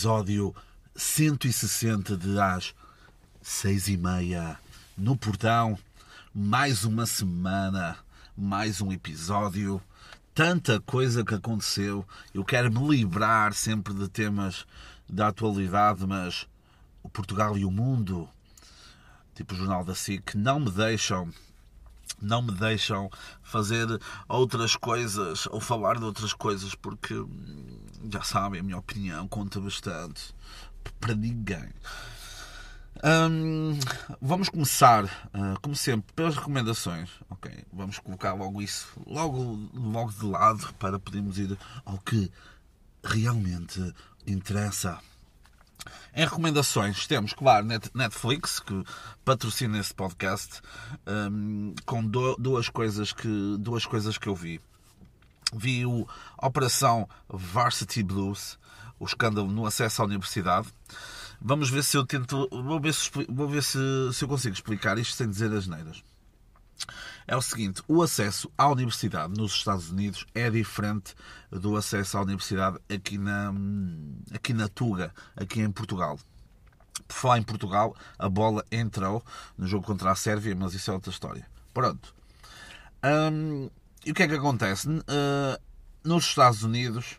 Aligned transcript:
episódio 0.00 0.54
160 0.96 2.16
de 2.16 2.40
às 2.40 2.74
seis 3.42 3.86
e 3.86 3.98
meia 3.98 4.58
no 4.96 5.14
portão. 5.14 5.78
Mais 6.34 6.84
uma 6.86 7.04
semana, 7.04 7.98
mais 8.34 8.80
um 8.80 8.90
episódio. 8.90 9.78
Tanta 10.34 10.80
coisa 10.80 11.22
que 11.22 11.34
aconteceu. 11.34 12.02
Eu 12.32 12.42
quero 12.42 12.72
me 12.72 12.96
livrar 12.96 13.52
sempre 13.52 13.92
de 13.92 14.08
temas 14.08 14.66
da 15.06 15.28
atualidade, 15.28 16.06
mas 16.06 16.48
o 17.02 17.10
Portugal 17.10 17.58
e 17.58 17.66
o 17.66 17.70
mundo, 17.70 18.26
tipo 19.34 19.52
o 19.52 19.56
Jornal 19.58 19.84
da 19.84 19.94
SIC, 19.94 20.34
não 20.34 20.60
me 20.60 20.70
deixam 20.70 21.30
não 22.22 22.40
me 22.40 22.52
deixam 22.52 23.10
fazer 23.42 23.86
outras 24.26 24.76
coisas 24.76 25.46
ou 25.46 25.60
falar 25.60 25.98
de 25.98 26.04
outras 26.04 26.32
coisas 26.32 26.74
porque 26.74 27.14
já 28.12 28.22
sabem, 28.22 28.60
a 28.60 28.62
minha 28.62 28.78
opinião 28.78 29.26
conta 29.28 29.60
bastante 29.60 30.34
para 31.00 31.14
ninguém. 31.14 31.70
Hum, 33.02 33.78
vamos 34.20 34.48
começar, 34.50 35.04
uh, 35.04 35.58
como 35.62 35.74
sempre, 35.74 36.12
pelas 36.14 36.36
recomendações. 36.36 37.08
Ok, 37.30 37.50
vamos 37.72 37.98
colocar 37.98 38.34
logo 38.34 38.60
isso 38.60 38.88
logo, 39.06 39.58
logo 39.74 40.12
de 40.12 40.24
lado 40.26 40.74
para 40.74 40.98
podermos 40.98 41.38
ir 41.38 41.56
ao 41.84 41.98
que 41.98 42.30
realmente 43.02 43.94
interessa. 44.26 44.98
Em 46.14 46.24
recomendações 46.24 47.06
temos, 47.06 47.32
claro, 47.32 47.66
Netflix, 47.94 48.60
que 48.60 48.84
patrocina 49.24 49.78
esse 49.78 49.94
podcast, 49.94 50.60
um, 51.06 51.74
com 51.86 52.04
do, 52.04 52.36
duas, 52.36 52.68
coisas 52.68 53.12
que, 53.12 53.56
duas 53.58 53.86
coisas 53.86 54.18
que 54.18 54.26
eu 54.26 54.34
vi. 54.34 54.60
Vi 55.54 55.84
o 55.84 56.06
Operação 56.40 57.08
Varsity 57.28 58.02
Blues, 58.02 58.58
o 58.98 59.04
escândalo 59.04 59.50
no 59.50 59.66
acesso 59.66 60.02
à 60.02 60.04
universidade. 60.04 60.68
Vamos 61.40 61.70
ver 61.70 61.82
se 61.82 61.96
eu 61.96 62.04
tento. 62.04 62.48
Vou 62.50 62.80
ver 62.80 62.94
se, 62.94 63.10
vou 63.28 63.48
ver 63.48 63.62
se, 63.62 63.78
se 64.12 64.24
eu 64.24 64.28
consigo 64.28 64.54
explicar 64.54 64.98
isto 64.98 65.14
sem 65.14 65.28
dizer 65.28 65.52
as 65.52 65.66
neiras 65.66 66.02
é 67.26 67.36
o 67.36 67.42
seguinte: 67.42 67.82
o 67.86 68.02
acesso 68.02 68.50
à 68.56 68.68
universidade 68.68 69.32
nos 69.38 69.52
Estados 69.52 69.90
Unidos 69.90 70.26
é 70.34 70.50
diferente 70.50 71.14
do 71.50 71.76
acesso 71.76 72.18
à 72.18 72.22
universidade 72.22 72.78
aqui 72.92 73.18
na, 73.18 73.52
aqui 74.32 74.52
na 74.52 74.68
Tuga, 74.68 75.12
aqui 75.36 75.60
em 75.60 75.70
Portugal. 75.70 76.18
Por 77.06 77.14
falar 77.14 77.38
em 77.38 77.42
Portugal, 77.42 77.94
a 78.18 78.28
bola 78.28 78.64
entrou 78.70 79.24
no 79.56 79.66
jogo 79.66 79.86
contra 79.86 80.10
a 80.10 80.14
Sérvia, 80.14 80.54
mas 80.54 80.74
isso 80.74 80.90
é 80.90 80.94
outra 80.94 81.10
história. 81.10 81.46
Pronto. 81.72 82.14
Hum, 83.04 83.70
e 84.04 84.10
o 84.10 84.14
que 84.14 84.22
é 84.22 84.28
que 84.28 84.34
acontece? 84.34 84.88
Uh, 84.88 85.60
nos 86.04 86.24
Estados 86.24 86.62
Unidos 86.62 87.18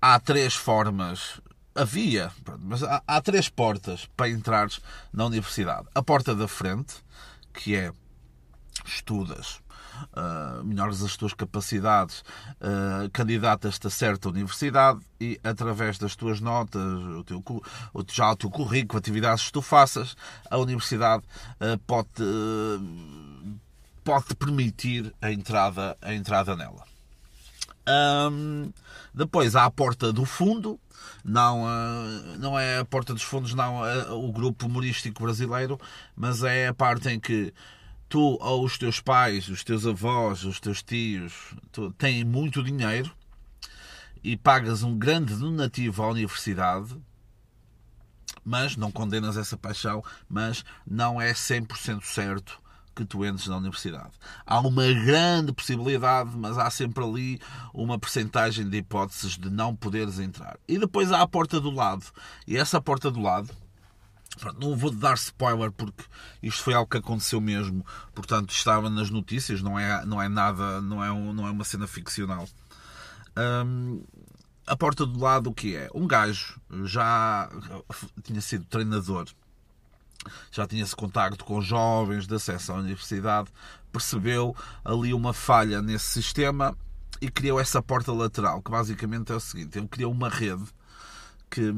há 0.00 0.20
três 0.20 0.54
formas 0.54 1.40
havia, 1.74 2.30
mas 2.60 2.82
há, 2.82 3.02
há, 3.06 3.20
três 3.20 3.48
portas 3.48 4.08
para 4.16 4.28
entrares 4.28 4.80
na 5.12 5.26
universidade. 5.26 5.88
A 5.94 6.02
porta 6.02 6.34
da 6.34 6.46
frente, 6.46 6.94
que 7.52 7.74
é 7.74 7.92
estudas, 8.84 9.60
uh, 10.12 10.64
melhores 10.64 11.02
as 11.02 11.16
tuas 11.16 11.34
capacidades, 11.34 12.20
uh, 12.60 13.10
candidatas-te 13.12 13.86
a 13.86 13.90
certa 13.90 14.28
universidade 14.28 15.00
e 15.20 15.40
através 15.42 15.98
das 15.98 16.14
tuas 16.14 16.40
notas, 16.40 16.82
o 16.82 17.24
teu, 17.24 17.42
o, 17.92 18.04
já 18.10 18.32
o 18.32 18.36
teu 18.36 18.50
currículo, 18.50 18.98
atividades 18.98 19.46
que 19.46 19.52
tu 19.52 19.62
faças, 19.62 20.16
a 20.50 20.58
universidade 20.58 21.24
uh, 21.60 21.78
pode, 21.86 22.08
pode 24.04 24.34
permitir 24.36 25.12
a 25.20 25.32
entrada, 25.32 25.96
a 26.00 26.14
entrada 26.14 26.54
nela. 26.54 26.84
Um, 27.86 28.72
depois 29.12 29.56
há 29.56 29.64
a 29.64 29.70
porta 29.70 30.12
do 30.12 30.24
fundo, 30.24 30.78
não, 31.24 31.64
não 32.38 32.58
é 32.58 32.78
a 32.78 32.84
porta 32.84 33.12
dos 33.12 33.22
fundos, 33.22 33.54
não 33.54 33.84
é 33.84 34.10
o 34.12 34.30
grupo 34.30 34.66
humorístico 34.66 35.22
brasileiro, 35.22 35.80
mas 36.14 36.42
é 36.42 36.68
a 36.68 36.74
parte 36.74 37.08
em 37.08 37.18
que 37.18 37.52
tu 38.08 38.38
ou 38.40 38.64
os 38.64 38.78
teus 38.78 39.00
pais, 39.00 39.48
os 39.48 39.64
teus 39.64 39.86
avós, 39.86 40.44
os 40.44 40.60
teus 40.60 40.82
tios 40.82 41.54
têm 41.98 42.24
muito 42.24 42.62
dinheiro 42.62 43.10
e 44.22 44.36
pagas 44.36 44.82
um 44.82 44.96
grande 44.96 45.34
donativo 45.34 46.02
à 46.02 46.08
universidade, 46.08 46.96
mas 48.44 48.76
não 48.76 48.90
condenas 48.90 49.36
essa 49.36 49.56
paixão, 49.56 50.02
mas 50.28 50.64
não 50.86 51.20
é 51.20 51.32
100% 51.32 52.02
certo 52.02 52.63
que 52.94 53.04
tu 53.04 53.24
entres 53.24 53.46
na 53.46 53.56
universidade. 53.56 54.12
Há 54.46 54.60
uma 54.60 54.86
grande 54.92 55.52
possibilidade, 55.52 56.30
mas 56.36 56.56
há 56.56 56.70
sempre 56.70 57.04
ali 57.04 57.40
uma 57.72 57.98
percentagem 57.98 58.68
de 58.68 58.78
hipóteses 58.78 59.36
de 59.36 59.50
não 59.50 59.74
poderes 59.74 60.18
entrar. 60.18 60.58
E 60.68 60.78
depois 60.78 61.10
há 61.12 61.20
a 61.22 61.26
porta 61.26 61.60
do 61.60 61.70
lado. 61.70 62.04
E 62.46 62.56
essa 62.56 62.80
porta 62.80 63.10
do 63.10 63.20
lado 63.20 63.50
não 64.60 64.76
vou 64.76 64.90
dar 64.90 65.14
spoiler 65.14 65.70
porque 65.70 66.04
isto 66.42 66.62
foi 66.62 66.74
algo 66.74 66.90
que 66.90 66.96
aconteceu 66.96 67.40
mesmo, 67.40 67.84
portanto 68.14 68.50
estava 68.50 68.90
nas 68.90 69.10
notícias, 69.10 69.62
não 69.62 69.78
é, 69.78 70.04
não 70.04 70.20
é 70.20 70.28
nada, 70.28 70.80
não 70.80 71.04
é, 71.04 71.12
um, 71.12 71.32
não 71.32 71.46
é 71.46 71.50
uma 71.50 71.64
cena 71.64 71.86
ficcional. 71.86 72.48
Um, 73.36 74.02
a 74.66 74.76
porta 74.76 75.04
do 75.04 75.18
lado 75.18 75.50
o 75.50 75.54
que 75.54 75.76
é? 75.76 75.88
Um 75.94 76.06
gajo 76.06 76.60
já 76.84 77.48
tinha 78.22 78.40
sido 78.40 78.64
treinador, 78.64 79.26
já 80.50 80.66
tinha-se 80.66 80.94
contacto 80.94 81.44
com 81.44 81.60
jovens 81.60 82.26
de 82.26 82.34
acesso 82.34 82.72
à 82.72 82.76
universidade, 82.76 83.50
percebeu 83.92 84.56
ali 84.84 85.14
uma 85.14 85.32
falha 85.32 85.80
nesse 85.80 86.06
sistema 86.06 86.76
e 87.20 87.30
criou 87.30 87.60
essa 87.60 87.82
porta 87.82 88.12
lateral, 88.12 88.62
que 88.62 88.70
basicamente 88.70 89.32
é 89.32 89.34
o 89.34 89.40
seguinte, 89.40 89.78
ele 89.78 89.88
criou 89.88 90.12
uma 90.12 90.28
rede 90.28 90.64
que 91.50 91.72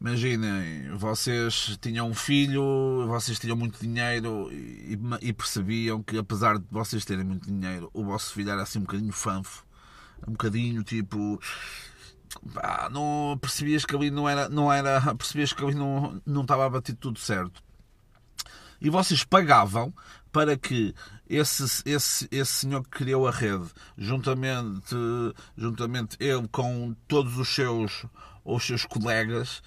Imaginem, 0.00 0.94
vocês 0.98 1.78
tinham 1.80 2.10
um 2.10 2.14
filho, 2.14 3.06
vocês 3.06 3.38
tinham 3.38 3.56
muito 3.56 3.80
dinheiro 3.80 4.52
e, 4.52 4.98
e, 5.22 5.32
percebiam 5.32 6.02
que, 6.02 6.18
apesar 6.18 6.58
de 6.58 6.64
vocês 6.70 7.06
terem 7.06 7.24
muito 7.24 7.46
dinheiro, 7.46 7.88
o 7.94 8.04
vosso 8.04 8.34
filho 8.34 8.50
era 8.50 8.62
assim 8.62 8.80
um 8.80 8.82
bocadinho 8.82 9.12
fanfo, 9.12 9.64
um 10.28 10.32
bocadinho 10.32 10.82
tipo. 10.82 11.40
Pá, 12.52 12.88
não 12.90 13.38
percebias 13.40 13.84
que 13.84 13.94
ali 13.94 14.10
não 14.10 14.28
era, 14.28 14.48
não 14.48 14.72
era, 14.72 15.00
percebias 15.14 15.52
que 15.52 15.62
ali 15.62 15.74
não, 15.74 16.20
não 16.26 16.42
estava 16.42 16.66
a 16.66 16.70
bater 16.70 16.94
tudo 16.94 17.18
certo. 17.18 17.62
E 18.80 18.90
vocês 18.90 19.24
pagavam 19.24 19.94
para 20.30 20.56
que 20.56 20.94
esse, 21.28 21.62
esse, 21.86 22.28
esse 22.30 22.52
senhor 22.52 22.82
que 22.82 22.90
criou 22.90 23.26
a 23.26 23.30
rede, 23.30 23.66
juntamente, 23.96 24.94
juntamente 25.56 26.16
ele 26.20 26.46
com 26.48 26.94
todos 27.06 27.38
os 27.38 27.48
seus 27.48 28.04
os 28.44 28.62
seus 28.62 28.84
colegas, 28.84 29.62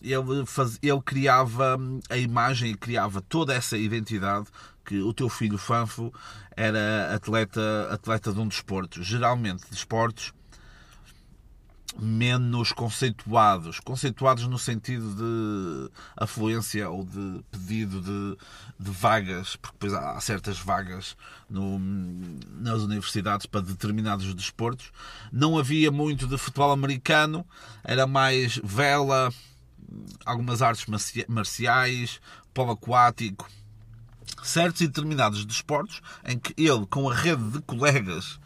ele, 0.00 0.46
faz, 0.46 0.78
ele 0.82 1.02
criava 1.02 1.76
a 2.08 2.16
imagem 2.16 2.70
e 2.70 2.76
criava 2.76 3.20
toda 3.20 3.54
essa 3.54 3.76
identidade 3.76 4.46
que 4.84 5.00
o 5.00 5.12
teu 5.12 5.28
filho 5.28 5.58
Fanfo 5.58 6.12
era 6.56 7.14
atleta, 7.14 7.88
atleta 7.90 8.32
de 8.32 8.40
um 8.40 8.48
desporto, 8.48 9.02
geralmente 9.02 9.64
desportos 9.70 10.32
menos 11.98 12.72
conceituados, 12.72 13.78
conceituados 13.80 14.46
no 14.46 14.58
sentido 14.58 15.14
de 15.14 15.92
afluência 16.16 16.88
ou 16.90 17.04
de 17.04 17.44
pedido 17.50 18.00
de, 18.00 18.38
de 18.78 18.90
vagas, 18.90 19.56
porque 19.56 19.76
depois 19.78 19.94
há 19.94 20.20
certas 20.20 20.58
vagas 20.58 21.16
no, 21.48 21.78
nas 22.58 22.82
universidades 22.82 23.46
para 23.46 23.60
determinados 23.60 24.32
desportos. 24.34 24.90
Não 25.32 25.56
havia 25.56 25.90
muito 25.90 26.26
de 26.26 26.36
futebol 26.36 26.72
americano, 26.72 27.46
era 27.82 28.06
mais 28.06 28.60
vela, 28.62 29.32
algumas 30.24 30.62
artes 30.62 30.86
marciais, 31.28 32.20
polo 32.52 32.72
aquático, 32.72 33.48
certos 34.42 34.80
e 34.82 34.86
determinados 34.86 35.44
desportos 35.44 36.00
em 36.24 36.38
que 36.38 36.54
ele, 36.56 36.86
com 36.86 37.08
a 37.08 37.14
rede 37.14 37.50
de 37.50 37.60
colegas 37.62 38.38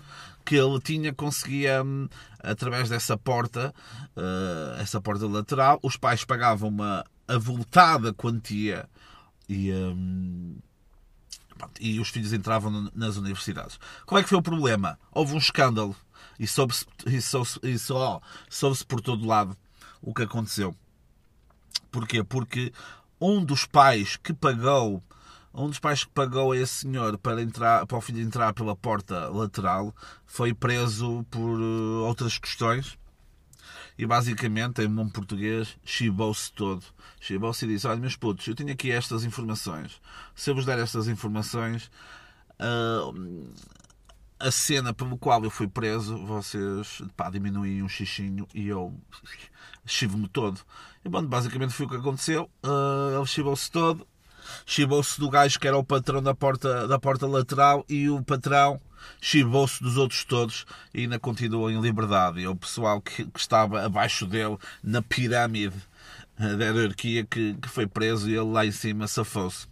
que 0.48 0.56
ele 0.56 0.80
tinha 0.80 1.12
conseguia 1.12 1.82
hum, 1.82 2.08
através 2.38 2.88
dessa 2.88 3.18
porta, 3.18 3.74
uh, 4.16 4.80
essa 4.80 4.98
porta 4.98 5.26
lateral, 5.26 5.78
os 5.82 5.98
pais 5.98 6.24
pagavam 6.24 6.70
uma 6.70 7.04
avultada 7.28 8.14
quantia 8.14 8.88
e, 9.46 9.70
um, 9.70 10.56
e 11.78 12.00
os 12.00 12.08
filhos 12.08 12.32
entravam 12.32 12.90
nas 12.94 13.18
universidades. 13.18 13.78
Qual 14.06 14.18
é 14.18 14.22
que 14.22 14.30
foi 14.30 14.38
o 14.38 14.42
problema? 14.42 14.98
Houve 15.12 15.34
um 15.34 15.38
escândalo 15.38 15.94
e 16.40 16.46
soube-se 16.46 16.86
soube, 17.20 17.78
soube, 17.78 18.24
soube 18.48 18.84
por 18.86 19.02
todo 19.02 19.26
lado 19.26 19.54
o 20.00 20.14
que 20.14 20.22
aconteceu. 20.22 20.74
Porquê? 21.90 22.24
Porque 22.24 22.72
um 23.20 23.44
dos 23.44 23.66
pais 23.66 24.16
que 24.16 24.32
pagou 24.32 25.02
um 25.64 25.68
dos 25.68 25.78
pais 25.78 26.04
que 26.04 26.10
pagou 26.10 26.52
a 26.52 26.56
esse 26.56 26.82
senhor 26.82 27.18
para, 27.18 27.42
entrar, 27.42 27.86
para 27.86 27.98
o 27.98 28.00
filho 28.00 28.20
entrar 28.20 28.52
pela 28.52 28.76
porta 28.76 29.28
lateral 29.28 29.94
foi 30.26 30.54
preso 30.54 31.24
por 31.30 31.58
uh, 31.60 32.04
outras 32.04 32.38
questões 32.38 32.98
e 33.98 34.06
basicamente, 34.06 34.80
em 34.80 34.88
bom 34.88 35.08
português, 35.08 35.76
chibou-se 35.84 36.52
todo. 36.52 36.84
Chibou-se 37.20 37.64
e 37.64 37.68
disse: 37.68 37.86
Olha, 37.88 37.98
meus 37.98 38.14
putos, 38.14 38.46
eu 38.46 38.54
tenho 38.54 38.70
aqui 38.70 38.92
estas 38.92 39.24
informações. 39.24 40.00
Se 40.36 40.50
eu 40.50 40.54
vos 40.54 40.64
der 40.64 40.78
estas 40.78 41.08
informações, 41.08 41.90
uh, 42.60 43.52
a 44.38 44.52
cena 44.52 44.94
pelo 44.94 45.18
qual 45.18 45.42
eu 45.42 45.50
fui 45.50 45.66
preso, 45.66 46.16
vocês 46.24 47.02
pá, 47.16 47.28
diminuem 47.28 47.82
um 47.82 47.88
xixinho 47.88 48.46
e 48.54 48.68
eu 48.68 48.94
chivo-me 49.84 50.28
todo. 50.28 50.60
E 51.04 51.08
bom, 51.08 51.24
basicamente 51.26 51.72
foi 51.72 51.86
o 51.86 51.88
que 51.88 51.96
aconteceu. 51.96 52.48
Uh, 52.64 53.16
ele 53.16 53.26
chivou-se 53.26 53.68
todo, 53.68 54.06
chivou-se 54.66 55.18
do 55.18 55.30
gajo 55.30 55.58
que 55.58 55.66
era 55.66 55.76
o 55.76 55.84
patrão 55.84 56.22
da 56.22 56.34
porta, 56.34 56.86
da 56.86 56.98
porta 56.98 57.26
lateral 57.26 57.84
e 57.88 58.08
o 58.08 58.22
patrão 58.22 58.80
chivou-se 59.20 59.82
dos 59.82 59.96
outros 59.96 60.24
todos 60.24 60.66
e 60.92 61.02
ainda 61.02 61.18
continuou 61.18 61.70
em 61.70 61.80
liberdade. 61.80 62.40
E 62.40 62.48
o 62.48 62.56
pessoal 62.56 63.00
que, 63.00 63.24
que 63.24 63.40
estava 63.40 63.84
abaixo 63.84 64.26
dele, 64.26 64.58
na 64.82 65.02
pirâmide 65.02 65.76
da 66.38 66.64
hierarquia, 66.64 67.24
que, 67.24 67.54
que 67.54 67.68
foi 67.68 67.86
preso 67.86 68.28
e 68.28 68.34
ele 68.34 68.50
lá 68.50 68.64
em 68.64 68.72
cima 68.72 69.06
safou-se. 69.06 69.66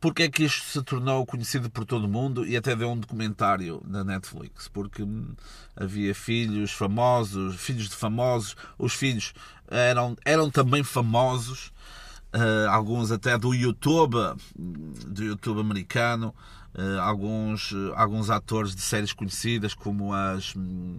Porque 0.00 0.22
é 0.22 0.28
que 0.30 0.44
isto 0.44 0.64
se 0.64 0.82
tornou 0.82 1.26
conhecido 1.26 1.68
por 1.68 1.84
todo 1.84 2.04
o 2.04 2.08
mundo 2.08 2.46
e 2.46 2.56
até 2.56 2.74
deu 2.76 2.90
um 2.90 2.98
documentário 2.98 3.82
na 3.84 4.04
Netflix? 4.04 4.68
Porque 4.68 5.02
hum, 5.02 5.34
havia 5.76 6.14
filhos 6.14 6.70
famosos, 6.70 7.56
filhos 7.56 7.88
de 7.88 7.96
famosos, 7.96 8.56
os 8.78 8.94
filhos 8.94 9.34
eram, 9.68 10.16
eram 10.24 10.50
também 10.50 10.84
famosos, 10.84 11.72
uh, 12.38 12.70
alguns 12.70 13.10
até 13.10 13.36
do 13.36 13.54
YouTube, 13.54 14.16
do 14.56 15.22
YouTube 15.22 15.60
americano, 15.60 16.34
uh, 16.74 17.00
alguns, 17.00 17.74
alguns 17.94 18.30
atores 18.30 18.74
de 18.74 18.80
séries 18.80 19.12
conhecidas 19.12 19.74
como 19.74 20.12
as 20.12 20.54
hum, 20.56 20.98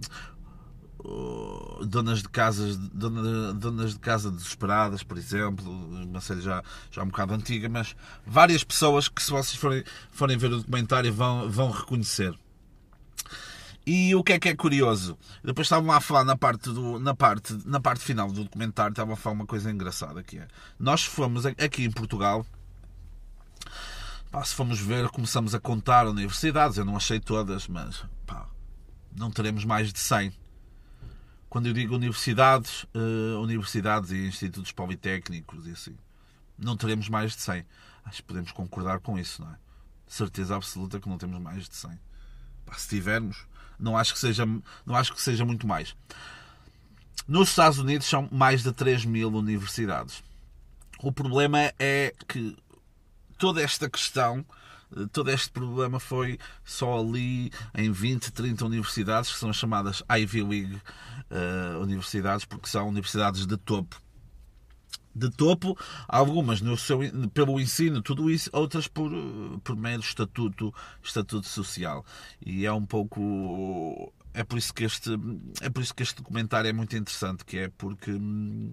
donas 1.86 2.22
de 2.22 2.28
casas 2.28 2.76
dona, 2.76 3.54
donas 3.54 3.94
de 3.94 3.98
casa 3.98 4.30
desesperadas 4.30 5.02
por 5.02 5.16
exemplo 5.16 5.70
uma 5.70 6.20
série 6.20 6.42
já, 6.42 6.62
já 6.90 7.02
um 7.02 7.06
bocado 7.06 7.32
antiga 7.32 7.70
mas 7.70 7.96
várias 8.26 8.62
pessoas 8.62 9.08
que 9.08 9.22
se 9.22 9.30
vocês 9.30 9.54
forem, 9.56 9.82
forem 10.10 10.36
ver 10.36 10.52
o 10.52 10.58
documentário 10.58 11.12
vão, 11.12 11.50
vão 11.50 11.70
reconhecer 11.70 12.34
e 13.86 14.14
o 14.14 14.22
que 14.22 14.34
é 14.34 14.38
que 14.38 14.48
é 14.48 14.54
curioso 14.54 15.18
depois 15.42 15.66
estavam 15.66 15.90
a 15.92 16.00
falar 16.00 16.24
na 16.24 16.36
parte, 16.36 16.70
do, 16.70 16.98
na 16.98 17.14
parte, 17.14 17.56
na 17.64 17.80
parte 17.80 18.04
final 18.04 18.30
do 18.30 18.44
documentário 18.44 18.92
estavam 18.92 19.14
a 19.14 19.16
falar 19.16 19.34
uma 19.34 19.46
coisa 19.46 19.70
engraçada 19.70 20.22
que 20.22 20.38
é 20.38 20.46
nós 20.78 21.04
fomos 21.04 21.46
aqui 21.46 21.84
em 21.84 21.90
Portugal 21.90 22.44
pá, 24.30 24.44
se 24.44 24.54
formos 24.54 24.78
ver 24.80 25.08
começamos 25.08 25.54
a 25.54 25.60
contar 25.60 26.06
universidades 26.06 26.76
eu 26.76 26.84
não 26.84 26.96
achei 26.96 27.18
todas 27.18 27.66
mas 27.68 28.04
pá, 28.26 28.46
não 29.16 29.30
teremos 29.30 29.64
mais 29.64 29.92
de 29.92 29.98
100 29.98 30.32
quando 31.50 31.66
eu 31.66 31.72
digo 31.72 31.96
universidades, 31.96 32.84
uh, 32.94 33.42
universidades 33.42 34.12
e 34.12 34.28
institutos 34.28 34.70
politécnicos 34.70 35.66
e 35.66 35.72
assim, 35.72 35.96
não 36.56 36.76
teremos 36.76 37.08
mais 37.08 37.34
de 37.34 37.42
100. 37.42 37.66
Acho 38.04 38.16
que 38.18 38.22
podemos 38.22 38.52
concordar 38.52 39.00
com 39.00 39.18
isso, 39.18 39.42
não 39.42 39.50
é? 39.50 39.56
Certeza 40.06 40.54
absoluta 40.54 41.00
que 41.00 41.08
não 41.08 41.18
temos 41.18 41.40
mais 41.40 41.68
de 41.68 41.74
100. 41.74 41.98
Pá, 42.64 42.74
se 42.74 42.88
tivermos, 42.88 43.48
não 43.80 43.96
acho, 43.96 44.12
que 44.12 44.18
seja, 44.18 44.44
não 44.84 44.94
acho 44.94 45.12
que 45.12 45.22
seja 45.22 45.44
muito 45.44 45.66
mais. 45.66 45.94
Nos 47.26 47.48
Estados 47.50 47.78
Unidos 47.78 48.06
são 48.06 48.28
mais 48.30 48.62
de 48.62 48.72
3 48.72 49.04
mil 49.04 49.28
universidades. 49.32 50.22
O 51.02 51.12
problema 51.12 51.72
é 51.78 52.12
que 52.28 52.56
toda 53.38 53.62
esta 53.62 53.88
questão 53.88 54.44
todo 55.12 55.30
este 55.30 55.50
problema 55.50 56.00
foi 56.00 56.38
só 56.64 56.98
ali 56.98 57.52
em 57.74 57.92
20, 57.92 58.32
30 58.32 58.64
universidades, 58.64 59.30
que 59.30 59.38
são 59.38 59.50
as 59.50 59.56
chamadas 59.56 60.02
Ivy 60.10 60.42
League 60.42 60.80
uh, 61.30 61.80
universidades, 61.80 62.44
porque 62.44 62.68
são 62.68 62.88
universidades 62.88 63.46
de 63.46 63.56
topo. 63.56 64.00
De 65.14 65.28
topo, 65.28 65.76
algumas 66.06 66.60
no 66.60 66.76
seu, 66.76 67.00
pelo 67.34 67.60
ensino, 67.60 68.00
tudo 68.00 68.30
isso, 68.30 68.48
outras 68.52 68.86
por, 68.86 69.10
por 69.64 69.74
meio 69.76 69.98
do 69.98 70.04
estatuto, 70.04 70.72
estatuto 71.02 71.48
social. 71.48 72.04
E 72.44 72.64
é 72.64 72.72
um 72.72 72.86
pouco. 72.86 74.12
É 74.32 74.44
por 74.44 74.56
isso 74.56 74.72
que 74.72 74.84
este, 74.84 75.10
é 75.60 75.68
por 75.68 75.82
isso 75.82 75.94
que 75.94 76.04
este 76.04 76.16
documentário 76.16 76.68
é 76.68 76.72
muito 76.72 76.96
interessante, 76.96 77.44
que 77.44 77.58
é 77.58 77.68
porque 77.76 78.12
hum, 78.12 78.72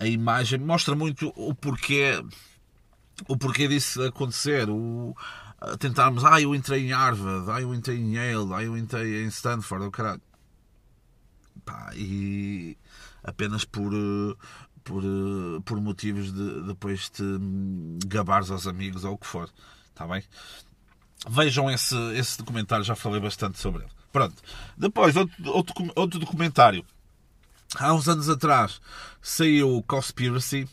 a 0.00 0.06
imagem 0.06 0.58
mostra 0.58 0.94
muito 0.94 1.32
o 1.36 1.54
porquê 1.54 2.24
o 3.26 3.36
porquê 3.36 3.66
disso 3.66 4.02
acontecer, 4.02 4.70
o, 4.70 5.14
tentarmos, 5.78 6.24
ah, 6.24 6.40
eu 6.40 6.54
entrei 6.54 6.86
em 6.86 6.92
Harvard, 6.92 7.50
ah, 7.50 7.60
eu 7.60 7.74
entrei 7.74 7.98
em 7.98 8.14
Yale, 8.14 8.54
ah, 8.54 8.62
eu 8.62 8.76
entrei 8.76 9.24
em 9.24 9.26
Stanford, 9.28 9.86
o 9.86 9.90
caralho. 9.90 10.22
Pá, 11.64 11.90
e 11.94 12.78
apenas 13.24 13.64
por, 13.64 13.92
por, 14.88 15.02
por 15.64 15.80
motivos 15.80 16.32
de 16.32 16.62
depois 16.62 17.10
te 17.10 17.22
gabares 18.06 18.50
aos 18.50 18.66
amigos 18.66 19.04
ou 19.04 19.12
o 19.12 19.18
que 19.18 19.26
for, 19.26 19.50
está 19.88 20.06
bem? 20.06 20.24
Vejam 21.28 21.70
esse, 21.70 21.94
esse 22.14 22.38
documentário, 22.38 22.84
já 22.84 22.96
falei 22.96 23.20
bastante 23.20 23.58
sobre 23.58 23.82
ele. 23.82 23.92
Pronto. 24.10 24.42
Depois, 24.76 25.14
outro, 25.16 25.92
outro, 25.94 26.18
documentário. 26.18 26.84
Há 27.76 27.92
uns 27.92 28.08
anos 28.08 28.30
atrás 28.30 28.80
saiu 29.20 29.76
o 29.76 29.82
Conspiracy, 29.82 30.66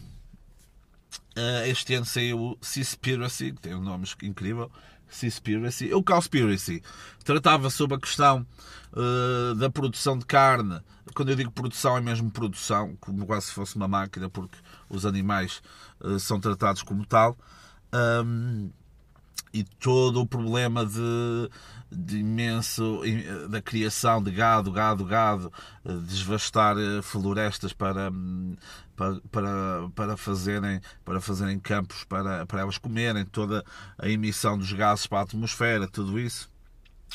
Uh, 1.37 1.67
este 1.67 1.93
ano 1.95 2.05
saiu 2.05 2.39
o 2.39 2.57
Seaspiracy, 2.61 3.51
que 3.51 3.59
tem 3.63 3.75
um 3.75 3.81
nome 3.81 4.07
incrível. 4.23 4.71
Seaspiracy. 5.15 5.93
O 5.93 6.03
Cowspiracy 6.03 6.83
tratava 7.23 7.69
sobre 7.69 7.95
a 7.95 7.99
questão 7.99 8.45
uh, 8.93 9.55
da 9.55 9.69
produção 9.69 10.17
de 10.17 10.25
carne. 10.25 10.79
Quando 11.15 11.29
eu 11.29 11.35
digo 11.35 11.51
produção, 11.51 11.97
é 11.97 12.01
mesmo 12.01 12.29
produção, 12.29 12.95
como 12.99 13.25
quase 13.25 13.47
se 13.47 13.53
fosse 13.53 13.75
uma 13.75 13.87
máquina, 13.87 14.29
porque 14.29 14.57
os 14.89 15.05
animais 15.05 15.61
uh, 16.01 16.19
são 16.19 16.39
tratados 16.39 16.83
como 16.83 17.05
tal. 17.05 17.37
Um, 17.93 18.69
e 19.53 19.63
todo 19.63 20.19
o 20.19 20.27
problema 20.27 20.85
de, 20.85 21.49
de, 21.89 22.17
imenso 22.17 23.01
da 23.49 23.61
criação 23.61 24.21
de 24.21 24.29
gado, 24.29 24.69
gado, 24.69 25.05
gado, 25.05 25.53
desvastar 26.05 26.75
florestas 27.01 27.71
para, 27.71 28.11
para, 28.95 29.89
para, 29.93 30.17
fazerem, 30.17 30.79
para 31.03 31.19
fazerem 31.19 31.59
campos 31.59 32.03
para, 32.03 32.45
para 32.45 32.61
elas 32.61 32.77
comerem, 32.77 33.25
toda 33.25 33.63
a 33.97 34.09
emissão 34.09 34.57
dos 34.57 34.71
gases 34.71 35.07
para 35.07 35.19
a 35.19 35.23
atmosfera, 35.23 35.87
tudo 35.87 36.19
isso. 36.19 36.49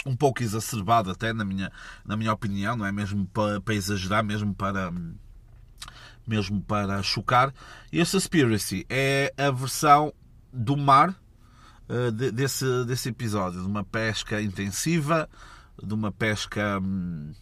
Um 0.06 0.16
pouco 0.16 0.42
exacerbado 0.42 1.10
até, 1.10 1.32
na 1.32 1.44
minha, 1.44 1.70
na 2.04 2.16
minha 2.16 2.32
opinião, 2.32 2.76
não 2.76 2.86
é 2.86 2.92
mesmo 2.92 3.26
para, 3.26 3.60
para 3.60 3.74
exagerar, 3.74 4.24
mesmo 4.24 4.54
para 4.54 4.92
mesmo 6.26 6.60
para 6.62 7.02
chocar. 7.02 7.52
E 7.92 8.00
a 8.00 8.04
Suspiracy 8.04 8.86
é 8.88 9.32
a 9.36 9.50
versão 9.50 10.14
do 10.52 10.76
mar 10.76 11.10
uh, 11.88 12.12
desse, 12.12 12.84
desse 12.84 13.08
episódio, 13.08 13.60
de 13.60 13.66
uma 13.66 13.82
pesca 13.82 14.40
intensiva, 14.40 15.28
de 15.82 15.92
uma 15.92 16.12
pesca 16.12 16.78
hum, 16.78 17.32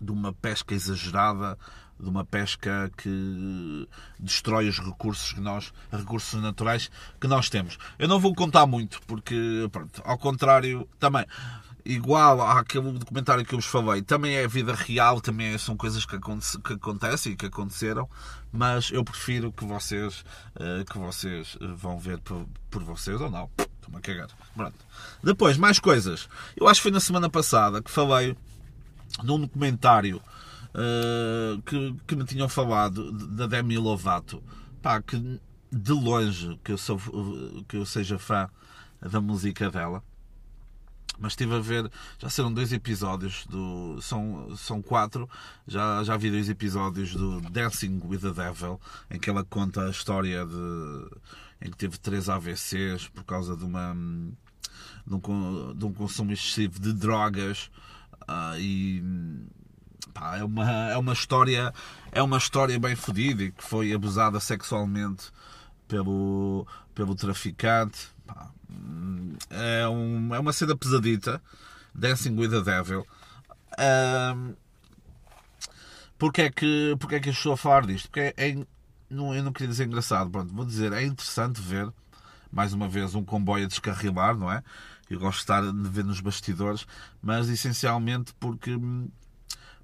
de 0.00 0.12
uma 0.12 0.32
pesca 0.32 0.74
exagerada, 0.74 1.58
de 2.00 2.08
uma 2.08 2.24
pesca 2.24 2.90
que 2.96 3.88
destrói 4.18 4.68
os 4.68 4.78
recursos 4.78 5.32
que 5.32 5.40
nós, 5.40 5.72
recursos 5.92 6.40
naturais 6.40 6.90
que 7.20 7.26
nós 7.26 7.48
temos. 7.48 7.78
Eu 7.98 8.08
não 8.08 8.20
vou 8.20 8.34
contar 8.34 8.66
muito, 8.66 9.00
porque, 9.06 9.68
pronto, 9.72 10.00
ao 10.04 10.18
contrário, 10.18 10.88
também, 10.98 11.26
igual 11.84 12.40
àquele 12.42 12.92
documentário 12.92 13.44
que 13.44 13.54
eu 13.54 13.58
vos 13.58 13.66
falei, 13.66 14.02
também 14.02 14.36
é 14.36 14.46
vida 14.46 14.74
real, 14.74 15.20
também 15.20 15.56
são 15.58 15.76
coisas 15.76 16.04
que, 16.04 16.16
aconte 16.16 16.58
que 16.58 16.74
acontecem 16.74 17.32
e 17.32 17.36
que 17.36 17.46
aconteceram, 17.46 18.08
mas 18.52 18.90
eu 18.90 19.02
prefiro 19.02 19.50
que 19.50 19.64
vocês, 19.64 20.24
uh, 20.56 20.84
que 20.84 20.98
vocês 20.98 21.56
vão 21.76 21.98
ver 21.98 22.18
por, 22.18 22.46
por 22.70 22.82
vocês 22.84 23.20
ou 23.20 23.30
não. 23.30 23.50
Estou-me 23.58 23.96
a 23.96 24.00
cagar. 24.00 24.28
Pronto. 24.54 24.76
Depois, 25.22 25.56
mais 25.56 25.78
coisas. 25.78 26.28
Eu 26.56 26.68
acho 26.68 26.80
que 26.80 26.82
foi 26.82 26.92
na 26.92 27.00
semana 27.00 27.30
passada 27.30 27.82
que 27.82 27.90
falei 27.90 28.36
num 29.22 29.40
documentário 29.40 30.20
uh, 30.74 31.60
que, 31.62 31.94
que 32.06 32.16
me 32.16 32.24
tinham 32.24 32.48
falado 32.48 33.12
da 33.12 33.46
Demi 33.46 33.78
Lovato, 33.78 34.42
pá, 34.82 35.00
que 35.00 35.40
de 35.70 35.92
longe 35.92 36.58
que 36.64 36.72
eu, 36.72 36.78
sou, 36.78 36.98
que 37.68 37.76
eu 37.76 37.84
seja 37.84 38.18
fã 38.18 38.48
da 39.00 39.20
música 39.20 39.70
dela. 39.70 40.02
Mas 41.20 41.32
estive 41.32 41.56
a 41.56 41.58
ver, 41.58 41.90
já 42.18 42.30
serão 42.30 42.52
dois 42.52 42.72
episódios, 42.72 43.44
do, 43.46 44.00
são, 44.00 44.56
são 44.56 44.80
quatro, 44.80 45.28
já, 45.66 46.04
já 46.04 46.16
vi 46.16 46.30
dois 46.30 46.48
episódios 46.48 47.12
do 47.12 47.40
Dancing 47.40 48.00
with 48.04 48.20
the 48.20 48.30
Devil, 48.30 48.80
em 49.10 49.18
que 49.18 49.28
ela 49.28 49.44
conta 49.44 49.84
a 49.84 49.90
história 49.90 50.46
de, 50.46 51.10
em 51.60 51.70
que 51.72 51.76
teve 51.76 51.98
três 51.98 52.28
AVCs 52.28 53.08
por 53.08 53.24
causa 53.24 53.56
de, 53.56 53.64
uma, 53.64 53.96
de, 55.04 55.14
um, 55.14 55.74
de 55.74 55.84
um 55.84 55.92
consumo 55.92 56.32
excessivo 56.32 56.78
de 56.78 56.92
drogas 56.92 57.68
uh, 58.28 58.56
e 58.56 59.02
pá, 60.18 60.36
é 60.36 60.44
uma 60.44 60.90
é 60.90 60.96
uma 60.96 61.12
história 61.12 61.72
é 62.10 62.22
uma 62.22 62.38
história 62.38 62.78
bem 62.78 62.96
fodida 62.96 63.44
e 63.44 63.52
que 63.52 63.62
foi 63.62 63.92
abusada 63.92 64.40
sexualmente 64.40 65.30
pelo 65.86 66.66
pelo 66.94 67.14
traficante 67.14 68.08
pá, 68.26 68.50
é, 69.50 69.88
um, 69.88 70.34
é 70.34 70.38
uma 70.38 70.52
cena 70.52 70.76
pesadita 70.76 71.40
Dancing 71.94 72.38
with 72.38 72.50
the 72.50 72.60
Devil. 72.60 73.04
Um, 73.78 74.54
porque 76.18 76.42
é 76.42 76.50
que 76.50 76.96
porque 76.98 77.14
é 77.16 77.20
que 77.20 77.28
eu 77.28 77.32
estou 77.32 77.52
a 77.52 77.56
falar 77.56 77.86
disto? 77.86 78.08
Porque 78.08 78.20
é, 78.20 78.34
é 78.36 78.66
não, 79.08 79.34
eu 79.34 79.42
não 79.42 79.52
queria 79.52 79.68
dizer 79.68 79.86
engraçado 79.86 80.30
pronto 80.30 80.52
vou 80.54 80.64
dizer 80.64 80.92
é 80.92 81.02
interessante 81.04 81.60
ver 81.60 81.92
mais 82.50 82.72
uma 82.72 82.88
vez, 82.88 83.14
um 83.14 83.24
comboio 83.24 83.64
a 83.64 83.68
descarrilar, 83.68 84.36
não 84.36 84.50
é? 84.50 84.62
Eu 85.08 85.18
gosto 85.18 85.38
de 85.38 85.42
estar 85.42 85.62
de 85.62 85.88
ver 85.88 86.04
nos 86.04 86.20
bastidores, 86.20 86.86
mas 87.22 87.48
essencialmente 87.48 88.34
porque 88.38 88.74
hum, 88.74 89.08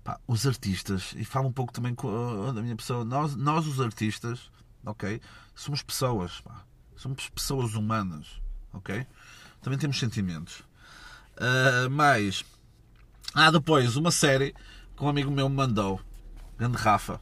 pá, 0.04 0.20
os 0.28 0.46
artistas, 0.46 1.14
e 1.16 1.24
falo 1.24 1.48
um 1.48 1.52
pouco 1.52 1.72
também 1.72 1.94
com, 1.94 2.52
da 2.54 2.60
minha 2.60 2.76
pessoa, 2.76 3.04
nós, 3.04 3.34
nós 3.34 3.66
os 3.66 3.80
artistas, 3.80 4.50
ok? 4.84 5.20
Somos 5.54 5.82
pessoas, 5.82 6.40
pá. 6.42 6.62
somos 6.94 7.28
pessoas 7.30 7.74
humanas, 7.74 8.26
ok? 8.72 9.06
Também 9.62 9.78
temos 9.78 9.98
sentimentos. 9.98 10.60
Uh, 11.36 11.90
mas, 11.90 12.44
ah, 13.34 13.50
depois, 13.50 13.96
uma 13.96 14.10
série 14.10 14.54
que 14.94 15.02
um 15.02 15.08
amigo 15.08 15.30
meu 15.30 15.48
me 15.48 15.56
mandou, 15.56 16.00
grande 16.58 16.76
Rafa, 16.76 17.18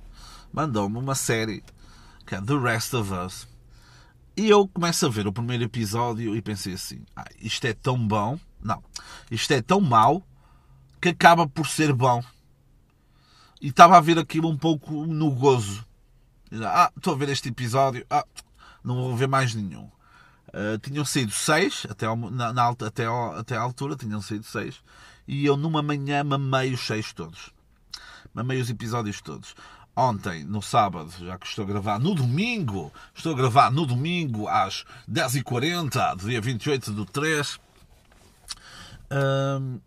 mandou-me 0.53 0.99
uma 0.99 1.15
série 1.15 1.63
que 2.27 2.35
é 2.35 2.41
The 2.41 2.59
Rest 2.59 2.93
of 2.95 3.13
Us. 3.13 3.49
E 4.37 4.49
eu 4.49 4.67
começo 4.67 5.07
a 5.07 5.09
ver 5.09 5.27
o 5.27 5.33
primeiro 5.33 5.65
episódio 5.65 6.35
e 6.35 6.43
pensei 6.43 6.75
assim: 6.75 7.05
ah, 7.15 7.25
isto 7.41 7.65
é 7.67 7.73
tão 7.73 7.97
bom, 8.07 8.39
não, 8.61 8.83
isto 9.31 9.53
é 9.53 9.63
tão 9.63 9.81
mau 9.81 10.27
que 11.01 11.11
acaba 11.11 11.47
por 11.47 11.67
ser 11.67 11.93
bom. 11.93 12.23
E 13.63 13.69
estava 13.69 13.97
a 13.97 14.01
ver 14.01 14.19
aquilo 14.19 14.49
um 14.49 14.59
pouco 14.59 15.07
no 15.07 15.31
gozo. 15.31 15.87
Ah, 16.65 16.91
estou 16.97 17.15
a 17.15 17.17
ver 17.17 17.29
este 17.29 17.49
episódio, 17.49 18.05
ah, 18.11 18.27
não 18.83 18.97
vou 18.97 19.17
ver 19.17 19.29
mais 19.29 19.55
nenhum. 19.55 19.89
Uh, 20.49 20.77
tinham 20.83 21.05
saído 21.05 21.31
seis, 21.31 21.87
até, 21.89 22.05
ao, 22.05 22.17
na, 22.17 22.53
na, 22.53 22.69
até, 22.69 23.07
ao, 23.07 23.37
até 23.39 23.57
à 23.57 23.61
altura 23.61 23.97
tinham 23.97 24.21
saído 24.21 24.45
seis, 24.45 24.83
e 25.27 25.47
eu 25.47 25.57
numa 25.57 25.81
manhã 25.81 26.25
mamei 26.25 26.75
os 26.75 26.85
seis 26.85 27.13
todos. 27.13 27.51
Mamei 28.35 28.61
os 28.61 28.69
episódios 28.69 29.23
todos. 29.23 29.55
Ontem, 29.95 30.43
no 30.43 30.61
sábado, 30.61 31.11
já 31.21 31.39
que 31.39 31.47
estou 31.47 31.65
a 31.65 31.69
gravar 31.69 32.01
no 32.01 32.15
domingo, 32.17 32.93
estou 33.15 33.33
a 33.33 33.37
gravar 33.37 33.71
no 33.71 33.87
domingo 33.87 34.49
às 34.49 34.85
10h40, 35.09 36.17
do 36.17 36.29
dia 36.29 36.41
28 36.41 36.93
do 36.93 37.07
3, 37.07 37.55
uh, 39.13 39.81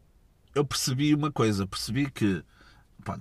eu 0.56 0.64
percebi 0.64 1.14
uma 1.14 1.32
coisa, 1.32 1.68
percebi 1.68 2.10
que 2.10 2.42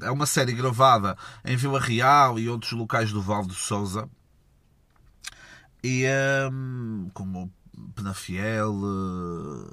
é 0.03 0.11
uma 0.11 0.26
série 0.26 0.53
gravada 0.53 1.17
em 1.45 1.57
Vila 1.57 1.81
Real 1.81 2.38
e 2.38 2.49
outros 2.49 2.73
locais 2.73 3.12
do 3.12 3.21
Val 3.21 3.45
do 3.45 3.55
Souza, 3.55 4.09
e 5.87 6.07
um, 6.50 7.11
como 7.12 7.53
Penafiel, 7.95 8.73
eh, 8.73 9.71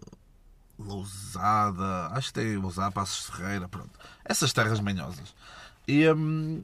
Lousada, 0.78 2.08
acho 2.12 2.28
que 2.28 2.34
tem 2.34 2.58
Lousada, 2.58 2.92
Passos 2.92 3.30
Ferreira, 3.30 3.70
pronto. 3.70 3.98
Essas 4.26 4.52
terras 4.52 4.82
manhosas. 4.82 5.34
E, 5.88 6.10
um, 6.10 6.62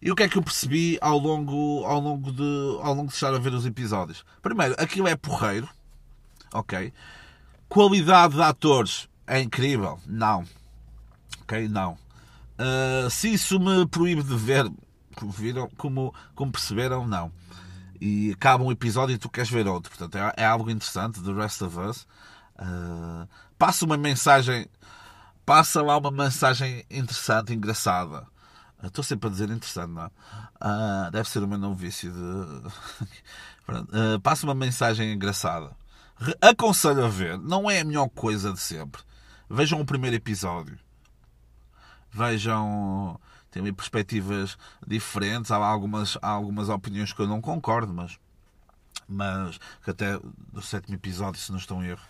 e 0.00 0.12
o 0.12 0.14
que 0.14 0.22
é 0.22 0.28
que 0.28 0.38
eu 0.38 0.42
percebi 0.42 0.98
ao 1.00 1.18
longo, 1.18 1.84
ao 1.84 1.98
longo 1.98 2.30
de 2.30 2.78
ao 2.80 2.94
longo 2.94 3.08
de 3.08 3.14
estar 3.14 3.34
a 3.34 3.38
ver 3.38 3.52
os 3.54 3.66
episódios? 3.66 4.24
Primeiro, 4.40 4.76
aquilo 4.78 5.08
é 5.08 5.16
porreiro, 5.16 5.68
ok? 6.52 6.92
Qualidade 7.68 8.34
de 8.34 8.42
atores 8.42 9.08
é 9.26 9.40
incrível? 9.40 9.98
Não. 10.06 10.44
Ok? 11.42 11.68
Não. 11.68 11.98
Uh, 12.58 13.10
se 13.10 13.32
isso 13.32 13.60
me 13.60 13.86
proíbe 13.86 14.22
de 14.22 14.34
ver, 14.36 14.70
como, 15.14 15.30
viram, 15.30 15.68
como, 15.76 16.14
como 16.34 16.52
perceberam, 16.52 17.06
não 17.06 17.32
e 18.00 18.32
acaba 18.32 18.64
um 18.64 18.70
episódio 18.70 19.14
e 19.14 19.18
tu 19.18 19.28
queres 19.28 19.50
ver 19.50 19.66
outro. 19.66 19.90
Portanto, 19.90 20.16
é, 20.16 20.42
é 20.42 20.46
algo 20.46 20.70
interessante, 20.70 21.22
The 21.22 21.32
Rest 21.32 21.62
of 21.62 21.78
Us. 21.78 22.06
Uh, 22.58 23.28
passa 23.58 23.84
uma 23.84 23.96
mensagem, 23.96 24.66
passa 25.44 25.82
lá 25.82 25.96
uma 25.96 26.10
mensagem 26.10 26.84
interessante, 26.90 27.52
engraçada. 27.52 28.26
Estou 28.82 29.02
sempre 29.02 29.28
a 29.28 29.30
dizer 29.30 29.50
interessante, 29.50 29.90
não? 29.90 30.06
Uh, 30.06 31.10
deve 31.10 31.28
ser 31.28 31.42
o 31.42 31.48
meu 31.48 31.58
novo 31.58 31.74
vício 31.74 32.12
de. 32.12 32.70
passa 34.22 34.46
uma 34.46 34.54
mensagem 34.54 35.12
engraçada. 35.12 35.70
Aconselho 36.40 37.04
a 37.04 37.08
ver. 37.08 37.38
Não 37.38 37.70
é 37.70 37.80
a 37.80 37.84
melhor 37.84 38.08
coisa 38.08 38.52
de 38.52 38.60
sempre. 38.60 39.02
Vejam 39.48 39.80
o 39.80 39.86
primeiro 39.86 40.16
episódio. 40.16 40.78
Vejam 42.16 43.20
ali 43.58 43.72
perspectivas 43.72 44.56
diferentes, 44.86 45.50
há 45.50 45.56
algumas, 45.56 46.18
há 46.20 46.28
algumas 46.28 46.68
opiniões 46.68 47.12
que 47.12 47.20
eu 47.20 47.26
não 47.26 47.40
concordo, 47.40 47.92
mas, 47.92 48.18
mas 49.08 49.58
que 49.84 49.90
até 49.90 50.18
do 50.52 50.62
sétimo 50.62 50.94
episódio, 50.94 51.40
se 51.40 51.50
não 51.50 51.58
estou 51.58 51.82
em 51.82 51.88
erro, 51.88 52.02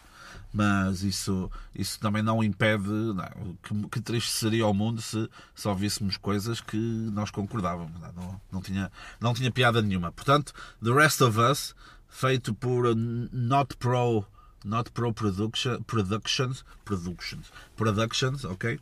mas 0.53 1.03
isso, 1.03 1.51
isso 1.75 1.99
também 2.01 2.23
não 2.23 2.43
impede 2.43 2.89
não, 2.89 3.57
que, 3.63 3.89
que 3.91 4.01
triste 4.01 4.31
seria 4.31 4.67
o 4.67 4.75
mundo 4.75 5.01
se 5.01 5.29
só 5.55 5.75
víssemos 5.75 6.17
coisas 6.17 6.61
que 6.61 6.77
nós 6.77 7.31
concordávamos. 7.31 8.01
Não, 8.01 8.13
não, 8.13 8.41
não, 8.53 8.63
tinha, 8.63 8.91
não 9.21 9.35
tinha 9.35 9.51
piada 9.51 9.83
nenhuma. 9.83 10.13
Portanto, 10.13 10.53
The 10.83 10.93
Rest 10.93 11.21
of 11.21 11.39
Us, 11.39 11.75
feito 12.09 12.55
por 12.55 12.95
Not 12.95 13.77
Pro, 13.77 14.25
Not 14.65 14.91
Pro 14.93 15.13
Production, 15.13 15.83
Productions, 15.83 16.65
Productions, 16.85 17.53
Productions, 17.77 18.45
ok? 18.45 18.81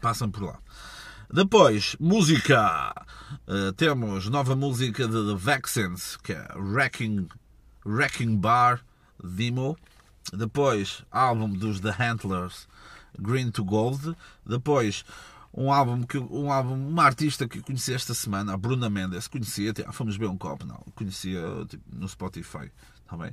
Passam 0.00 0.30
por 0.30 0.44
lá. 0.44 0.58
Depois, 1.32 1.96
música. 2.00 2.92
Uh, 3.46 3.72
temos 3.74 4.28
nova 4.28 4.56
música 4.56 5.06
de 5.06 5.26
The 5.26 5.36
Vaccines, 5.36 6.16
que 6.16 6.32
é 6.32 6.48
Wrecking, 6.56 7.28
Wrecking 7.86 8.36
Bar 8.36 8.80
Demo. 9.22 9.76
Depois, 10.32 11.04
álbum 11.10 11.48
dos 11.52 11.80
The 11.80 11.90
Handlers, 11.90 12.66
Green 13.18 13.50
to 13.50 13.64
Gold. 13.64 14.16
Depois, 14.44 15.04
um 15.52 15.72
álbum 15.72 16.02
que 16.02 16.18
um 16.18 16.50
álbum, 16.52 16.74
uma 16.74 17.04
artista 17.04 17.46
que 17.48 17.60
conheci 17.60 17.92
esta 17.92 18.14
semana, 18.14 18.54
a 18.54 18.56
Bruna 18.56 18.88
Mendes, 18.88 19.28
conhecia, 19.28 19.72
fomos 19.92 20.16
ver 20.16 20.26
um 20.26 20.36
copo, 20.36 20.64
não, 20.64 20.82
conhecia 20.94 21.40
tipo, 21.68 21.84
no 21.92 22.08
Spotify, 22.08 22.70
também. 23.08 23.30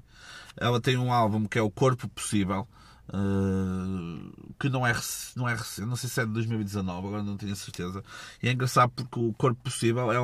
Tá 0.55 0.65
Ela 0.65 0.81
tem 0.81 0.97
um 0.97 1.11
álbum 1.11 1.45
que 1.45 1.59
é 1.59 1.61
o 1.61 1.69
Corpo 1.69 2.07
Possível, 2.09 2.67
Uh, 3.09 4.53
que 4.59 4.67
não 4.67 4.85
é, 4.85 4.93
não 5.35 5.47
é 5.47 5.55
recente, 5.55 5.87
não 5.87 5.95
sei 5.95 6.09
se 6.09 6.19
é 6.19 6.25
de 6.25 6.33
2019, 6.33 7.07
agora 7.07 7.23
não 7.23 7.37
tenho 7.37 7.55
certeza. 7.55 8.03
E 8.43 8.49
é 8.49 8.51
engraçado 8.51 8.91
porque 8.91 9.19
o 9.19 9.33
corpo 9.33 9.61
possível 9.63 10.11
é 10.11 10.17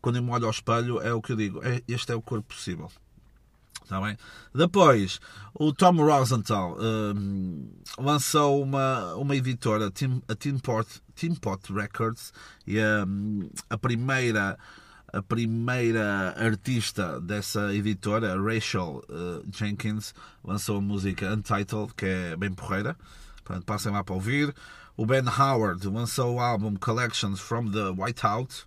quando 0.00 0.16
eu 0.16 0.22
me 0.22 0.30
olho 0.30 0.46
ao 0.46 0.50
espelho, 0.50 1.00
é 1.00 1.12
o 1.12 1.22
que 1.22 1.32
eu 1.32 1.36
digo: 1.36 1.60
é, 1.62 1.82
este 1.86 2.12
é 2.12 2.14
o 2.14 2.22
corpo 2.22 2.48
possível. 2.48 2.90
Está 3.86 4.00
bem? 4.00 4.18
Depois, 4.52 5.20
o 5.54 5.72
Tom 5.72 6.04
Rosenthal 6.04 6.76
uh, 6.76 8.02
lançou 8.02 8.60
uma, 8.60 9.14
uma 9.14 9.36
editora, 9.36 9.86
a 9.86 10.34
Team 10.34 10.60
Pot, 10.60 11.72
Records, 11.72 12.32
e 12.66 12.78
uh, 12.78 13.50
a 13.70 13.78
primeira 13.78 14.58
a 15.12 15.22
primeira 15.22 16.34
artista 16.36 17.20
dessa 17.20 17.74
editora, 17.74 18.40
Rachel 18.40 19.02
uh, 19.08 19.44
Jenkins, 19.52 20.14
lançou 20.44 20.78
a 20.78 20.80
música 20.80 21.32
Untitled, 21.32 21.94
que 21.96 22.06
é 22.06 22.36
bem 22.36 22.52
porreira. 22.52 22.96
Portanto, 23.44 23.64
passem 23.64 23.92
lá 23.92 24.02
para 24.02 24.14
ouvir. 24.14 24.54
O 24.96 25.06
Ben 25.06 25.24
Howard 25.26 25.86
lançou 25.88 26.36
o 26.36 26.40
álbum 26.40 26.74
Collections 26.76 27.38
from 27.38 27.70
the 27.70 27.90
Whiteout. 27.90 28.66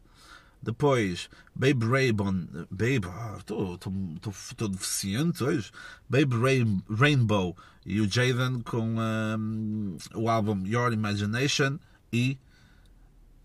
Depois, 0.62 1.30
Babe 1.56 1.86
Raybon, 1.86 2.48
Babe, 2.70 3.08
estou 3.38 3.80
oh, 3.86 4.68
deficiente 4.68 5.44
hoje. 5.44 5.72
Babe 6.10 6.36
Rain, 6.36 6.84
Rainbow 6.90 7.56
e 7.86 8.02
o 8.02 8.10
Jaden 8.10 8.62
com 8.62 8.96
um, 8.98 9.98
o 10.14 10.30
álbum 10.30 10.66
Your 10.66 10.94
Imagination 10.94 11.80
e 12.12 12.38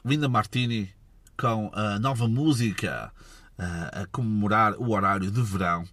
Linda 0.04 0.28
Martini 0.28 0.92
com 1.36 1.70
a 1.74 1.98
nova 1.98 2.28
música 2.28 3.12
a 3.58 4.06
comemorar 4.10 4.74
o 4.74 4.90
horário 4.90 5.30
de 5.30 5.42
verão. 5.42 5.84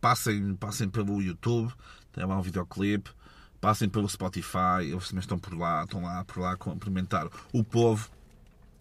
Passem, 0.00 0.54
passem 0.54 0.88
pelo 0.88 1.20
YouTube, 1.20 1.72
tem 2.12 2.24
lá 2.24 2.38
um 2.38 2.42
videoclipe. 2.42 3.10
Passem 3.60 3.88
pelo 3.88 4.08
Spotify, 4.08 4.82
eles 4.90 5.06
também 5.06 5.20
estão 5.20 5.38
por 5.38 5.56
lá, 5.56 5.84
estão 5.84 6.02
lá 6.02 6.24
por 6.24 6.40
lá 6.40 6.50
a 6.50 6.56
cumprimentar 6.56 7.28
o 7.52 7.62
povo. 7.62 8.10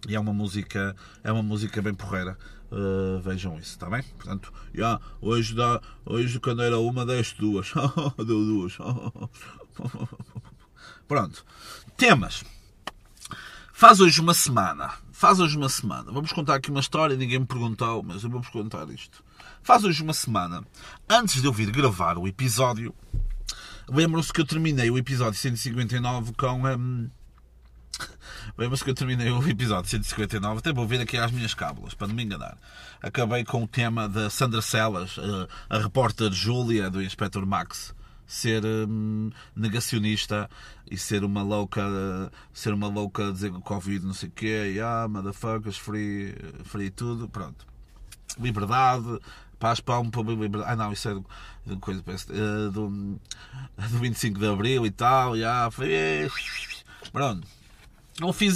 E 0.07 0.15
é 0.15 0.19
uma 0.19 0.33
música, 0.33 0.95
é 1.23 1.31
uma 1.31 1.43
música 1.43 1.79
bem 1.83 1.93
porreira. 1.93 2.35
Uh, 2.71 3.19
vejam 3.21 3.59
isso, 3.59 3.73
está 3.73 3.87
bem? 3.87 4.01
Portanto, 4.01 4.51
yeah, 4.73 4.99
hoje, 5.21 5.53
dá, 5.53 5.79
hoje 6.03 6.39
quando 6.39 6.63
era 6.63 6.79
uma, 6.79 7.05
deste 7.05 7.39
duas. 7.39 7.71
Deu 8.17 8.25
duas. 8.25 8.75
Pronto. 11.07 11.45
Temas. 11.95 12.43
Faz 13.71 13.99
hoje 13.99 14.19
uma 14.19 14.33
semana 14.33 14.91
Faz 15.21 15.39
hoje 15.39 15.55
uma 15.55 15.69
semana. 15.69 16.11
Vamos 16.11 16.31
contar 16.33 16.55
aqui 16.55 16.71
uma 16.71 16.79
história, 16.79 17.15
ninguém 17.15 17.37
me 17.37 17.45
perguntou, 17.45 18.01
mas 18.01 18.23
eu 18.23 18.29
vou-vos 18.31 18.49
contar 18.49 18.89
isto. 18.89 19.23
Faz 19.61 19.83
hoje 19.83 20.01
uma 20.01 20.15
semana, 20.15 20.65
antes 21.07 21.39
de 21.39 21.47
eu 21.47 21.53
vir 21.53 21.69
gravar 21.69 22.17
o 22.17 22.27
episódio, 22.27 22.91
lembram-se 23.87 24.33
que 24.33 24.41
eu 24.41 24.45
terminei 24.47 24.89
o 24.89 24.97
episódio 24.97 25.39
159 25.39 26.33
com. 26.33 26.65
Um... 26.65 27.07
Lembram-se 28.57 28.83
que 28.83 28.89
eu 28.89 28.95
terminei 28.95 29.29
o 29.29 29.47
episódio 29.47 29.91
159, 29.91 30.57
até 30.57 30.73
vou 30.73 30.87
ver 30.87 30.99
aqui 30.99 31.17
às 31.17 31.31
minhas 31.31 31.53
cábulas, 31.53 31.93
para 31.93 32.07
não 32.07 32.15
me 32.15 32.23
enganar. 32.23 32.57
Acabei 32.99 33.45
com 33.45 33.63
o 33.63 33.67
tema 33.67 34.09
da 34.09 34.27
Sandra 34.27 34.59
Celas, 34.59 35.17
a 35.69 35.77
repórter 35.77 36.31
Júlia 36.31 36.89
do 36.89 36.99
Inspector 36.99 37.45
Max 37.45 37.93
ser 38.31 38.63
hum, 38.65 39.29
negacionista 39.53 40.49
e 40.89 40.97
ser 40.97 41.25
uma 41.25 41.43
louca, 41.43 41.83
ser 42.53 42.73
uma 42.73 42.87
louca 42.87 43.27
a 43.27 43.31
dizer 43.31 43.51
Covid 43.51 44.05
não 44.05 44.13
sei 44.13 44.29
o 44.29 44.31
quê, 44.31 44.71
e 44.75 44.79
ah, 44.79 45.05
motherfuckers, 45.09 45.77
free, 45.77 46.33
free 46.63 46.89
tudo, 46.89 47.27
pronto. 47.27 47.65
liberdade, 48.39 49.19
paz, 49.59 49.81
pão, 49.81 50.09
povo, 50.09 50.31
liberdade. 50.31 50.71
Ah, 50.71 50.75
não, 50.77 50.93
isso 50.93 51.09
é 51.09 51.75
coisa, 51.81 52.01
uh, 52.01 52.71
do, 52.71 52.89
do 52.89 53.99
25 53.99 54.39
de 54.39 54.47
Abril 54.47 54.85
e 54.85 54.91
tal. 54.91 55.37
Já, 55.37 55.69
foi. 55.69 56.31
Pronto. 57.11 57.45
Eu 58.19 58.33
fiz 58.33 58.55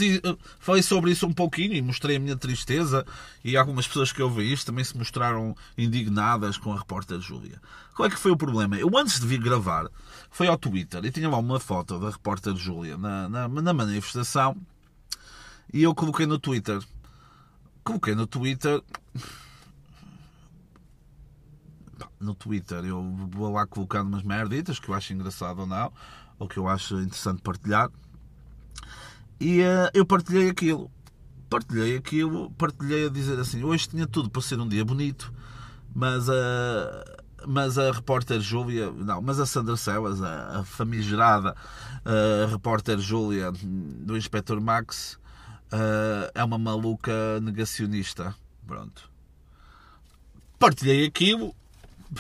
falei 0.60 0.84
sobre 0.84 1.12
isso 1.12 1.26
um 1.26 1.34
pouquinho 1.34 1.74
e 1.74 1.82
mostrei 1.82 2.18
a 2.18 2.20
minha 2.20 2.36
tristeza 2.36 3.06
e 3.44 3.56
algumas 3.56 3.88
pessoas 3.88 4.12
que 4.12 4.22
ouvem 4.22 4.52
isto 4.52 4.66
também 4.68 4.84
se 4.84 4.98
mostraram 4.98 5.56
indignadas 5.78 6.58
com 6.58 6.74
a 6.74 6.78
repórter 6.78 7.20
Júlia. 7.20 7.62
Qual 7.96 8.06
é 8.08 8.12
que 8.12 8.20
foi 8.20 8.32
o 8.32 8.38
problema? 8.38 8.78
Eu 8.78 8.96
antes 8.98 9.20
de 9.20 9.26
vir 9.26 9.40
gravar 9.40 9.90
foi 10.30 10.48
ao 10.48 10.58
Twitter 10.58 11.04
e 11.06 11.12
tinha 11.12 11.30
lá 11.30 11.38
uma 11.38 11.60
foto 11.60 11.98
da 11.98 12.10
repórter 12.10 12.56
Júlia 12.56 12.98
na, 12.98 13.30
na, 13.30 13.48
na 13.48 13.74
manifestação 13.74 14.58
e 15.74 15.82
eu 15.82 15.96
coloquei 15.96 16.26
no 16.26 16.38
Twitter. 16.38 16.82
Coloquei 17.84 18.14
no 18.14 18.28
Twitter 18.28 18.84
no 22.20 22.34
Twitter 22.34 22.84
eu 22.84 23.02
vou 23.30 23.52
lá 23.54 23.66
colocando 23.66 24.08
umas 24.08 24.24
merditas 24.24 24.80
que 24.80 24.90
eu 24.90 24.96
acho 24.96 25.14
engraçado 25.14 25.60
ou 25.60 25.68
não, 25.68 25.92
ou 26.40 26.48
que 26.48 26.58
eu 26.58 26.68
acho 26.68 27.00
interessante 27.00 27.42
partilhar. 27.42 27.90
E 29.40 29.62
uh, 29.62 29.90
eu 29.94 30.06
partilhei 30.06 30.50
aquilo. 30.50 30.92
Partilhei 31.50 31.98
aquilo, 31.98 32.52
partilhei 32.52 33.08
a 33.08 33.10
dizer 33.10 33.40
assim: 33.40 33.64
hoje 33.64 33.88
tinha 33.88 34.08
tudo 34.08 34.30
para 34.30 34.42
ser 34.42 34.60
um 34.60 34.68
dia 34.68 34.84
bonito, 34.84 35.32
mas 35.94 36.30
a, 36.30 37.06
mas 37.48 37.78
a 37.78 37.92
repórter 37.92 38.40
Júlia, 38.40 38.92
não, 38.92 39.22
mas 39.22 39.40
a 39.40 39.46
Sandra 39.46 39.78
Celas, 39.78 40.22
a, 40.22 40.60
a 40.60 40.64
famigerada 40.64 41.56
a 42.04 42.52
repórter 42.52 43.00
Júlia 43.00 43.52
do 43.52 44.18
Inspector 44.18 44.60
Max, 44.62 45.20
uh, 45.72 46.32
é 46.34 46.44
uma 46.44 46.58
maluca 46.58 47.40
negacionista. 47.42 48.36
Pronto. 48.66 49.10
Partilhei 50.58 51.06
aquilo 51.06 51.56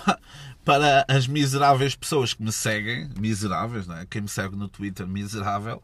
para 0.63 1.05
as 1.07 1.27
miseráveis 1.27 1.95
pessoas 1.95 2.33
que 2.33 2.43
me 2.43 2.51
seguem, 2.51 3.09
miseráveis, 3.19 3.87
não 3.87 3.97
é? 3.97 4.05
Quem 4.05 4.21
me 4.21 4.27
segue 4.27 4.55
no 4.55 4.67
Twitter, 4.67 5.07
miserável 5.07 5.81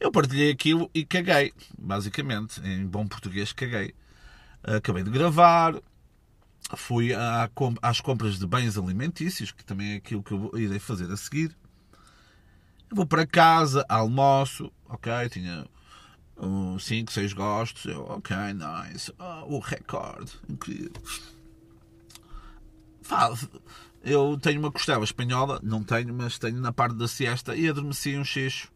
eu 0.00 0.10
partilhei 0.10 0.50
aquilo 0.50 0.90
e 0.94 1.04
caguei, 1.04 1.52
basicamente. 1.78 2.60
Em 2.62 2.86
bom 2.86 3.06
português, 3.06 3.52
caguei. 3.52 3.94
Acabei 4.62 5.02
de 5.02 5.10
gravar, 5.10 5.74
fui 6.76 7.10
às 7.82 8.00
compras 8.00 8.38
de 8.38 8.46
bens 8.46 8.76
alimentícios, 8.78 9.52
que 9.52 9.64
também 9.64 9.92
é 9.92 9.96
aquilo 9.96 10.22
que 10.22 10.32
eu 10.32 10.50
irei 10.54 10.78
fazer 10.78 11.10
a 11.10 11.16
seguir. 11.16 11.56
Eu 12.90 12.96
vou 12.96 13.06
para 13.06 13.26
casa, 13.26 13.84
almoço, 13.88 14.72
ok, 14.88 15.12
tinha 15.28 15.66
5, 16.78 17.12
6 17.12 17.32
gostos, 17.32 17.84
eu, 17.84 18.02
ok, 18.04 18.36
nice, 18.54 19.12
oh, 19.18 19.56
o 19.56 19.58
recorde, 19.60 20.32
incrível. 20.48 20.92
Eu 24.02 24.38
tenho 24.40 24.60
uma 24.60 24.72
costela 24.72 25.04
espanhola, 25.04 25.60
não 25.62 25.82
tenho, 25.84 26.12
mas 26.14 26.38
tenho 26.38 26.60
na 26.60 26.72
parte 26.72 26.96
da 26.96 27.06
siesta 27.06 27.54
e 27.54 27.68
adormeci 27.68 28.16
um 28.16 28.24
xixo 28.24 28.68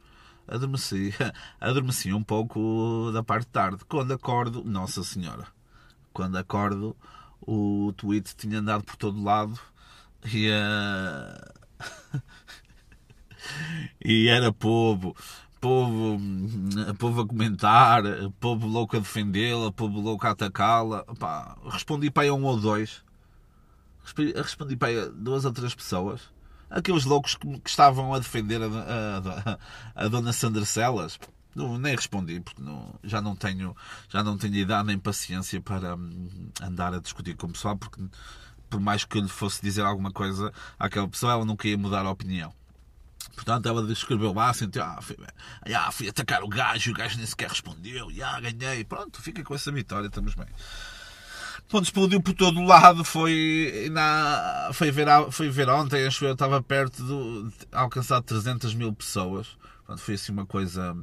adormeci, 0.47 1.15
adormeci 1.61 2.13
um 2.13 2.23
pouco 2.23 3.11
da 3.13 3.23
parte 3.23 3.47
de 3.47 3.53
tarde. 3.53 3.85
Quando 3.89 4.13
acordo, 4.13 4.63
Nossa 4.65 5.03
Senhora, 5.03 5.47
quando 6.13 6.37
acordo, 6.37 6.97
o 7.41 7.93
tweet 7.97 8.35
tinha 8.37 8.59
andado 8.59 8.85
por 8.85 8.97
todo 8.97 9.23
lado 9.23 9.59
e, 10.33 10.51
uh... 10.51 11.55
e 14.05 14.29
era 14.29 14.53
povo, 14.53 15.17
povo, 15.61 16.21
povo 16.99 17.23
a 17.23 17.27
comentar, 17.27 18.03
povo 18.41 18.67
louco 18.67 18.97
a 18.97 19.01
defendê-la, 19.01 19.73
povo 19.73 20.01
louco 20.01 20.27
a 20.27 20.31
atacá-la. 20.31 21.05
Respondi 21.71 22.11
para 22.11 22.25
aí 22.25 22.31
um 22.31 22.45
ou 22.45 22.59
dois. 22.59 23.03
Respondi 24.37 24.77
para 24.77 24.89
aí 24.89 25.11
duas 25.11 25.45
ou 25.45 25.53
três 25.53 25.75
pessoas 25.75 26.34
aqueles 26.75 27.05
loucos 27.05 27.37
que, 27.37 27.47
que 27.61 27.71
estavam 27.71 28.13
a 28.13 28.19
defender 28.19 28.61
a, 28.61 28.67
a, 28.67 30.05
a, 30.05 30.09
dona 30.09 30.33
Sandra 30.33 30.65
Celas. 30.65 31.19
Não, 31.55 31.79
nem 31.79 31.95
respondi, 31.95 32.41
porque 32.41 32.61
não, 32.61 32.93
já, 33.05 33.21
não 33.21 33.37
tenho, 33.37 33.77
já 34.09 34.25
não 34.25 34.37
tenho 34.37 34.57
idade 34.57 34.89
nem 34.89 34.99
paciência 34.99 35.61
para 35.61 35.95
hum, 35.95 36.51
andar 36.61 36.93
a 36.93 36.99
discutir 36.99 37.37
com 37.37 37.47
o 37.47 37.53
pessoal, 37.53 37.77
porque 37.77 38.03
por 38.69 38.81
mais 38.81 39.05
que 39.05 39.17
eu 39.17 39.23
lhe 39.23 39.29
fosse 39.29 39.63
dizer 39.63 39.83
alguma 39.83 40.11
coisa 40.11 40.53
àquela 40.77 41.07
pessoa, 41.07 41.33
ela 41.33 41.45
não 41.45 41.57
queria 41.57 41.79
mudar 41.79 42.05
a 42.05 42.11
opinião. 42.11 42.53
Portanto, 43.37 43.69
ela 43.69 43.91
escreveu 43.93 44.33
lá, 44.33 44.51
assim, 44.51 44.69
ah, 44.81 45.01
fui, 45.01 45.17
ah, 45.73 45.93
fui 45.93 46.09
atacar 46.09 46.43
o 46.43 46.49
gajo, 46.49 46.91
o 46.91 46.95
gajo 46.95 47.17
nem 47.17 47.27
sequer 47.27 47.49
respondeu, 47.49 48.09
ah, 48.25 48.41
ganhei, 48.41 48.85
pronto, 48.85 49.23
fica 49.23 49.45
com 49.45 49.55
essa 49.55 49.71
vitória, 49.71 50.09
estamos 50.09 50.35
bem 50.35 50.49
quando 51.71 51.85
explodiu 51.85 52.21
por 52.21 52.35
todo 52.35 52.61
o 52.61 52.65
lado 52.65 53.05
foi 53.05 53.89
na 53.91 54.71
foi 54.73 54.91
ver 54.91 55.07
foi 55.31 55.49
ver 55.49 55.69
ontem 55.69 56.07
acho 56.07 56.21
que 56.21 56.25
eu 56.25 56.33
estava 56.33 56.63
perto 56.63 57.03
de, 57.03 57.67
alcançar 57.73 58.23
300 58.23 58.75
mil 58.75 58.93
pessoas. 58.93 59.49
Foi 59.99 60.15
assim 60.15 60.33
uma 60.33 60.47
coisa 60.47 60.97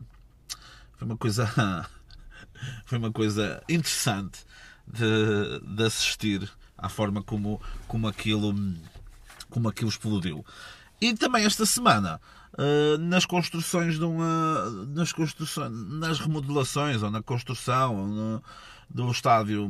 foi 0.98 1.08
uma 1.08 1.18
coisa 1.18 1.46
foi 2.86 2.98
uma 2.98 3.12
coisa 3.12 3.62
interessante 3.70 4.46
de, 4.88 5.60
de 5.76 5.84
assistir 5.84 6.50
à 6.78 6.90
forma 6.90 7.22
como 7.24 7.62
como 7.88 8.08
aquilo 8.08 8.54
como 9.50 9.68
aquilo 9.68 9.90
explodiu. 9.90 10.46
E 11.00 11.16
também 11.16 11.46
esta 11.46 11.66
semana 11.66 12.22
uh, 12.54 12.98
nas 13.00 13.26
construções 13.26 13.98
de 13.98 14.06
uma 14.06 14.70
nas 14.88 15.12
construções 15.12 15.72
nas 15.72 16.20
remodelações 16.20 17.02
ou 17.02 17.12
na 17.12 17.22
construção 17.22 17.96
ou 17.96 18.08
no, 18.08 18.44
do 18.94 19.10
estádio 19.10 19.70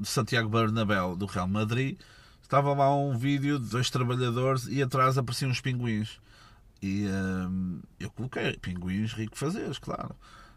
de 0.00 0.08
Santiago 0.08 0.48
Bernabéu 0.48 1.16
do 1.16 1.26
Real 1.26 1.46
Madrid, 1.46 1.98
estava 2.42 2.72
lá 2.74 2.94
um 2.94 3.16
vídeo 3.16 3.58
de 3.58 3.68
dois 3.68 3.90
trabalhadores 3.90 4.66
e 4.66 4.82
atrás 4.82 5.18
apareciam 5.18 5.50
uns 5.50 5.60
pinguins. 5.60 6.18
E 6.82 7.06
hum, 7.06 7.80
eu 7.98 8.10
coloquei 8.10 8.56
pinguins 8.58 9.12
rico 9.12 9.36
fazeres, 9.36 9.78
claro. 9.78 10.14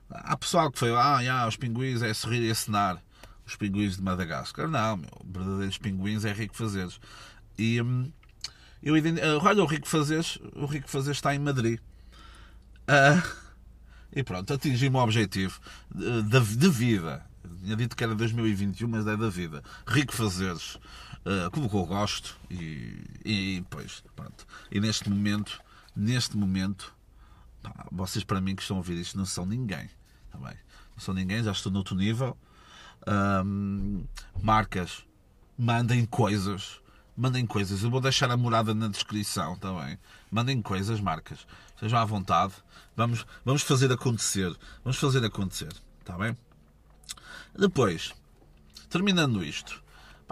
Há 0.10 0.38
pessoal 0.38 0.72
que 0.72 0.80
foi 0.80 0.91
lá, 0.91 1.20
ah, 1.30 1.48
os 1.48 1.58
pinguins 1.58 2.02
é 2.02 2.13
sorrir 2.13 2.41
e 2.41 2.52
acenar. 2.52 3.02
Os 3.46 3.56
pinguins 3.56 3.96
de 3.96 4.04
Madagascar. 4.04 4.67
Não, 4.67 4.98
meu, 4.98 5.10
verdadeiros 5.26 5.78
pinguins 5.78 6.26
é 6.26 6.34
rico 6.34 6.56
fazeres. 6.56 7.00
E 7.58 7.82
hum, 7.82 8.12
eu 8.82 8.93
uh, 8.93 9.43
olha, 9.43 9.63
o 9.63 9.65
rico 9.65 9.88
fazeres, 9.88 10.38
o 10.54 10.65
rico 10.65 10.89
fazeres 10.89 11.17
está 11.17 11.34
em 11.34 11.39
Madrid. 11.39 11.80
Uh, 12.84 13.22
e 14.13 14.24
pronto, 14.24 14.54
atingi 14.54 14.88
o 14.88 14.96
objetivo 14.96 15.60
de, 15.93 16.24
de, 16.24 16.58
de 16.58 16.70
vida 16.70 17.27
tinha 17.67 17.75
dito 17.75 17.97
que 17.97 18.03
era 18.03 18.15
2021, 18.15 18.88
mas 18.88 19.06
é 19.06 19.17
da 19.17 19.30
vida. 19.30 19.62
Rico 19.86 20.13
fazeres, 20.13 20.75
uh, 21.25 21.51
que 21.51 21.60
eu 21.60 21.86
gosto, 21.86 22.38
e, 22.49 23.03
e 23.25 23.65
pois, 23.69 24.01
pronto. 24.15 24.47
E 24.71 24.80
neste 24.80 25.10
momento, 25.10 25.60
neste 25.93 26.38
momento, 26.38 26.95
pá, 27.62 27.86
vocês 27.91 28.23
para 28.23 28.39
mim 28.39 28.56
que 28.56 28.62
estão 28.62 28.77
a 28.77 28.80
ouvir 28.80 28.97
isto 28.97 29.17
não 29.17 29.25
são 29.25 29.45
ninguém. 29.45 29.89
Tá 30.32 30.39
não 30.39 30.99
são 30.99 31.13
ninguém, 31.13 31.43
já 31.43 31.51
estou 31.51 31.69
noutro 31.69 31.93
nível. 31.93 32.38
Um, 33.06 34.06
marcas, 34.41 35.03
mandem 35.58 36.06
coisas. 36.06 36.80
Mandem 37.17 37.45
coisas. 37.45 37.84
Eu 37.84 37.89
vou 37.89 37.99
deixar 37.99 38.32
a 38.32 38.38
morada 38.38 38.73
na 38.73 38.88
descrição 38.88 39.58
também. 39.58 39.97
Mandem 40.32 40.62
coisas, 40.62 41.01
marcas. 41.01 41.45
Sejam 41.80 41.99
à 41.99 42.06
vontade. 42.06 42.53
Vamos, 42.95 43.25
vamos 43.43 43.63
fazer 43.63 43.91
acontecer. 43.91 44.56
Vamos 44.84 44.97
fazer 44.97 45.25
acontecer. 45.25 45.73
Está 45.99 46.15
bem? 46.17 46.38
Depois, 47.58 48.13
terminando 48.89 49.43
isto, 49.43 49.84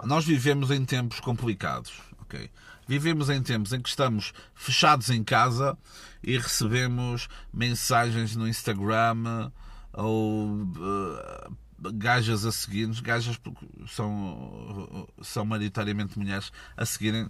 nós 0.04 0.24
vivemos 0.24 0.70
em 0.70 0.84
tempos 0.84 1.18
complicados, 1.18 1.92
ok? 2.20 2.50
Vivemos 2.86 3.28
em 3.30 3.42
tempos 3.42 3.72
em 3.72 3.80
que 3.80 3.88
estamos 3.88 4.32
fechados 4.54 5.10
em 5.10 5.24
casa 5.24 5.76
e 6.22 6.38
recebemos 6.38 7.28
mensagens 7.52 8.36
no 8.36 8.46
Instagram 8.46 9.50
ou 9.92 10.62
uh, 10.62 11.56
gajas 11.94 12.44
a 12.44 12.52
seguir-nos, 12.52 13.00
gajas 13.00 13.40
são, 13.88 15.08
são 15.20 15.44
maioritariamente 15.44 16.16
mulheres 16.16 16.52
a 16.76 16.86
seguirem 16.86 17.28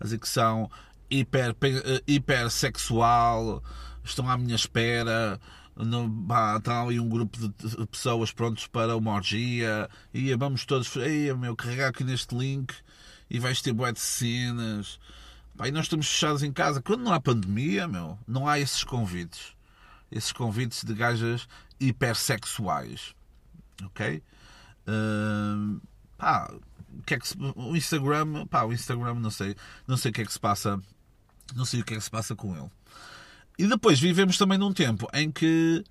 a 0.00 0.04
dizer 0.04 0.18
que 0.18 0.28
são 0.28 0.68
hiper, 1.08 1.54
eh, 1.62 2.02
hipersexual, 2.06 3.62
estão 4.04 4.28
à 4.28 4.36
minha 4.36 4.56
espera, 4.56 5.40
no, 5.76 6.10
pá, 6.26 6.56
está 6.56 6.82
ali 6.82 6.98
um 6.98 7.08
grupo 7.08 7.36
de 7.36 7.86
pessoas 7.86 8.32
prontos 8.32 8.66
para 8.66 8.96
uma 8.96 9.12
orgia. 9.12 9.88
E 10.12 10.34
vamos 10.34 10.64
todos 10.64 10.94
Ei, 10.96 11.32
meu, 11.34 11.54
carregar 11.54 11.88
aqui 11.88 12.04
neste 12.04 12.34
link 12.34 12.74
e 13.28 13.38
vais 13.38 13.60
ter 13.60 13.72
boé 13.72 13.92
de 13.92 14.00
cenas. 14.00 14.98
Pá, 15.56 15.68
e 15.68 15.70
nós 15.70 15.84
estamos 15.84 16.08
fechados 16.08 16.42
em 16.42 16.52
casa. 16.52 16.82
Quando 16.82 17.02
não 17.02 17.12
há 17.12 17.20
pandemia 17.20 17.86
meu, 17.86 18.18
não 18.26 18.48
há 18.48 18.58
esses 18.58 18.84
convites. 18.84 19.54
Esses 20.10 20.32
convites 20.32 20.84
de 20.84 20.94
gajas 20.94 21.48
hipersexuais 21.80 23.14
ok? 23.84 24.22
Uh, 24.86 25.80
pá, 26.16 26.52
que 27.04 27.14
é 27.14 27.18
que 27.18 27.28
se, 27.28 27.36
o 27.38 27.76
Instagram 27.76 28.46
pá, 28.46 28.64
o 28.64 28.72
Instagram 28.72 29.14
não 29.14 29.30
sei 29.30 29.56
não 29.86 29.96
sei 29.96 30.10
o 30.10 30.14
que 30.14 30.22
é 30.22 30.24
que 30.24 30.32
se 30.32 30.40
passa 30.40 30.80
não 31.54 31.64
sei 31.64 31.80
o 31.80 31.84
que 31.84 31.94
é 31.94 31.96
que 31.96 32.02
se 32.02 32.10
passa 32.10 32.34
com 32.34 32.56
ele 32.56 32.70
e 33.58 33.66
depois 33.66 33.98
vivemos 33.98 34.36
também 34.36 34.58
num 34.58 34.72
tempo 34.72 35.08
em 35.14 35.30
que 35.30 35.84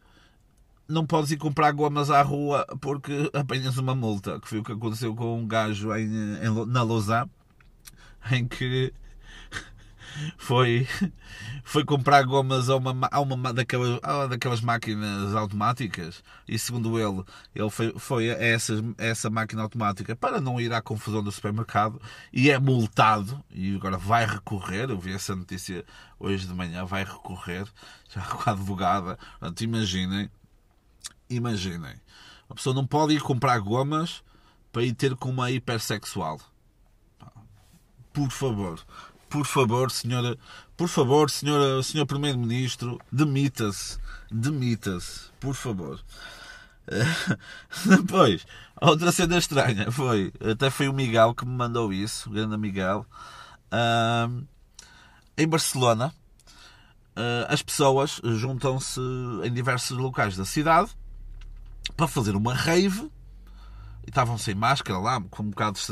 não 0.87 1.05
podes 1.05 1.31
ir 1.31 1.37
comprar 1.37 1.71
gomas 1.71 2.09
à 2.09 2.21
rua 2.21 2.65
porque 2.79 3.29
apanhas 3.33 3.77
uma 3.77 3.95
multa, 3.95 4.39
que 4.39 4.47
foi 4.47 4.59
o 4.59 4.63
que 4.63 4.71
aconteceu 4.71 5.15
com 5.15 5.39
um 5.39 5.47
gajo 5.47 5.95
em, 5.95 6.05
em 6.05 6.65
na 6.67 6.83
Lausanne, 6.83 7.29
em 8.31 8.47
que 8.47 8.93
foi, 10.37 10.87
foi 11.63 11.83
comprar 11.83 12.23
gomas 12.23 12.69
a 12.69 12.75
uma, 12.75 13.07
a 13.11 13.19
uma 13.19 13.53
daquelas, 13.53 13.99
a 14.03 14.27
daquelas 14.27 14.61
máquinas 14.61 15.35
automáticas. 15.35 16.23
E 16.47 16.57
segundo 16.57 16.99
ele, 16.99 17.23
ele 17.53 17.69
foi, 17.69 17.93
foi 17.97 18.29
a, 18.31 18.33
essa, 18.33 18.73
a 18.97 19.05
essa 19.05 19.29
máquina 19.29 19.61
automática 19.61 20.15
para 20.15 20.39
não 20.39 20.59
ir 20.59 20.73
à 20.73 20.81
confusão 20.81 21.23
do 21.23 21.31
supermercado. 21.31 22.01
E 22.31 22.49
é 22.49 22.59
multado. 22.59 23.43
E 23.49 23.75
agora 23.75 23.97
vai 23.97 24.25
recorrer, 24.25 24.89
eu 24.89 24.99
vi 24.99 25.13
essa 25.13 25.35
notícia 25.35 25.83
hoje 26.19 26.47
de 26.47 26.53
manhã, 26.53 26.85
vai 26.85 27.03
recorrer. 27.03 27.67
Já 28.13 28.21
com 28.27 28.49
a 28.49 28.53
advogada, 28.53 29.17
portanto 29.39 29.61
imaginem 29.61 30.29
imaginem, 31.29 31.95
a 32.49 32.53
pessoa 32.53 32.73
não 32.73 32.85
pode 32.85 33.13
ir 33.13 33.21
comprar 33.21 33.59
gomas 33.59 34.23
para 34.71 34.83
ir 34.83 34.93
ter 34.93 35.15
com 35.15 35.29
uma 35.29 35.51
hipersexual. 35.51 36.39
Por 38.13 38.31
favor, 38.31 38.79
por 39.29 39.45
favor, 39.45 39.91
senhora, 39.91 40.37
por 40.77 40.87
favor, 40.87 41.29
senhora, 41.29 41.81
senhor 41.83 42.05
primeiro-ministro, 42.05 42.99
demita-se, 43.11 43.97
demita-se, 44.31 45.29
por 45.39 45.53
favor. 45.53 45.99
Depois, 47.85 48.45
outra 48.79 49.11
cena 49.11 49.37
estranha 49.37 49.91
foi, 49.91 50.31
até 50.51 50.69
foi 50.69 50.87
o 50.87 50.93
Miguel 50.93 51.33
que 51.33 51.45
me 51.45 51.55
mandou 51.55 51.91
isso, 51.91 52.29
o 52.29 52.33
grande 52.33 52.57
Miguel, 52.57 53.05
em 55.37 55.47
Barcelona, 55.47 56.13
uh, 57.15 57.45
as 57.49 57.61
pessoas 57.61 58.21
juntam-se 58.23 58.99
em 59.43 59.51
diversos 59.51 59.97
locais 59.97 60.37
da 60.37 60.45
cidade 60.45 60.91
para 61.95 62.07
fazer 62.07 62.35
uma 62.35 62.53
rave 62.53 63.11
estavam 64.07 64.37
sem 64.37 64.55
máscara 64.55 64.99
lá, 64.99 65.21
com 65.21 65.43
um 65.43 65.49
bocado 65.49 65.73
de 65.73 65.85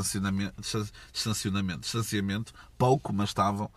distanciamento, 1.11 1.81
distanciamento, 1.81 2.53
pouco, 2.77 3.13
mas 3.13 3.29
estavam. 3.29 3.69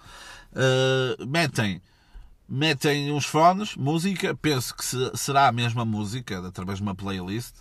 Uh, 0.53 1.27
metem, 1.27 1.83
metem 2.49 3.13
uns 3.13 3.27
fones, 3.27 3.77
música, 3.77 4.35
penso 4.35 4.75
que 4.75 4.85
se, 4.85 5.13
será 5.15 5.49
a 5.49 5.53
mesma 5.53 5.85
música, 5.85 6.47
através 6.47 6.79
de 6.79 6.83
uma 6.83 6.95
playlist, 6.95 7.55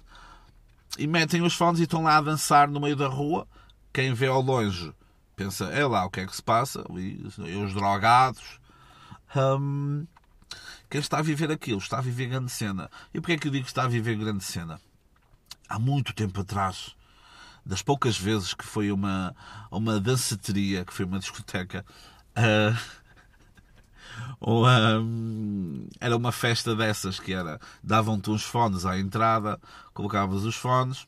e 0.98 1.08
metem 1.08 1.42
os 1.42 1.56
fones 1.56 1.80
e 1.80 1.84
estão 1.84 2.04
lá 2.04 2.18
a 2.18 2.22
dançar 2.22 2.68
no 2.68 2.80
meio 2.80 2.96
da 2.96 3.08
rua. 3.08 3.48
Quem 3.92 4.14
vê 4.14 4.28
ao 4.28 4.42
longe 4.42 4.94
pensa, 5.36 5.66
é 5.66 5.86
lá 5.86 6.06
o 6.06 6.10
que 6.10 6.22
é 6.22 6.26
que 6.26 6.36
se 6.36 6.42
passa, 6.42 6.84
os 6.90 7.74
drogados. 7.74 8.60
Um, 9.36 10.08
quem 10.90 11.02
está 11.02 11.20
a 11.20 11.22
viver 11.22 11.52
aquilo, 11.52 11.80
está 11.80 11.98
a 11.98 12.02
viver 12.02 12.28
grande 12.28 12.52
cena. 12.52 12.90
E 13.14 13.20
porquê 13.20 13.34
é 13.34 13.38
que 13.38 13.48
eu 13.48 13.52
digo 13.52 13.66
que 13.66 13.72
está 13.72 13.84
a 13.84 13.88
viver 13.88 14.16
grande 14.16 14.44
cena? 14.44 14.80
Há 15.70 15.80
muito 15.80 16.14
tempo 16.14 16.42
atrás, 16.42 16.96
das 17.66 17.82
poucas 17.82 18.18
vezes 18.18 18.54
que 18.54 18.66
foi 18.66 18.92
uma, 18.92 19.36
uma 19.72 20.00
danceteria, 20.00 20.86
que 20.86 20.94
foi 20.94 21.06
uma 21.06 21.20
discoteca, 21.20 21.86
uh, 22.38 22.76
uh, 24.42 25.90
era 26.00 26.16
uma 26.16 26.32
festa 26.32 26.76
dessas 26.76 27.20
que 27.20 27.34
era 27.34 27.60
davam-te 27.84 28.30
uns 28.30 28.44
fones 28.44 28.86
à 28.86 29.00
entrada, 29.00 29.60
colocavas 29.94 30.44
os 30.44 30.56
fones, 30.56 31.08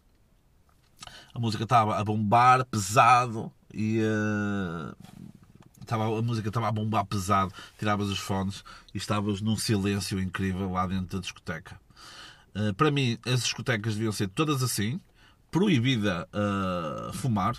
a 1.33 1.39
música 1.39 1.63
estava 1.63 1.97
a 1.97 2.03
bombar 2.03 2.65
pesado 2.65 3.51
e 3.73 4.01
uh, 4.01 4.95
estava, 5.81 6.05
a 6.17 6.21
música 6.21 6.47
estava 6.47 6.67
a 6.67 6.71
bombar 6.71 7.05
pesado, 7.05 7.53
tiravas 7.77 8.09
os 8.09 8.19
fones 8.19 8.63
e 8.93 8.97
estavas 8.97 9.41
num 9.41 9.55
silêncio 9.55 10.19
incrível 10.19 10.71
lá 10.71 10.87
dentro 10.87 11.17
da 11.17 11.21
discoteca. 11.21 11.79
Eh, 12.55 12.73
para 12.73 12.91
mim, 12.91 13.17
as 13.25 13.41
discotecas 13.41 13.93
deviam 13.95 14.11
ser 14.11 14.27
todas 14.29 14.63
assim. 14.63 14.99
Proibida 15.51 16.27
uh, 16.33 17.13
fumar. 17.13 17.57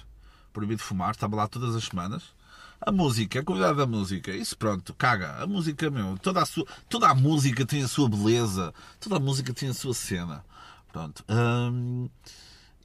Proibido 0.53 0.83
fumar. 0.83 1.13
Estava 1.13 1.37
lá 1.37 1.49
todas 1.49 1.75
as 1.75 1.85
semanas. 1.85 2.37
A 2.81 2.93
música, 2.93 3.41
a 3.41 3.45
qualidade 3.45 3.77
da 3.77 3.87
música, 3.87 4.31
isso 4.31 4.57
pronto, 4.57 4.95
caga. 4.95 5.43
A 5.43 5.47
música, 5.49 5.91
meu, 5.91 6.17
toda 6.19 6.41
a, 6.41 6.47
sua, 6.47 6.65
toda 6.89 7.09
a 7.09 7.15
música 7.15 7.67
tem 7.67 7.83
a 7.83 7.89
sua 7.89 8.09
beleza, 8.09 8.73
toda 9.01 9.17
a 9.17 9.19
música 9.19 9.53
tem 9.53 9.69
a 9.69 9.75
sua 9.75 9.93
cena. 9.93 10.45
Pronto. 10.93 11.25
Um, 11.29 12.09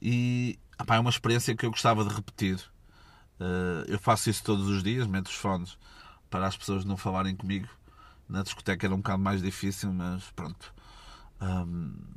e 0.02 0.58
é 0.84 0.98
uma 0.98 1.10
experiência 1.10 1.54
que 1.54 1.64
eu 1.64 1.70
gostava 1.70 2.04
de 2.04 2.12
repetir. 2.12 2.56
Uh, 3.38 3.86
eu 3.86 3.98
faço 3.98 4.28
isso 4.28 4.42
todos 4.42 4.66
os 4.66 4.82
dias, 4.82 5.06
meto 5.06 5.28
os 5.28 5.36
fones 5.36 5.78
para 6.34 6.48
as 6.48 6.56
pessoas 6.56 6.84
não 6.84 6.96
falarem 6.96 7.36
comigo. 7.36 7.68
Na 8.28 8.42
discoteca 8.42 8.84
era 8.84 8.94
um 8.94 8.98
bocado 8.98 9.22
mais 9.22 9.40
difícil, 9.40 9.92
mas 9.92 10.24
pronto. 10.34 10.73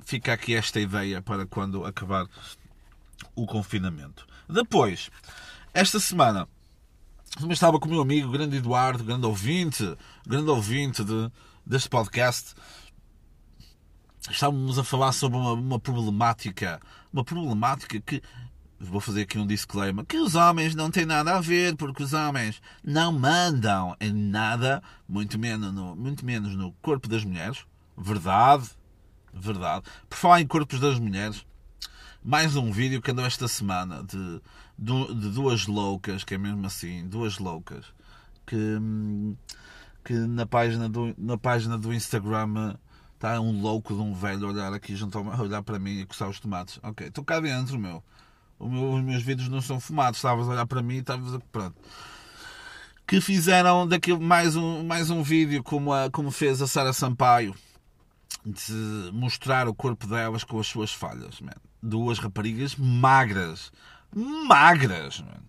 Fica 0.03 0.33
aqui 0.33 0.55
esta 0.55 0.79
ideia 0.79 1.21
para 1.21 1.45
quando 1.45 1.85
acabar 1.85 2.27
o 3.35 3.45
confinamento. 3.45 4.25
Depois, 4.47 5.09
esta 5.73 5.99
semana, 5.99 6.47
também 7.35 7.53
estava 7.53 7.79
com 7.79 7.87
o 7.87 7.91
meu 7.91 8.01
amigo, 8.01 8.31
grande 8.31 8.57
Eduardo, 8.57 9.03
grande 9.03 9.25
ouvinte, 9.25 9.97
grande 10.25 10.49
ouvinte 10.49 11.03
de, 11.03 11.31
deste 11.65 11.89
podcast. 11.89 12.55
Estávamos 14.29 14.79
a 14.79 14.83
falar 14.83 15.11
sobre 15.11 15.37
uma, 15.37 15.53
uma 15.53 15.79
problemática, 15.79 16.79
uma 17.11 17.23
problemática 17.23 17.99
que 17.99 18.21
vou 18.79 18.99
fazer 18.99 19.23
aqui 19.23 19.37
um 19.37 19.47
disclaimer, 19.47 20.05
que 20.05 20.17
os 20.17 20.35
homens 20.35 20.75
não 20.75 20.91
têm 20.91 21.05
nada 21.05 21.35
a 21.35 21.41
ver, 21.41 21.75
porque 21.75 22.03
os 22.03 22.13
homens 22.13 22.61
não 22.83 23.11
mandam 23.11 23.95
em 23.99 24.13
nada, 24.13 24.81
muito 25.07 25.39
menos 25.39 25.73
no, 25.73 25.95
muito 25.95 26.25
menos 26.25 26.55
no 26.55 26.71
corpo 26.81 27.07
das 27.07 27.23
mulheres. 27.23 27.65
Verdade, 27.97 28.69
verdade. 29.41 29.85
Por 30.09 30.17
falar 30.17 30.41
em 30.41 30.47
corpos 30.47 30.79
das 30.79 30.99
mulheres, 30.99 31.45
mais 32.23 32.55
um 32.55 32.71
vídeo 32.71 33.01
que 33.01 33.11
andou 33.11 33.25
esta 33.25 33.47
semana 33.47 34.03
de, 34.03 34.41
de, 34.77 35.29
duas 35.31 35.65
loucas, 35.65 36.23
que 36.23 36.35
é 36.35 36.37
mesmo 36.37 36.65
assim, 36.65 37.07
duas 37.07 37.39
loucas, 37.39 37.85
que, 38.45 38.77
que 40.03 40.13
na, 40.13 40.45
página 40.45 40.89
do, 40.89 41.15
na 41.17 41.37
página 41.37 41.77
do 41.77 41.93
Instagram 41.93 42.75
está 43.13 43.39
um 43.39 43.61
louco 43.61 43.95
de 43.95 44.01
um 44.01 44.13
velho 44.13 44.47
a 44.47 44.51
olhar 44.51 44.73
aqui 44.73 44.95
junto 44.95 45.17
a 45.17 45.41
olhar 45.41 45.63
para 45.63 45.79
mim 45.79 46.01
e 46.01 46.05
coçar 46.05 46.29
os 46.29 46.39
tomates. 46.39 46.79
Ok, 46.83 47.07
estou 47.07 47.23
cá 47.23 47.39
dentro, 47.39 47.79
meu. 47.79 48.03
meu. 48.59 48.93
Os 48.93 49.03
meus 49.03 49.23
vídeos 49.23 49.49
não 49.49 49.61
são 49.61 49.79
fumados, 49.79 50.17
estavas 50.17 50.47
a 50.47 50.51
olhar 50.51 50.65
para 50.65 50.81
mim 50.81 50.95
e 50.95 50.99
estavas 50.99 51.33
a. 51.33 51.39
Pronto. 51.39 51.75
Que 53.07 53.21
fizeram 53.21 53.87
daquele 53.87 54.19
mais 54.19 54.55
um, 54.57 54.83
mais 54.83 55.09
um 55.09 55.23
vídeo 55.23 55.63
como, 55.63 55.93
a, 55.93 56.11
como 56.11 56.29
fez 56.29 56.61
a 56.61 56.67
Sara 56.67 56.91
Sampaio 56.91 57.55
de 58.47 59.11
mostrar 59.11 59.67
o 59.67 59.73
corpo 59.73 60.07
delas 60.07 60.43
com 60.43 60.59
as 60.59 60.67
suas 60.67 60.93
falhas, 60.93 61.41
man. 61.41 61.51
Duas 61.83 62.17
raparigas 62.17 62.75
magras. 62.75 63.71
Magras, 64.15 65.19
man. 65.19 65.43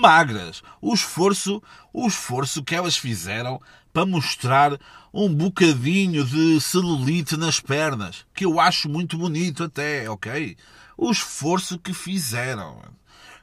Magras. 0.00 0.62
O 0.80 0.94
esforço, 0.94 1.62
o 1.92 2.06
esforço 2.06 2.62
que 2.62 2.74
elas 2.74 2.96
fizeram 2.96 3.60
para 3.92 4.06
mostrar 4.06 4.78
um 5.12 5.32
bocadinho 5.32 6.24
de 6.24 6.60
celulite 6.60 7.36
nas 7.36 7.60
pernas, 7.60 8.24
que 8.34 8.44
eu 8.44 8.58
acho 8.58 8.88
muito 8.88 9.18
bonito 9.18 9.64
até, 9.64 10.08
ok? 10.08 10.56
O 10.96 11.10
esforço 11.10 11.78
que 11.78 11.92
fizeram. 11.92 12.76
Man. 12.76 12.92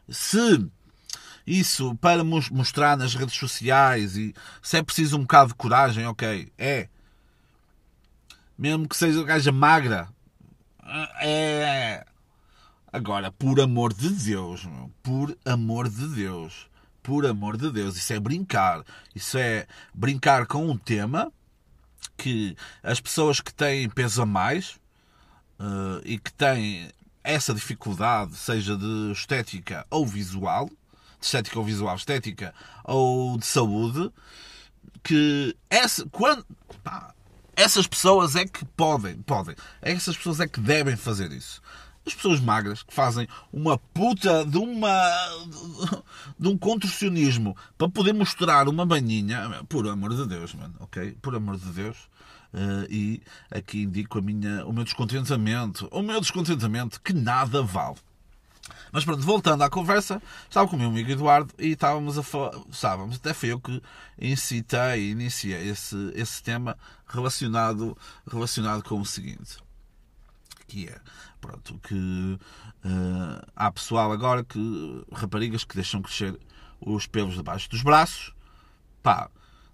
Se 0.10 0.67
isso 1.46 1.96
para 1.96 2.24
mostrar 2.24 2.98
nas 2.98 3.13
redes 3.13 3.36
sociais 3.36 4.17
e 4.17 4.34
se 4.62 4.78
é 4.78 4.84
preciso 4.84 5.17
um 5.17 5.22
bocado 5.22 5.50
de 5.50 5.56
coragem, 5.56 6.06
ok, 6.06 6.52
é 6.58 6.88
mesmo 8.62 8.88
que 8.88 8.95
seja 8.95 9.24
gaja 9.24 9.52
magra. 9.52 10.08
É. 11.19 12.06
Agora, 12.93 13.32
por 13.32 13.60
amor 13.60 13.91
de 13.91 14.10
Deus, 14.10 14.63
meu, 14.65 14.91
por 15.02 15.36
amor 15.43 15.89
de 15.89 16.08
Deus, 16.10 16.69
por 17.02 17.26
amor 17.26 17.58
de 17.58 17.71
Deus, 17.71 17.97
isso 17.97 18.13
é 18.13 18.19
brincar. 18.19 18.84
Isso 19.15 19.36
é 19.39 19.65
brincar 19.95 20.45
com 20.45 20.69
um 20.69 20.78
tema 20.78 21.34
que 22.15 22.56
as 22.84 23.02
pessoas 23.02 23.41
que 23.41 23.52
têm 23.52 23.89
peso 23.89 24.21
a 24.21 24.28
mais 24.28 24.76
uh, 25.60 26.00
e 26.06 26.19
que 26.19 26.32
têm 26.32 26.91
essa 27.24 27.56
dificuldade, 27.56 28.36
seja 28.36 28.78
de 28.78 29.12
estética 29.12 29.88
ou 29.89 30.06
visual, 30.06 30.67
de 31.19 31.26
estética 31.26 31.58
ou 31.58 31.65
visual, 31.65 31.95
estética 31.95 32.54
ou 32.84 33.39
de 33.39 33.45
saúde, 33.47 34.12
que 35.02 35.58
essa, 35.67 36.06
quando, 36.12 36.45
pá, 36.84 37.15
essas 37.55 37.87
pessoas 37.87 38.35
é 38.35 38.45
que 38.45 38.65
podem, 38.65 39.15
podem. 39.21 39.55
Essas 39.81 40.15
pessoas 40.17 40.39
é 40.39 40.47
que 40.47 40.59
devem 40.59 40.95
fazer 40.95 41.31
isso. 41.31 41.61
As 42.05 42.15
pessoas 42.15 42.39
magras 42.39 42.81
que 42.81 42.93
fazem 42.93 43.27
uma 43.53 43.77
puta 43.77 44.43
de 44.43 44.57
uma 44.57 44.91
de 46.39 46.47
um 46.47 46.57
contorcionismo 46.57 47.55
para 47.77 47.87
poder 47.89 48.13
mostrar 48.13 48.67
uma 48.67 48.85
banhinha, 48.85 49.63
por 49.69 49.87
amor 49.87 50.15
de 50.15 50.25
Deus, 50.25 50.53
mano, 50.55 50.73
ok? 50.79 51.15
Por 51.21 51.35
amor 51.35 51.57
de 51.57 51.69
Deus. 51.71 51.97
Uh, 52.53 52.85
e 52.89 53.21
aqui 53.49 53.83
indico 53.83 54.17
a 54.17 54.21
minha, 54.21 54.65
o 54.65 54.73
meu 54.73 54.83
descontentamento, 54.83 55.87
o 55.91 56.01
meu 56.01 56.19
descontentamento 56.19 56.99
que 57.01 57.13
nada 57.13 57.61
vale. 57.61 57.97
Mas 58.91 59.06
pronto, 59.06 59.21
voltando 59.21 59.63
à 59.63 59.69
conversa, 59.69 60.21
estava 60.43 60.67
com 60.67 60.75
o 60.75 60.80
meu 60.80 60.89
amigo 60.89 61.10
Eduardo 61.10 61.54
e 61.58 61.69
estávamos 61.69 62.17
a 62.17 62.23
falar, 62.23 62.60
estávamos, 62.69 63.15
até 63.15 63.34
foi 63.34 63.49
eu 63.49 63.60
que 63.60 63.82
incitei 64.19 65.01
e 65.01 65.12
iniciei 65.12 65.69
esse, 65.69 66.12
esse 66.13 66.43
tema 66.43 66.77
relacionado, 67.08 67.97
relacionado 68.30 68.84
com 68.84 68.99
o 68.99 69.06
seguinte. 69.06 69.58
Que 70.67 70.88
é, 70.88 70.99
pronto, 71.39 71.80
que 71.80 72.38
uh, 72.86 73.47
há 73.56 73.71
pessoal 73.71 74.12
agora 74.12 74.43
que, 74.43 75.06
raparigas 75.13 75.63
que 75.63 75.75
deixam 75.75 76.01
crescer 76.01 76.38
os 76.80 77.08
pelos 77.08 77.36
debaixo 77.36 77.69
dos 77.69 77.82
braços, 77.82 78.34
pá, 79.01 79.30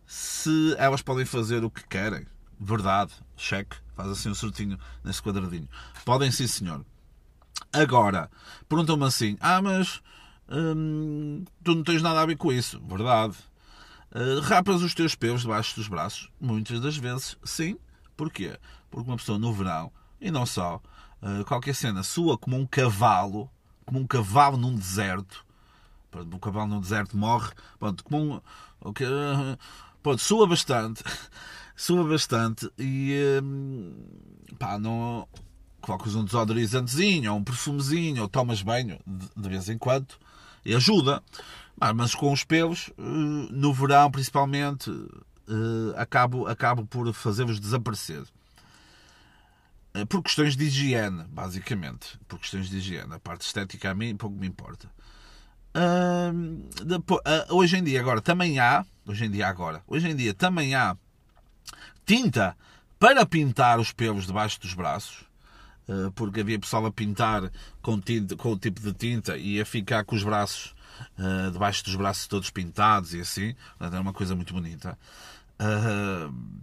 se 0.06 0.76
elas 0.78 1.02
podem 1.02 1.26
fazer 1.26 1.64
o 1.64 1.72
que 1.72 1.86
querem, 1.88 2.26
verdade, 2.60 3.14
cheque, 3.36 3.78
faz 3.96 4.10
assim 4.10 4.30
um 4.30 4.36
sortinho 4.36 4.78
nesse 5.04 5.22
quadradinho. 5.22 5.68
Podem 6.06 6.32
sim, 6.32 6.48
senhor. 6.48 6.86
Agora, 7.78 8.30
perguntam-me 8.68 9.06
assim: 9.06 9.38
ah, 9.40 9.62
mas 9.62 10.02
hum, 10.50 11.44
tu 11.64 11.76
não 11.76 11.84
tens 11.84 12.02
nada 12.02 12.22
a 12.22 12.26
ver 12.26 12.38
com 12.38 12.52
isso. 12.52 12.82
Verdade. 12.88 13.36
Uh, 14.10 14.40
rapas 14.42 14.82
os 14.82 14.94
teus 14.94 15.16
pelos 15.16 15.42
debaixo 15.42 15.76
dos 15.76 15.88
braços? 15.88 16.32
Muitas 16.40 16.80
das 16.80 16.98
vezes, 16.98 17.38
sim. 17.44 17.78
Porquê? 18.16 18.58
Porque 18.90 19.10
uma 19.10 19.18
pessoa 19.18 19.38
no 19.38 19.54
verão, 19.54 19.92
e 20.20 20.32
não 20.32 20.46
só, 20.46 20.82
uh, 21.22 21.46
qualquer 21.46 21.76
cena 21.76 22.02
sua 22.04 22.38
como 22.38 22.58
um 22.58 22.66
cavalo, 22.66 23.50
como 23.86 24.00
um 24.00 24.08
cavalo 24.08 24.58
num 24.58 24.76
deserto, 24.76 25.46
o 26.14 26.40
cavalo 26.40 26.68
num 26.68 26.80
deserto 26.80 27.16
morre, 27.16 27.52
pronto, 27.78 28.04
como 28.04 28.18
um. 28.18 28.42
Okay, 28.82 29.06
uh, 29.06 29.58
pronto, 30.02 30.22
sua 30.22 30.48
bastante, 30.48 31.04
sua 31.76 32.04
bastante 32.04 32.72
e. 32.78 33.40
Hum, 33.44 33.94
pá, 34.58 34.80
não 34.80 35.28
colocas 35.88 36.16
um 36.16 36.26
desodorizantezinho, 36.26 37.32
ou 37.32 37.40
um 37.40 37.44
perfumezinho, 37.44 38.22
ou 38.22 38.28
tomas 38.28 38.62
banho 38.62 39.00
de, 39.08 39.50
vez 39.50 39.70
em 39.70 39.78
quando, 39.78 40.16
e 40.66 40.76
ajuda. 40.76 41.24
Mas 41.96 42.14
com 42.14 42.34
os 42.34 42.44
pelos, 42.44 42.90
eh, 42.90 43.02
no 43.52 43.74
verão 43.74 44.12
principalmente, 44.12 44.92
eh, 45.48 45.94
acabo, 45.96 46.46
acabo 46.48 46.86
por 46.86 47.14
fazê-los 47.14 47.60
desaparecer. 47.60 48.24
Eh, 49.94 50.04
por 50.06 50.22
questões 50.22 50.58
de 50.58 50.66
higiene, 50.66 51.24
basicamente. 51.30 52.20
Por 52.28 52.40
questões 52.40 52.70
de 52.70 52.78
higiene. 52.78 53.14
A 53.14 53.20
parte 53.20 53.46
estética 53.46 53.92
a 53.92 53.96
mim 53.96 54.18
pouco 54.18 54.36
me 54.36 54.48
importa. 54.48 54.90
hoje 57.50 57.78
em 57.78 57.84
dia, 57.84 58.02
agora, 58.02 58.20
também 58.20 58.60
há. 58.60 58.84
Hoje 59.06 59.26
em 59.26 59.32
dia, 59.32 59.48
agora. 59.48 59.84
Hoje 59.88 60.10
em 60.10 60.16
dia, 60.16 60.34
também 60.34 60.76
há 60.76 60.98
tinta 62.06 62.58
para 63.00 63.26
pintar 63.26 63.80
os 63.80 63.94
pelos 63.94 64.26
debaixo 64.26 64.60
dos 64.60 64.74
braços. 64.74 65.27
Eh, 65.88 66.12
porque 66.16 66.42
havia 66.42 66.60
pessoal 66.60 66.86
a 66.86 66.92
pintar 66.92 67.50
com, 67.82 68.00
tinta, 68.00 68.36
com 68.36 68.52
o 68.52 68.58
tipo 68.58 68.82
de 68.82 68.94
tinta 68.94 69.38
e 69.38 69.62
a 69.62 69.66
ficar 69.66 70.04
com 70.04 70.16
os 70.16 70.24
braços 70.24 70.76
uh, 71.18 71.50
debaixo 71.52 71.84
dos 71.86 71.96
braços 71.96 72.28
todos 72.28 72.50
pintados 72.50 73.14
e 73.14 73.22
assim. 73.22 73.56
Era 73.80 74.02
uma 74.02 74.14
coisa 74.14 74.36
muito 74.36 74.54
bonita. 74.54 74.98
Uh, 75.60 76.62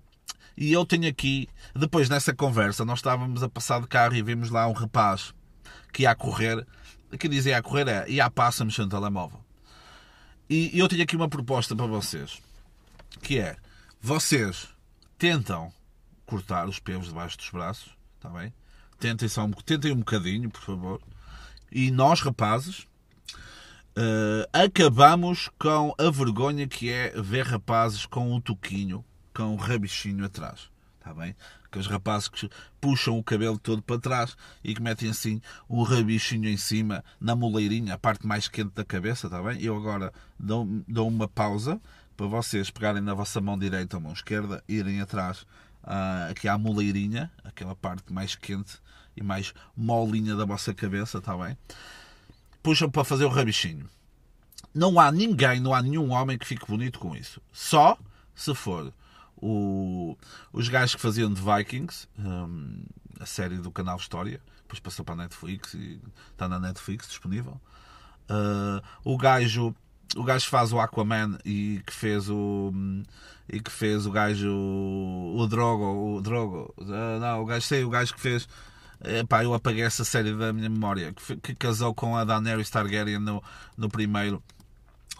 e 0.56 0.72
eu 0.72 0.84
tenho 0.84 1.08
aqui, 1.08 1.48
depois 1.74 2.08
nessa 2.08 2.34
conversa, 2.34 2.84
nós 2.84 2.98
estávamos 2.98 3.42
a 3.42 3.48
passar 3.48 3.80
de 3.80 3.88
carro 3.88 4.14
e 4.14 4.22
vimos 4.22 4.50
lá 4.50 4.68
um 4.68 4.72
rapaz 4.72 5.34
que 5.92 6.02
ia 6.02 6.10
a 6.10 6.14
correr. 6.14 6.66
Que 7.18 7.28
dizia 7.28 7.58
a 7.58 7.62
correr 7.62 7.88
é 7.88 8.10
ia 8.10 8.26
a 8.26 8.30
passo 8.30 8.62
a 8.62 8.66
mexer 8.66 8.82
no 8.82 8.88
telemóvel. 8.88 9.40
E 10.50 10.78
eu 10.78 10.86
tenho 10.88 11.02
aqui 11.02 11.16
uma 11.16 11.28
proposta 11.28 11.74
para 11.74 11.86
vocês. 11.86 12.42
Que 13.22 13.38
é, 13.38 13.56
vocês 14.00 14.68
tentam 15.16 15.72
cortar 16.26 16.68
os 16.68 16.78
pelos 16.78 17.06
debaixo 17.06 17.38
dos 17.38 17.48
braços, 17.50 17.96
está 18.18 18.28
bem? 18.28 18.52
Tentem, 18.98 19.28
só 19.28 19.44
um, 19.44 19.50
tentem 19.50 19.92
um 19.92 19.98
bocadinho, 19.98 20.50
por 20.50 20.60
favor. 20.60 21.00
E 21.70 21.90
nós, 21.90 22.20
rapazes, 22.20 22.86
uh, 23.96 24.48
acabamos 24.52 25.50
com 25.58 25.94
a 25.98 26.10
vergonha 26.10 26.66
que 26.66 26.90
é 26.90 27.10
ver 27.20 27.46
rapazes 27.46 28.06
com 28.06 28.32
um 28.32 28.40
toquinho, 28.40 29.04
com 29.34 29.54
um 29.54 29.56
rabichinho 29.56 30.24
atrás. 30.24 30.70
Está 30.98 31.12
bem? 31.12 31.36
Aqueles 31.66 31.86
rapazes 31.86 32.28
que 32.28 32.48
puxam 32.80 33.18
o 33.18 33.22
cabelo 33.22 33.58
todo 33.58 33.82
para 33.82 34.00
trás 34.00 34.36
e 34.62 34.74
que 34.74 34.80
metem 34.80 35.10
assim 35.10 35.40
um 35.68 35.82
rabichinho 35.82 36.48
em 36.48 36.56
cima, 36.56 37.04
na 37.20 37.36
moleirinha, 37.36 37.94
a 37.94 37.98
parte 37.98 38.26
mais 38.26 38.48
quente 38.48 38.72
da 38.74 38.84
cabeça, 38.84 39.26
está 39.26 39.42
bem? 39.42 39.60
Eu 39.60 39.76
agora 39.76 40.12
dou, 40.38 40.66
dou 40.88 41.06
uma 41.06 41.28
pausa 41.28 41.80
para 42.16 42.26
vocês 42.26 42.70
pegarem 42.70 43.02
na 43.02 43.12
vossa 43.12 43.40
mão 43.40 43.58
direita 43.58 43.96
ou 43.96 44.02
mão 44.02 44.12
esquerda, 44.12 44.62
irem 44.68 45.00
atrás 45.00 45.44
uh, 45.84 46.30
aqui 46.30 46.48
à 46.48 46.58
moleirinha, 46.58 47.30
aquela 47.44 47.74
parte 47.74 48.12
mais 48.12 48.34
quente 48.34 48.78
e 49.16 49.22
mais 49.22 49.54
molinha 49.76 50.34
da 50.34 50.44
vossa 50.44 50.74
cabeça, 50.74 51.18
está 51.18 51.36
bem? 51.36 51.56
Puxam 52.62 52.90
para 52.90 53.04
fazer 53.04 53.24
o 53.24 53.28
rabichinho. 53.28 53.88
Não 54.74 54.98
há 54.98 55.12
ninguém, 55.12 55.60
não 55.60 55.72
há 55.72 55.80
nenhum 55.80 56.10
homem 56.10 56.36
que 56.36 56.46
fique 56.46 56.66
bonito 56.66 56.98
com 56.98 57.14
isso. 57.14 57.40
Só 57.52 57.96
se 58.34 58.54
for 58.54 58.92
o, 59.36 60.16
os 60.52 60.68
gajos 60.68 60.94
que 60.96 61.00
faziam 61.00 61.32
de 61.32 61.40
Vikings, 61.40 62.08
um, 62.18 62.82
a 63.20 63.26
série 63.26 63.58
do 63.58 63.70
canal 63.70 63.96
História, 63.96 64.40
depois 64.62 64.80
passou 64.80 65.04
para 65.04 65.14
a 65.14 65.18
Netflix 65.18 65.74
e 65.74 66.00
está 66.32 66.48
na 66.48 66.58
Netflix 66.58 67.06
disponível. 67.06 67.60
Uh, 68.28 68.82
o 69.04 69.16
gajo 69.16 69.74
o 70.16 70.22
gajo 70.22 70.48
faz 70.48 70.72
o 70.72 70.78
Aquaman 70.78 71.38
e 71.44 71.82
que 71.86 71.92
fez 71.92 72.28
o 72.28 72.72
e 73.48 73.60
que 73.60 73.70
fez 73.70 74.06
o 74.06 74.10
gajo 74.10 74.50
o 74.50 75.46
Drogo 75.48 76.16
o 76.16 76.20
Drogo 76.20 76.74
uh, 76.78 77.20
não 77.20 77.42
o 77.42 77.46
gajo 77.46 77.66
sei 77.66 77.84
o 77.84 77.90
gajo 77.90 78.14
que 78.14 78.20
fez 78.20 78.48
Epá, 79.02 79.44
eu 79.44 79.52
apaguei 79.52 79.82
essa 79.82 80.04
série 80.04 80.32
da 80.32 80.52
minha 80.52 80.70
memória 80.70 81.12
que, 81.12 81.36
que 81.36 81.54
casou 81.54 81.92
com 81.94 82.16
a 82.16 82.24
Daenerys 82.24 82.70
Targaryen 82.70 83.18
no, 83.18 83.42
no 83.76 83.88
primeiro 83.88 84.42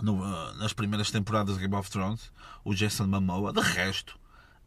no, 0.01 0.23
uh, 0.23 0.55
nas 0.55 0.73
primeiras 0.73 1.11
temporadas 1.11 1.57
de 1.57 1.61
Game 1.61 1.75
of 1.75 1.91
Thrones 1.91 2.33
o 2.65 2.75
Jason 2.75 3.07
Momoa 3.07 3.53
de 3.53 3.61
resto 3.61 4.19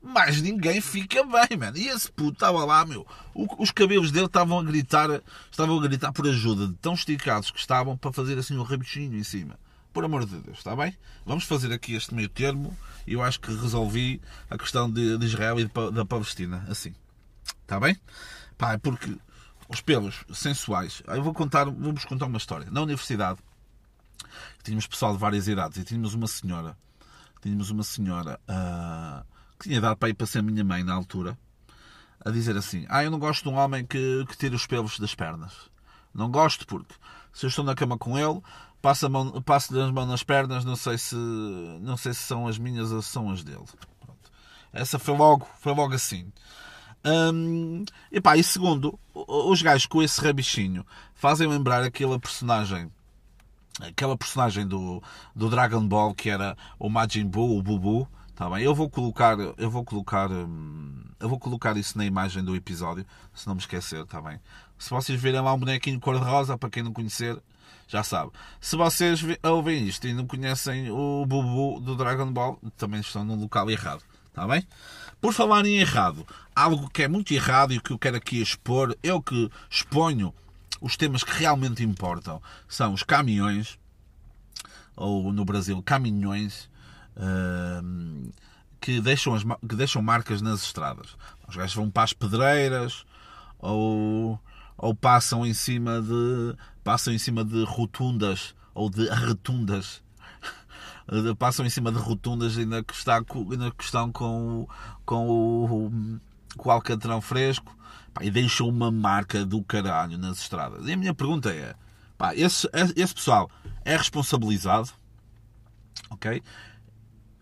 mais 0.01 0.41
ninguém 0.41 0.79
fica 0.79 1.23
bem, 1.23 1.57
mano. 1.57 1.77
E 1.77 1.87
esse 1.87 2.09
puto 2.11 2.33
estava 2.33 2.63
lá, 2.63 2.85
meu. 2.85 3.05
O, 3.33 3.61
os 3.61 3.71
cabelos 3.71 4.11
dele 4.11 4.27
estavam 4.27 4.59
a 4.59 4.63
gritar, 4.63 5.09
estavam 5.51 5.77
a 5.77 5.81
gritar 5.81 6.11
por 6.13 6.27
ajuda, 6.27 6.67
de 6.67 6.73
tão 6.75 6.93
esticados 6.93 7.51
que 7.51 7.59
estavam 7.59 7.97
para 7.97 8.13
fazer 8.13 8.37
assim 8.37 8.55
um 8.57 8.63
rabichinho 8.63 9.17
em 9.17 9.23
cima. 9.23 9.59
Por 9.97 10.05
amor 10.05 10.27
de 10.27 10.37
Deus, 10.37 10.59
está 10.59 10.75
bem? 10.75 10.95
Vamos 11.25 11.45
fazer 11.45 11.73
aqui 11.73 11.95
este 11.95 12.13
meio 12.13 12.29
termo 12.29 12.77
eu 13.07 13.19
acho 13.23 13.39
que 13.39 13.49
resolvi 13.49 14.21
a 14.47 14.55
questão 14.55 14.87
de, 14.91 15.17
de 15.17 15.25
Israel 15.25 15.59
e 15.59 15.65
de, 15.65 15.91
da 15.91 16.05
Palestina 16.05 16.63
assim. 16.69 16.93
Está 17.63 17.79
bem? 17.79 17.99
Pá, 18.59 18.73
é 18.73 18.77
porque 18.77 19.17
os 19.67 19.81
pelos 19.81 20.23
sensuais. 20.31 21.01
Eu 21.07 21.23
vou 21.23 21.33
contar, 21.33 21.65
vou-vos 21.65 22.05
contar 22.05 22.27
uma 22.27 22.37
história. 22.37 22.69
Na 22.69 22.83
universidade 22.83 23.39
tínhamos 24.63 24.85
pessoal 24.85 25.13
de 25.13 25.17
várias 25.17 25.47
idades 25.47 25.79
e 25.79 25.83
tínhamos 25.83 26.13
uma 26.13 26.27
senhora, 26.27 26.77
tínhamos 27.41 27.71
uma 27.71 27.81
senhora 27.81 28.39
uh, 28.47 29.25
que 29.57 29.67
tinha 29.67 29.81
dado 29.81 29.97
para 29.97 30.09
ir 30.09 30.13
para 30.13 30.27
ser 30.27 30.43
minha 30.43 30.63
mãe 30.63 30.83
na 30.83 30.93
altura, 30.93 31.35
a 32.23 32.29
dizer 32.29 32.55
assim: 32.55 32.85
Ah, 32.87 33.03
eu 33.03 33.09
não 33.09 33.17
gosto 33.17 33.41
de 33.41 33.49
um 33.49 33.55
homem 33.55 33.83
que, 33.83 34.23
que 34.29 34.37
tira 34.37 34.55
os 34.55 34.67
pelos 34.67 34.99
das 34.99 35.15
pernas. 35.15 35.53
Não 36.13 36.29
gosto 36.29 36.67
porque 36.67 36.93
se 37.33 37.45
eu 37.45 37.49
estou 37.49 37.63
na 37.63 37.75
cama 37.75 37.97
com 37.97 38.17
ele, 38.17 38.41
passo-lhe 38.81 39.41
passo 39.41 39.79
as 39.79 39.91
mãos 39.91 40.07
nas 40.07 40.23
pernas, 40.23 40.65
não 40.65 40.75
sei 40.75 40.97
se 40.97 41.15
não 41.81 41.97
sei 41.97 42.13
se 42.13 42.21
são 42.21 42.47
as 42.47 42.57
minhas 42.57 42.91
ou 42.91 43.01
se 43.01 43.09
são 43.09 43.29
as 43.29 43.43
dele. 43.43 43.65
Pronto. 43.99 44.31
Essa 44.73 44.99
foi 44.99 45.15
logo, 45.15 45.47
foi 45.59 45.73
logo 45.73 45.93
assim. 45.93 46.31
Hum, 47.05 47.85
e 48.11 48.19
pá, 48.19 48.35
e 48.37 48.43
segundo, 48.43 48.99
os 49.13 49.61
gajos 49.61 49.85
com 49.85 50.01
esse 50.01 50.19
rabichinho 50.19 50.85
fazem 51.13 51.47
lembrar 51.47 51.83
aquela 51.83 52.19
personagem 52.19 52.91
aquela 53.79 54.17
personagem 54.17 54.67
do, 54.67 55.01
do 55.35 55.49
Dragon 55.49 55.87
Ball 55.87 56.13
que 56.13 56.29
era 56.29 56.57
o 56.79 56.89
Majin 56.89 57.25
Buu, 57.25 57.57
o 57.57 57.63
Bubu, 57.63 58.07
tá 58.35 58.49
bem? 58.49 58.63
Eu 58.63 58.73
vou 58.73 58.89
colocar, 58.89 59.37
eu 59.57 59.69
vou 59.69 59.85
colocar, 59.85 60.31
hum, 60.31 61.03
eu 61.19 61.29
vou 61.29 61.39
colocar 61.39 61.77
isso 61.77 61.97
na 61.97 62.05
imagem 62.05 62.43
do 62.43 62.55
episódio, 62.55 63.05
se 63.33 63.47
não 63.47 63.55
me 63.55 63.61
esquecer, 63.61 64.05
tá 64.05 64.21
bem? 64.21 64.39
Se 64.77 64.89
vocês 64.89 65.19
virem 65.19 65.41
lá 65.41 65.53
um 65.53 65.59
bonequinho 65.59 65.99
cor-de-rosa, 65.99 66.57
para 66.57 66.69
quem 66.69 66.83
não 66.83 66.93
conhecer, 66.93 67.41
já 67.87 68.03
sabe. 68.03 68.31
Se 68.59 68.75
vocês 68.75 69.21
ouvem 69.43 69.87
isto 69.87 70.07
e 70.07 70.13
não 70.13 70.27
conhecem 70.27 70.91
o 70.91 71.25
Bubu 71.25 71.79
do 71.79 71.95
Dragon 71.95 72.31
Ball, 72.31 72.59
também 72.77 72.99
estão 72.99 73.23
no 73.23 73.35
local 73.35 73.69
errado. 73.69 74.03
Está 74.27 74.47
bem? 74.47 74.67
Por 75.19 75.33
falar 75.33 75.65
em 75.65 75.77
errado, 75.77 76.27
algo 76.55 76.89
que 76.89 77.03
é 77.03 77.07
muito 77.07 77.33
errado 77.33 77.73
e 77.73 77.79
que 77.79 77.91
eu 77.91 77.97
quero 77.97 78.17
aqui 78.17 78.41
expor, 78.41 78.95
eu 79.01 79.21
que 79.21 79.49
exponho 79.69 80.33
os 80.79 80.95
temas 80.95 81.23
que 81.23 81.31
realmente 81.31 81.83
importam, 81.83 82.41
são 82.67 82.93
os 82.93 83.01
caminhões, 83.01 83.79
ou 84.95 85.33
no 85.33 85.43
Brasil, 85.43 85.81
caminhões, 85.81 86.69
uh, 87.15 88.31
que, 88.79 89.01
deixam 89.01 89.33
as, 89.33 89.43
que 89.43 89.75
deixam 89.75 90.03
marcas 90.03 90.39
nas 90.39 90.61
estradas. 90.61 91.15
Os 91.47 91.55
gajos 91.55 91.75
vão 91.75 91.89
para 91.89 92.03
as 92.03 92.13
pedreiras, 92.13 93.05
ou 93.57 94.39
ou 94.77 94.93
passam 94.93 95.45
em 95.45 95.53
cima 95.53 96.01
de 96.01 96.55
passam 96.87 97.13
em 97.13 97.17
cima 97.17 97.43
de 97.43 97.65
rotundas 97.65 98.55
ou 98.73 98.89
de 98.89 99.09
retundas 99.09 100.01
passam 101.37 101.65
em 101.65 101.69
cima 101.69 101.91
de 101.91 101.97
rotundas 101.97 102.57
ainda 102.57 102.81
que, 102.81 102.93
está, 102.93 103.17
ainda 103.17 103.71
que 103.71 103.83
estão 103.83 104.09
com, 104.09 104.65
com, 105.05 105.27
o, 105.27 105.91
com 106.55 106.69
o 106.69 106.71
alcatrão 106.71 107.19
fresco 107.19 107.77
pá, 108.13 108.23
e 108.23 108.31
deixam 108.31 108.69
uma 108.69 108.89
marca 108.89 109.45
do 109.45 109.61
caralho 109.61 110.17
nas 110.17 110.39
estradas. 110.39 110.87
E 110.87 110.93
a 110.93 110.95
minha 110.95 111.13
pergunta 111.13 111.49
é: 111.49 111.75
pá, 112.17 112.33
esse, 112.33 112.69
esse 112.95 113.13
pessoal 113.13 113.51
é 113.83 113.97
responsabilizado? 113.97 114.89
Ok? 116.09 116.41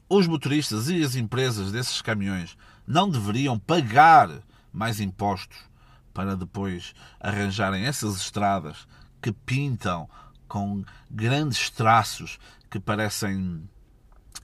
Os 0.10 0.26
motoristas 0.26 0.90
e 0.90 1.04
as 1.04 1.16
empresas 1.16 1.72
desses 1.72 2.02
caminhões 2.02 2.58
não 2.88 3.08
deveriam 3.08 3.60
pagar 3.60 4.42
mais 4.74 5.00
impostos 5.00 5.60
para 6.16 6.36
depois 6.36 6.96
arranjarem 7.20 7.86
essas 7.86 8.16
estradas 8.16 8.88
que 9.26 9.32
pintam 9.32 10.08
com 10.48 10.86
grandes 11.10 11.72
traços 11.72 12.38
que 12.70 12.80
parecem 12.80 13.68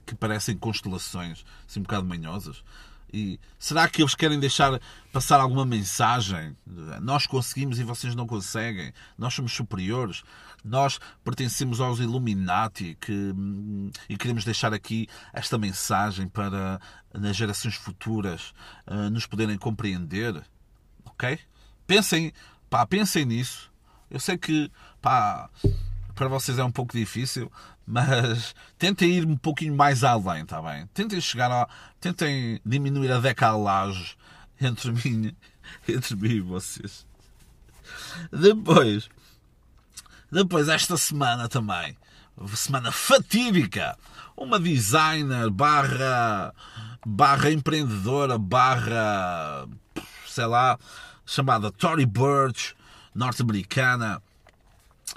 que 0.04 0.12
parecem 0.12 0.56
constelações, 0.56 1.44
assim 1.68 1.78
um 1.78 1.84
bocado 1.84 2.04
manhosas. 2.04 2.64
E 3.12 3.38
será 3.60 3.88
que 3.88 4.02
eles 4.02 4.16
querem 4.16 4.40
deixar 4.40 4.80
passar 5.12 5.38
alguma 5.38 5.64
mensagem? 5.64 6.56
Nós 7.00 7.28
conseguimos 7.28 7.78
e 7.78 7.84
vocês 7.84 8.16
não 8.16 8.26
conseguem. 8.26 8.92
Nós 9.16 9.34
somos 9.34 9.52
superiores. 9.52 10.24
Nós 10.64 10.98
pertencemos 11.22 11.80
aos 11.80 12.00
Illuminati 12.00 12.98
que, 13.00 13.32
e 14.08 14.16
queremos 14.16 14.44
deixar 14.44 14.74
aqui 14.74 15.06
esta 15.32 15.56
mensagem 15.58 16.26
para 16.26 16.80
nas 17.14 17.36
gerações 17.36 17.76
futuras 17.76 18.52
uh, 18.88 19.08
nos 19.10 19.26
poderem 19.26 19.56
compreender. 19.56 20.42
Ok? 21.04 21.38
Pensem, 21.86 22.32
pá, 22.68 22.84
pensem 22.84 23.24
nisso. 23.24 23.71
Eu 24.12 24.20
sei 24.20 24.36
que 24.36 24.70
pá, 25.00 25.48
para 26.14 26.28
vocês 26.28 26.58
é 26.58 26.64
um 26.64 26.70
pouco 26.70 26.94
difícil, 26.94 27.50
mas 27.86 28.54
tentem 28.78 29.10
ir 29.10 29.26
um 29.26 29.38
pouquinho 29.38 29.74
mais 29.74 30.04
além, 30.04 30.42
está 30.42 30.60
bem? 30.60 30.86
Tentem 30.92 31.18
chegar 31.18 31.50
a. 31.50 31.66
Tentem 31.98 32.60
diminuir 32.64 33.10
a 33.10 33.20
decalagem 33.20 34.14
entre 34.60 34.92
mim, 34.92 35.34
entre 35.88 36.14
mim 36.14 36.28
e 36.28 36.40
vocês. 36.40 37.06
Depois, 38.30 39.08
depois 40.30 40.68
esta 40.68 40.98
semana 40.98 41.48
também, 41.48 41.96
semana 42.54 42.92
fatídica, 42.92 43.96
uma 44.36 44.60
designer 44.60 45.48
barra, 45.48 46.54
barra 47.06 47.50
empreendedora 47.50 48.36
barra, 48.36 49.66
sei 50.26 50.46
lá, 50.46 50.78
chamada 51.24 51.72
Tory 51.72 52.04
Burch, 52.04 52.74
norte-americana, 53.14 54.22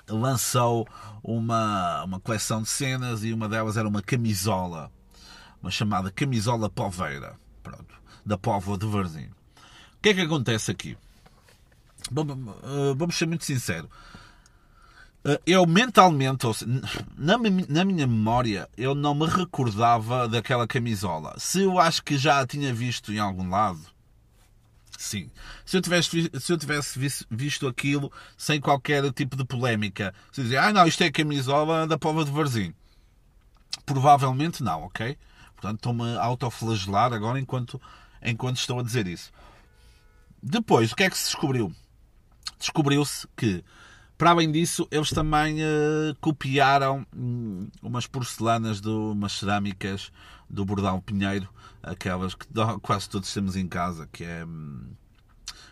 lançou 0.07 0.87
uma, 1.23 2.03
uma 2.03 2.19
coleção 2.19 2.61
de 2.61 2.69
cenas 2.69 3.23
e 3.23 3.33
uma 3.33 3.47
delas 3.47 3.77
era 3.77 3.87
uma 3.87 4.01
camisola, 4.01 4.91
uma 5.61 5.71
chamada 5.71 6.11
camisola 6.11 6.69
poveira, 6.69 7.35
pronto, 7.63 7.95
da 8.25 8.37
Póvoa 8.37 8.77
de 8.77 8.85
Varzim. 8.85 9.27
O 9.27 10.01
que 10.01 10.09
é 10.09 10.13
que 10.13 10.21
acontece 10.21 10.71
aqui? 10.71 10.97
Vamos 12.11 13.15
ser 13.15 13.25
muito 13.25 13.45
sinceros. 13.45 13.89
Eu 15.43 15.65
mentalmente, 15.65 16.45
na, 17.17 17.35
na 17.67 17.83
minha 17.83 18.05
memória, 18.05 18.69
eu 18.77 18.93
não 18.93 19.15
me 19.15 19.25
recordava 19.25 20.27
daquela 20.27 20.67
camisola. 20.67 21.33
Se 21.39 21.63
eu 21.63 21.79
acho 21.79 22.03
que 22.03 22.15
já 22.15 22.41
a 22.41 22.45
tinha 22.45 22.71
visto 22.71 23.11
em 23.11 23.17
algum 23.17 23.49
lado, 23.49 23.79
Sim. 24.97 25.29
Se 25.65 25.77
eu 25.77 25.81
tivesse, 25.81 26.31
se 26.39 26.53
eu 26.53 26.57
tivesse 26.57 26.99
visto 27.29 27.67
aquilo 27.67 28.11
sem 28.37 28.61
qualquer 28.61 29.11
tipo 29.11 29.35
de 29.35 29.45
polémica, 29.45 30.13
se 30.31 30.41
dizer, 30.41 30.57
ah 30.57 30.71
não, 30.71 30.87
isto 30.87 31.03
é 31.03 31.07
a 31.07 31.11
camisola 31.11 31.85
da 31.85 31.97
Pova 31.97 32.23
de 32.23 32.31
Varzim. 32.31 32.73
Provavelmente 33.85 34.63
não, 34.63 34.83
ok? 34.83 35.17
Portanto, 35.55 35.77
estou-me 35.77 36.17
a 36.17 36.23
autoflagelar 36.23 37.13
agora 37.13 37.39
enquanto, 37.39 37.79
enquanto 38.23 38.57
estou 38.57 38.79
a 38.79 38.83
dizer 38.83 39.07
isso. 39.07 39.31
Depois, 40.41 40.91
o 40.91 40.95
que 40.95 41.03
é 41.03 41.09
que 41.09 41.17
se 41.17 41.25
descobriu? 41.25 41.73
Descobriu-se 42.59 43.27
que, 43.35 43.63
para 44.17 44.31
além 44.31 44.51
disso, 44.51 44.87
eles 44.89 45.09
também 45.09 45.61
uh, 45.61 46.15
copiaram 46.21 47.05
um, 47.15 47.67
umas 47.81 48.07
porcelanas 48.07 48.79
de 48.79 48.89
umas 48.89 49.33
cerâmicas 49.33 50.11
do 50.49 50.63
Bordão 50.63 51.01
Pinheiro, 51.01 51.49
aquelas 51.83 52.33
que 52.33 52.47
quase 52.81 53.09
todos 53.09 53.33
temos 53.33 53.55
em 53.55 53.67
casa, 53.67 54.07
que 54.11 54.23
é 54.23 54.45
hum, 54.45 54.91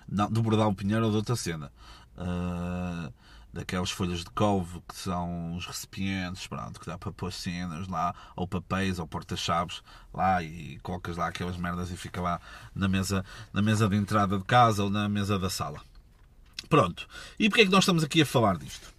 não, 0.08 0.30
do 0.30 0.42
Bordão 0.42 0.74
Pinheiro 0.74 1.06
ou 1.06 1.12
de 1.12 1.18
outra 1.18 1.36
cena. 1.36 1.72
Uh, 2.18 3.12
daquelas 3.54 3.92
folhas 3.92 4.20
de 4.20 4.30
couve 4.32 4.82
que 4.88 4.96
são 4.96 5.56
os 5.56 5.66
recipientes, 5.66 6.48
pronto, 6.48 6.80
que 6.80 6.88
dá 6.88 6.98
para 6.98 7.12
pôr 7.12 7.32
cenas 7.32 7.88
lá, 7.88 8.14
ou 8.36 8.48
papéis, 8.48 8.98
ou 8.98 9.08
porta-chaves 9.08 9.84
lá 10.12 10.42
e 10.42 10.80
colocas 10.80 11.16
lá 11.16 11.28
aquelas 11.28 11.56
merdas 11.56 11.92
e 11.92 11.96
fica 11.96 12.20
lá 12.20 12.42
na 12.74 12.88
mesa, 12.88 13.24
na 13.54 13.62
mesa 13.62 13.88
de 13.88 13.96
entrada 13.96 14.38
de 14.38 14.44
casa 14.44 14.84
ou 14.84 14.90
na 14.90 15.08
mesa 15.08 15.38
da 15.38 15.50
sala. 15.50 15.80
Pronto. 16.70 17.08
E 17.40 17.50
porquê 17.50 17.62
é 17.62 17.66
que 17.66 17.72
nós 17.72 17.84
estamos 17.84 18.04
aqui 18.04 18.22
a 18.22 18.26
falar 18.26 18.58
disto? 18.58 18.94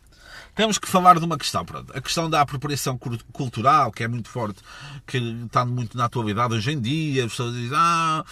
temos 0.55 0.79
que 0.79 0.89
falar 0.89 1.19
de 1.19 1.25
uma 1.25 1.37
questão. 1.37 1.65
Pronto. 1.65 1.93
A 1.97 2.01
questão 2.01 2.31
da 2.31 2.41
apropriação 2.41 2.99
cultural, 3.33 3.91
que 3.91 4.05
é 4.05 4.09
muito 4.09 4.29
forte, 4.29 4.63
que 5.07 5.19
está 5.19 5.65
muito 5.65 5.97
na 5.97 6.05
atualidade 6.05 6.55
hoje 6.55 6.73
em 6.73 6.81
dia. 6.81 7.25
As 7.25 7.33
pessoas 7.33 7.55
dizem, 7.55 7.77
ah, 7.77 8.25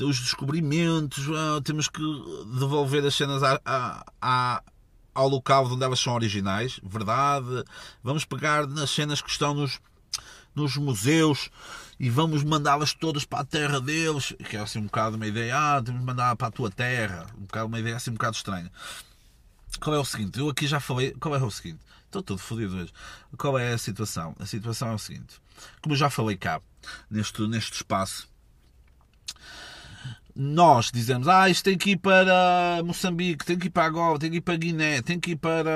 os 0.00 0.18
descobrimentos, 0.18 1.26
ah, 1.30 1.60
temos 1.62 1.88
que 1.88 2.02
devolver 2.58 3.04
as 3.04 3.14
cenas 3.14 3.42
à, 3.42 4.62
ao 5.14 5.28
local 5.28 5.66
onde 5.66 5.84
elas 5.84 6.00
são 6.00 6.14
originais. 6.14 6.80
Verdade. 6.82 7.64
Vamos 8.02 8.24
pegar 8.24 8.66
nas 8.66 8.90
cenas 8.90 9.20
que 9.20 9.30
estão 9.30 9.54
nos, 9.54 9.78
nos 10.58 10.76
museus 10.76 11.50
e 11.98 12.10
vamos 12.10 12.44
mandá-las 12.44 12.92
todas 12.92 13.24
para 13.24 13.40
a 13.40 13.44
terra 13.44 13.80
deles. 13.80 14.34
Que 14.48 14.56
é 14.56 14.60
assim 14.60 14.80
um 14.80 14.84
bocado 14.84 15.16
uma 15.16 15.26
ideia, 15.26 15.56
ah, 15.56 15.82
temos 15.82 16.00
que 16.00 16.06
mandar 16.06 16.36
para 16.36 16.48
a 16.48 16.50
tua 16.50 16.70
terra. 16.70 17.26
Um 17.36 17.42
bocado, 17.42 17.66
uma 17.66 17.80
ideia 17.80 17.96
assim 17.96 18.10
um 18.10 18.14
bocado 18.14 18.36
estranha. 18.36 18.70
Qual 19.80 19.94
é 19.94 19.98
o 19.98 20.04
seguinte? 20.04 20.38
Eu 20.38 20.48
aqui 20.48 20.66
já 20.66 20.80
falei. 20.80 21.12
Qual 21.12 21.34
é 21.34 21.42
o 21.42 21.50
seguinte? 21.50 21.80
Estou 22.06 22.22
todo 22.22 22.38
fodido 22.38 22.76
hoje. 22.76 22.92
Qual 23.36 23.58
é 23.58 23.72
a 23.72 23.78
situação? 23.78 24.34
A 24.38 24.46
situação 24.46 24.88
é 24.88 24.94
o 24.94 24.98
seguinte. 24.98 25.40
Como 25.82 25.94
eu 25.94 25.98
já 25.98 26.08
falei 26.08 26.36
cá, 26.36 26.60
neste, 27.10 27.46
neste 27.46 27.74
espaço, 27.74 28.28
nós 30.40 30.92
dizemos, 30.92 31.26
ah, 31.26 31.50
isto 31.50 31.64
tem 31.64 31.76
que 31.76 31.90
ir 31.90 31.96
para 31.96 32.80
Moçambique, 32.84 33.44
tem 33.44 33.58
que 33.58 33.66
ir 33.66 33.70
para 33.70 33.88
Angola, 33.88 34.20
tem 34.20 34.30
que 34.30 34.36
ir 34.36 34.40
para 34.40 34.56
Guiné, 34.56 35.02
tem 35.02 35.18
que 35.18 35.32
ir 35.32 35.36
para 35.36 35.68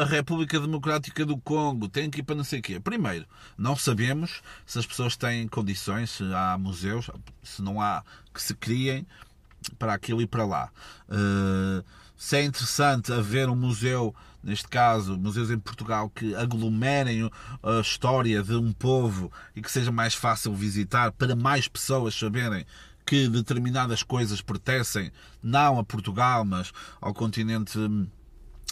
a 0.00 0.04
República 0.04 0.60
Democrática 0.60 1.26
do 1.26 1.36
Congo, 1.36 1.88
tem 1.88 2.08
que 2.08 2.20
ir 2.20 2.22
para 2.22 2.36
não 2.36 2.44
sei 2.44 2.60
o 2.60 2.62
quê. 2.62 2.78
Primeiro, 2.78 3.26
não 3.58 3.74
sabemos 3.74 4.42
se 4.64 4.78
as 4.78 4.86
pessoas 4.86 5.16
têm 5.16 5.48
condições, 5.48 6.10
se 6.10 6.22
há 6.32 6.56
museus, 6.56 7.10
se 7.42 7.60
não 7.62 7.82
há, 7.82 8.04
que 8.32 8.40
se 8.40 8.54
criem 8.54 9.04
para 9.76 9.92
aquilo 9.92 10.22
e 10.22 10.26
para 10.26 10.46
lá. 10.46 10.70
Uh, 11.08 11.84
se 12.16 12.36
é 12.36 12.44
interessante 12.44 13.12
haver 13.12 13.48
um 13.48 13.56
museu, 13.56 14.14
neste 14.40 14.68
caso, 14.68 15.18
museus 15.18 15.50
em 15.50 15.58
Portugal, 15.58 16.08
que 16.10 16.32
aglomerem 16.36 17.28
a 17.60 17.80
história 17.80 18.40
de 18.40 18.54
um 18.54 18.72
povo 18.72 19.32
e 19.56 19.60
que 19.60 19.70
seja 19.70 19.90
mais 19.90 20.14
fácil 20.14 20.54
visitar 20.54 21.10
para 21.10 21.34
mais 21.34 21.66
pessoas 21.66 22.14
saberem 22.14 22.64
que 23.10 23.28
determinadas 23.28 24.04
coisas 24.04 24.40
pertencem 24.40 25.10
não 25.42 25.80
a 25.80 25.84
Portugal, 25.84 26.44
mas 26.44 26.72
ao 27.00 27.12
continente 27.12 27.76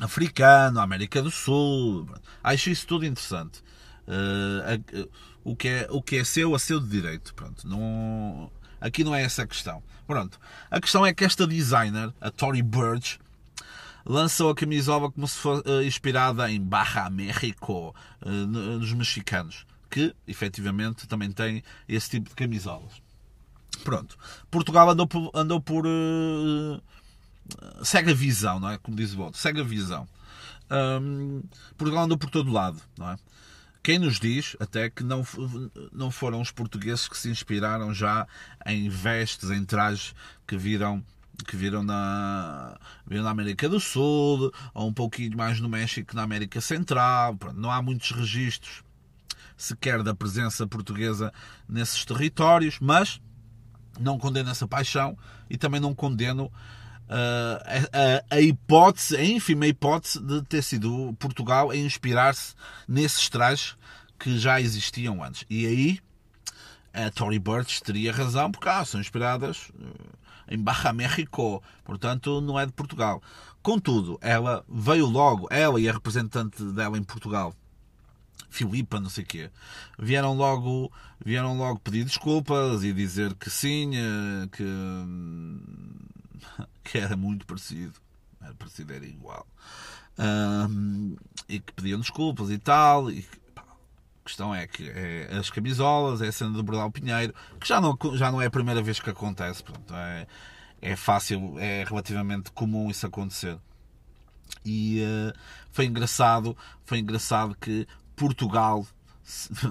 africano, 0.01 0.79
à 0.79 0.85
América 0.85 1.21
do 1.21 1.29
Sul. 1.29 2.09
Acho 2.41 2.71
isso 2.71 2.87
tudo 2.87 3.05
interessante. 3.05 3.61
Uh, 4.07 5.11
o, 5.43 5.57
que 5.57 5.67
é, 5.67 5.89
o 5.91 6.01
que 6.01 6.19
é 6.19 6.23
seu, 6.23 6.55
a 6.55 6.59
seu 6.61 6.79
de 6.79 6.87
direito. 6.89 7.35
Pronto, 7.35 7.67
não, 7.67 8.49
aqui 8.81 9.03
não 9.03 9.13
é 9.13 9.23
essa 9.23 9.43
a 9.43 9.47
questão. 9.47 9.83
Pronto. 10.07 10.39
A 10.71 10.81
questão 10.81 11.05
é 11.05 11.13
que 11.13 11.25
esta 11.25 11.45
designer, 11.45 12.15
a 12.21 12.31
Tory 12.31 12.63
Burch, 12.63 13.19
lançou 14.07 14.51
a 14.51 14.55
camisola 14.55 15.11
como 15.11 15.27
se 15.27 15.37
fosse 15.37 15.69
uh, 15.69 15.83
inspirada 15.83 16.49
em 16.49 16.61
Barra 16.61 17.11
México, 17.11 17.93
uh, 18.25 18.31
nos 18.31 18.93
mexicanos, 18.93 19.67
que 19.91 20.15
efetivamente 20.29 21.09
também 21.09 21.33
tem 21.33 21.65
esse 21.89 22.09
tipo 22.09 22.29
de 22.29 22.37
camisolas. 22.37 23.08
Pronto. 23.85 24.19
Portugal 24.51 24.91
andou 24.91 25.07
por. 25.07 25.31
Andou 25.35 25.61
por 25.61 25.87
uh, 25.87 26.83
visão, 28.15 28.61
não 28.61 28.71
é? 28.71 28.79
Como 28.79 28.97
diz 28.97 29.15
o 29.15 29.21
outro, 29.21 29.41
segue 29.41 29.61
a 29.61 29.65
visão. 29.65 30.07
Um, 30.71 31.43
Portugal 31.77 32.05
andou 32.05 32.19
por 32.19 32.31
todo 32.31 32.53
lado, 32.53 32.81
não 32.99 33.11
é? 33.11 33.17
Quem 33.83 33.99
nos 33.99 34.21
diz 34.21 34.55
até 34.61 34.91
que 34.91 35.03
não, 35.03 35.25
não 35.93 36.11
foram 36.11 36.43
os 36.43 36.51
portugueses 36.51 37.09
que 37.09 37.17
se 37.17 37.31
inspiraram 37.31 37.95
já 37.95 38.27
em 38.67 38.89
vestes, 38.89 39.51
em 39.51 39.65
trajes 39.65 40.15
que 40.47 40.57
viram 40.57 41.03
que 41.47 41.57
viram 41.57 41.85
na, 41.85 42.77
viram 43.07 43.23
na 43.23 43.31
América 43.31 43.69
do 43.69 43.79
Sul, 43.79 44.53
ou 44.75 44.89
um 44.89 44.93
pouquinho 44.93 45.37
mais 45.37 45.61
no 45.61 45.69
México 45.69 46.15
na 46.17 46.25
América 46.25 46.61
Central. 46.61 47.37
Pronto, 47.37 47.59
não 47.59 47.71
há 47.71 47.81
muitos 47.81 48.11
registros 48.11 48.83
sequer 49.57 50.03
da 50.03 50.15
presença 50.15 50.67
portuguesa 50.67 51.33
nesses 51.69 52.05
territórios, 52.05 52.79
mas 52.81 53.21
não 53.99 54.19
condeno 54.19 54.51
essa 54.51 54.67
paixão 54.67 55.17
e 55.49 55.57
também 55.57 55.81
não 55.81 55.95
condeno 55.95 56.47
uh, 57.09 58.23
a, 58.31 58.37
a, 58.37 58.41
hipótese, 58.41 59.17
a 59.17 59.25
ínfima 59.25 59.67
hipótese 59.67 60.21
de 60.21 60.43
ter 60.43 60.63
sido 60.63 61.15
Portugal 61.19 61.71
a 61.71 61.77
inspirar-se 61.77 62.55
nesses 62.87 63.29
trajes 63.29 63.77
que 64.19 64.39
já 64.39 64.61
existiam 64.61 65.23
antes. 65.23 65.45
E 65.49 65.67
aí 65.67 66.01
a 66.93 67.11
Tory 67.11 67.39
Burch 67.39 67.83
teria 67.83 68.13
razão, 68.13 68.51
porque 68.51 68.69
ah, 68.69 68.85
são 68.85 69.01
inspiradas 69.01 69.71
uh, 69.71 70.19
em 70.51 70.59
Barra 70.59 70.93
México, 70.93 71.63
portanto 71.85 72.41
não 72.41 72.59
é 72.59 72.67
de 72.67 72.73
Portugal. 72.73 73.23
Contudo, 73.63 74.19
ela 74.21 74.65
veio 74.69 75.07
logo, 75.07 75.47
ela 75.51 75.81
e 75.81 75.89
a 75.89 75.93
representante 75.93 76.63
dela 76.73 76.97
em 76.97 77.03
Portugal, 77.03 77.55
Filipa, 78.51 78.99
não 79.01 79.11
sei 79.11 79.25
o 79.25 79.27
quê, 79.27 79.51
vieram 79.99 80.35
logo, 80.35 80.91
vieram 81.25 81.57
logo 81.57 81.79
pedir 81.81 82.05
desculpas 82.05 82.83
e 82.83 82.93
dizer 82.93 83.35
que 83.35 83.51
sim, 83.51 83.93
eh, 83.97 84.49
que 84.53 84.65
que 86.85 86.99
era 86.99 87.17
muito 87.17 87.47
parecido, 87.47 87.95
era 88.41 88.55
parecido, 88.55 88.93
era 88.93 89.07
igual, 89.07 89.47
e 91.49 91.61
que 91.61 91.73
pediam 91.73 92.01
desculpas 92.01 92.51
e 92.51 92.59
tal, 92.59 93.11
e 93.11 93.23
pá, 93.55 93.63
a 93.63 94.25
questão 94.25 94.55
é 94.55 94.67
que 94.67 94.89
é 94.89 95.37
as 95.37 95.51
camisolas, 95.51 96.23
é 96.23 96.29
a 96.29 96.33
cena 96.33 96.51
do 96.51 96.63
Bordal 96.63 96.91
Pinheiro, 96.91 97.35
que 97.61 97.69
já 97.69 97.81
não, 97.81 97.97
já 98.15 98.33
não 98.33 98.41
é 98.41 98.47
a 98.47 98.51
primeira 98.51 98.83
vez 98.83 98.99
que 98.99 99.11
acontece, 99.11 99.63
portanto, 99.63 99.95
é, 99.95 100.27
é 100.81 100.97
fácil, 100.97 101.59
é 101.59 101.85
relativamente 101.85 102.51
comum 102.53 102.91
isso 102.91 103.07
acontecer. 103.07 103.59
E 104.65 105.03
uh, 105.03 105.39
foi 105.71 105.85
engraçado, 105.85 106.57
foi 106.85 106.99
engraçado 106.99 107.55
que 107.55 107.87
Portugal, 108.19 108.87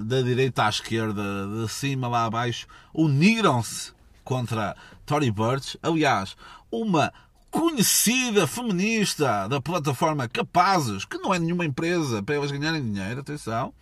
da 0.05 0.21
direita 0.21 0.65
à 0.65 0.69
esquerda, 0.69 1.23
de 1.61 1.71
cima 1.71 2.07
lá 2.07 2.25
abaixo, 2.25 2.65
uniram-se 2.93 3.91
contra 4.23 4.75
Tory 5.05 5.29
Burch. 5.29 5.77
Aliás, 5.83 6.35
uma 6.71 7.13
conhecida 7.51 8.47
feminista 8.47 9.47
da 9.47 9.59
plataforma 9.59 10.27
Capazes, 10.27 11.05
que 11.05 11.17
não 11.17 11.33
é 11.33 11.39
nenhuma 11.39 11.65
empresa 11.65 12.23
para 12.23 12.35
elas 12.35 12.51
ganharem 12.51 12.83
dinheiro, 12.83 13.19
atenção, 13.19 13.73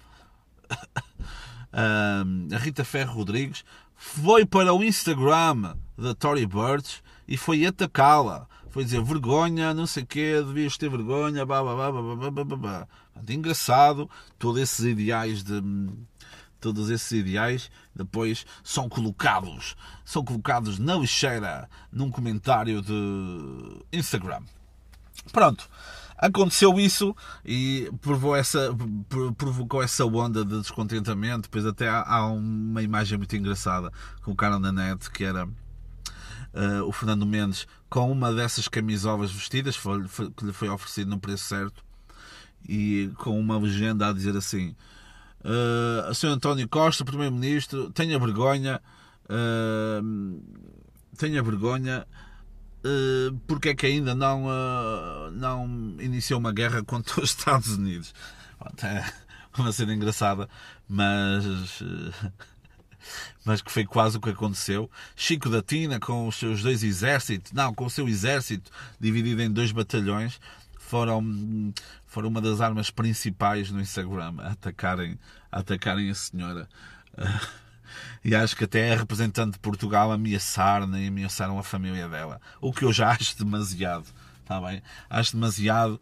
a 1.71 2.57
Rita 2.57 2.83
Ferro 2.83 3.13
Rodrigues, 3.13 3.63
foi 3.95 4.45
para 4.45 4.73
o 4.73 4.83
Instagram 4.83 5.75
da 5.97 6.13
Tory 6.15 6.45
Burch 6.45 7.03
e 7.27 7.37
foi 7.37 7.65
atacá-la. 7.65 8.47
Foi 8.69 8.83
dizer 8.83 9.01
vergonha, 9.01 9.73
não 9.73 9.87
sei 9.87 10.03
o 10.03 10.05
quê, 10.05 10.43
devias 10.45 10.77
ter 10.77 10.89
vergonha, 10.89 11.45
blá, 11.45 11.63
blá, 11.63 11.75
blá, 11.75 12.01
blá, 12.01 12.15
blá, 12.15 12.43
blá, 12.43 12.57
blá. 12.57 12.87
Engraçado, 13.27 14.09
todos 14.37 14.61
esses 14.61 14.85
ideais 14.85 15.43
de 15.43 15.61
todos 16.59 16.89
esses 16.89 17.11
ideais 17.11 17.69
depois 17.95 18.45
são 18.63 18.89
colocados, 18.89 19.75
são 20.03 20.23
colocados 20.23 20.79
na 20.79 20.95
lixeira 20.95 21.69
num 21.91 22.09
comentário 22.09 22.81
de 22.81 23.85
Instagram. 23.93 24.41
Pronto, 25.31 25.69
aconteceu 26.17 26.79
isso 26.79 27.15
e 27.45 27.91
provou 28.01 28.35
essa, 28.35 28.75
provocou 29.37 29.83
essa 29.83 30.05
onda 30.05 30.43
de 30.43 30.59
descontentamento. 30.59 31.43
Depois 31.43 31.65
até 31.65 31.87
há, 31.87 32.01
há 32.01 32.25
uma 32.27 32.81
imagem 32.81 33.17
muito 33.17 33.35
engraçada 33.35 33.91
que 34.15 34.21
colocaram 34.23 34.59
na 34.59 34.71
net 34.71 35.09
que 35.11 35.23
era 35.23 35.45
uh, 35.45 36.83
o 36.87 36.91
Fernando 36.91 37.27
Mendes 37.27 37.67
com 37.89 38.11
uma 38.11 38.33
dessas 38.33 38.67
camisolas 38.67 39.31
vestidas 39.31 39.75
foi, 39.75 40.07
foi, 40.07 40.31
que 40.31 40.45
lhe 40.45 40.53
foi 40.53 40.69
oferecido 40.69 41.09
no 41.09 41.19
preço 41.19 41.43
certo 41.43 41.84
e 42.67 43.11
com 43.17 43.39
uma 43.39 43.57
legenda 43.57 44.07
a 44.09 44.13
dizer 44.13 44.35
assim 44.35 44.75
uh, 45.41 46.13
Sr. 46.13 46.27
António 46.27 46.67
Costa, 46.67 47.05
Primeiro-Ministro, 47.05 47.91
tenha 47.91 48.17
vergonha 48.19 48.81
uh, 49.25 50.41
tenha 51.17 51.41
vergonha 51.41 52.05
uh, 52.83 53.39
porque 53.47 53.69
é 53.69 53.75
que 53.75 53.85
ainda 53.85 54.15
não, 54.15 54.45
uh, 54.45 55.31
não 55.31 55.95
iniciou 55.99 56.39
uma 56.39 56.51
guerra 56.51 56.83
contra 56.83 57.21
os 57.21 57.29
Estados 57.37 57.69
Unidos 57.75 58.13
é 58.83 59.05
uma 59.57 59.71
cena 59.71 59.93
engraçada 59.93 60.49
mas 60.87 61.83
mas 63.43 63.61
que 63.61 63.71
foi 63.71 63.85
quase 63.85 64.17
o 64.17 64.21
que 64.21 64.29
aconteceu. 64.29 64.89
Chico 65.15 65.49
da 65.49 65.61
Tina, 65.61 65.99
com 65.99 66.27
os 66.27 66.35
seus 66.35 66.63
dois 66.63 66.83
exércitos, 66.83 67.51
não, 67.51 67.73
com 67.73 67.85
o 67.85 67.89
seu 67.89 68.07
exército 68.07 68.71
dividido 68.99 69.41
em 69.41 69.51
dois 69.51 69.71
batalhões, 69.71 70.39
foram, 70.79 71.73
foram 72.15 72.29
uma 72.29 72.39
das 72.39 72.61
armas 72.61 72.89
principais 72.89 73.69
no 73.69 73.81
Instagram 73.81 74.35
a 74.39 74.53
atacarem, 74.53 75.19
a 75.51 75.59
atacarem 75.59 76.09
a 76.09 76.15
senhora. 76.15 76.69
E 78.25 78.33
acho 78.35 78.57
que 78.57 78.63
até 78.63 78.91
a 78.91 78.97
representante 78.97 79.53
de 79.53 79.59
Portugal 79.59 80.11
ameaçaram 80.11 80.97
e 80.97 81.07
ameaçaram 81.07 81.57
a 81.57 81.63
família 81.63 82.09
dela. 82.09 82.41
O 82.59 82.73
que 82.73 82.83
eu 82.83 82.91
já 82.91 83.11
acho 83.11 83.37
demasiado. 83.37 84.05
Está 84.41 84.59
bem? 84.59 84.81
Acho 85.07 85.33
demasiado 85.33 86.01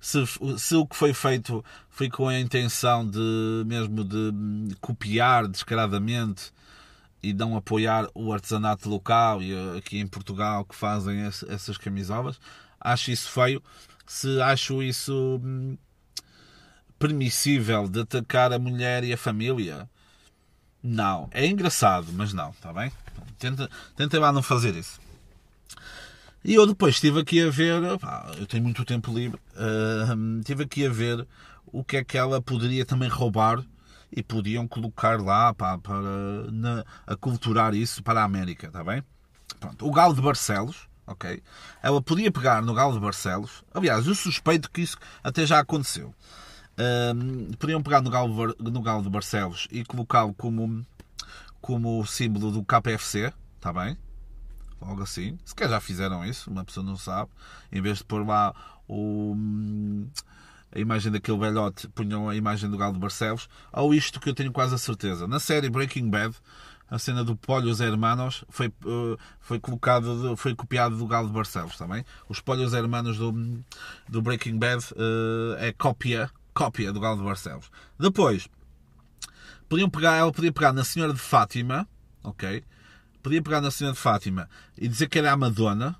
se, 0.00 0.24
se, 0.58 0.74
o 0.74 0.86
que 0.86 0.96
foi 0.96 1.12
feito 1.12 1.64
foi 1.90 2.08
com 2.08 2.26
a 2.26 2.40
intenção 2.40 3.08
de 3.08 3.62
mesmo 3.66 4.02
de 4.02 4.74
copiar 4.80 5.46
descaradamente 5.46 6.52
e 7.22 7.32
não 7.32 7.56
apoiar 7.56 8.08
o 8.14 8.32
artesanato 8.32 8.88
local 8.88 9.42
e 9.42 9.52
eh, 9.52 9.78
aqui 9.78 9.98
em 9.98 10.06
Portugal 10.06 10.64
que 10.64 10.74
fazem 10.74 11.20
essas 11.20 11.76
camisolas, 11.76 12.40
acho 12.80 13.10
isso 13.10 13.30
feio. 13.30 13.62
Se 14.06 14.40
acho 14.42 14.82
isso 14.82 15.40
hum, 15.44 15.76
permissível 16.98 17.88
de 17.88 18.00
atacar 18.00 18.52
a 18.52 18.58
mulher 18.58 19.04
e 19.04 19.12
a 19.12 19.16
família, 19.16 19.88
não. 20.82 21.28
É 21.32 21.46
engraçado, 21.46 22.08
mas 22.12 22.32
não, 22.32 22.50
está 22.50 22.72
bem? 22.72 22.90
Tenta, 23.38 23.70
tenta 23.96 24.18
lá 24.20 24.32
não 24.32 24.42
fazer 24.42 24.74
isso. 24.74 25.00
E 26.44 26.54
eu 26.54 26.66
depois 26.66 26.94
estive 26.94 27.20
aqui 27.20 27.42
a 27.42 27.50
ver, 27.50 27.98
pá, 27.98 28.32
eu 28.38 28.46
tenho 28.46 28.62
muito 28.62 28.84
tempo 28.84 29.12
livre, 29.12 29.38
uh, 29.56 30.38
estive 30.40 30.64
aqui 30.64 30.86
a 30.86 30.90
ver 30.90 31.26
o 31.66 31.84
que 31.84 31.98
é 31.98 32.04
que 32.04 32.16
ela 32.16 32.40
poderia 32.40 32.84
também 32.84 33.08
roubar 33.08 33.62
e 34.10 34.22
podiam 34.22 34.66
colocar 34.66 35.20
lá 35.20 35.52
pá, 35.54 35.78
para 35.78 36.50
na, 36.50 36.84
aculturar 37.06 37.74
isso 37.74 38.02
para 38.02 38.22
a 38.22 38.24
América, 38.24 38.68
está 38.68 38.82
bem? 38.82 39.02
Pronto, 39.58 39.86
o 39.86 39.90
Galo 39.90 40.14
de 40.14 40.22
Barcelos, 40.22 40.88
ok? 41.10 41.42
Ela 41.82 42.00
podia 42.00 42.30
pegar 42.30 42.62
no 42.62 42.72
Galo 42.72 42.94
de 42.94 43.00
Barcelos, 43.00 43.64
aliás, 43.74 44.06
eu 44.06 44.14
suspeito 44.14 44.70
que 44.70 44.80
isso 44.80 44.96
até 45.22 45.44
já 45.44 45.58
aconteceu. 45.58 46.14
Uh, 46.78 47.56
podiam 47.58 47.82
pegar 47.82 48.00
no 48.00 48.08
Galo, 48.08 48.54
no 48.58 48.80
Galo 48.80 49.02
de 49.02 49.10
Barcelos 49.10 49.68
e 49.70 49.84
colocá-lo 49.84 50.32
como, 50.32 50.86
como 51.60 52.06
símbolo 52.06 52.50
do 52.50 52.64
KFC, 52.64 53.32
está 53.58 53.72
bem? 53.72 53.98
algo 54.80 55.02
assim. 55.02 55.38
Se 55.44 55.54
calhar 55.54 55.74
já 55.74 55.80
fizeram 55.80 56.24
isso, 56.24 56.50
uma 56.50 56.64
pessoa 56.64 56.84
não 56.84 56.96
sabe. 56.96 57.30
Em 57.70 57.80
vez 57.80 57.98
de 57.98 58.04
pôr 58.04 58.26
lá 58.26 58.54
o, 58.88 59.36
a 60.74 60.78
imagem 60.78 61.12
daquele 61.12 61.38
velhote, 61.38 61.88
punham 61.88 62.28
a 62.28 62.34
imagem 62.34 62.70
do 62.70 62.78
Galo 62.78 62.94
de 62.94 62.98
Barcelos. 62.98 63.48
Ou 63.72 63.94
isto 63.94 64.18
que 64.18 64.28
eu 64.28 64.34
tenho 64.34 64.52
quase 64.52 64.74
a 64.74 64.78
certeza. 64.78 65.26
Na 65.26 65.38
série 65.38 65.68
Breaking 65.68 66.08
Bad, 66.08 66.34
a 66.90 66.98
cena 66.98 67.22
do 67.22 67.36
Polhos 67.36 67.80
Hermanos 67.80 68.44
foi, 68.48 68.68
uh, 68.68 69.16
foi 69.38 69.60
colocado, 69.60 70.36
foi 70.36 70.54
copiado 70.54 70.96
do 70.96 71.06
Galo 71.06 71.28
de 71.28 71.32
Barcelos 71.32 71.76
também. 71.76 72.04
Os 72.28 72.40
Polhos 72.40 72.72
Hermanos 72.72 73.16
do, 73.16 73.62
do 74.08 74.20
Breaking 74.20 74.58
Bad 74.58 74.84
uh, 74.92 75.56
é 75.58 75.72
cópia, 75.72 76.30
cópia 76.52 76.92
do 76.92 77.00
Galo 77.00 77.18
de 77.18 77.24
Barcelos. 77.24 77.70
Depois, 77.98 78.48
podiam 79.68 79.88
pegar, 79.88 80.16
ela 80.16 80.32
podia 80.32 80.52
pegar 80.52 80.72
na 80.72 80.84
Senhora 80.84 81.12
de 81.12 81.20
Fátima, 81.20 81.88
ok? 82.24 82.64
podia 83.22 83.42
pegar 83.42 83.60
na 83.60 83.70
cena 83.70 83.92
de 83.92 83.98
Fátima 83.98 84.48
e 84.76 84.88
dizer 84.88 85.08
que 85.08 85.18
era 85.18 85.32
a 85.32 85.36
Madonna, 85.36 85.96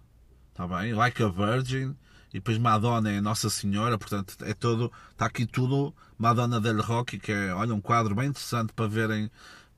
está 0.51 0.67
bem? 0.67 0.93
Like 0.93 1.23
a 1.23 1.29
Virgin, 1.29 1.97
e 2.31 2.35
depois 2.35 2.59
Madonna 2.59 3.11
é 3.11 3.21
Nossa 3.21 3.51
Senhora, 3.51 3.99
portanto 3.99 4.37
é 4.43 4.55
todo, 4.55 4.93
está 5.11 5.27
aqui 5.27 5.47
tudo 5.47 5.95
Madonna 6.19 6.61
del 6.61 6.81
Rock, 6.81 7.19
que 7.19 7.33
é, 7.33 7.53
olha, 7.55 7.75
um 7.75 7.81
quadro 7.81 8.15
bem 8.15 8.29
interessante 8.29 8.73
para 8.73 8.87
verem, 8.87 9.31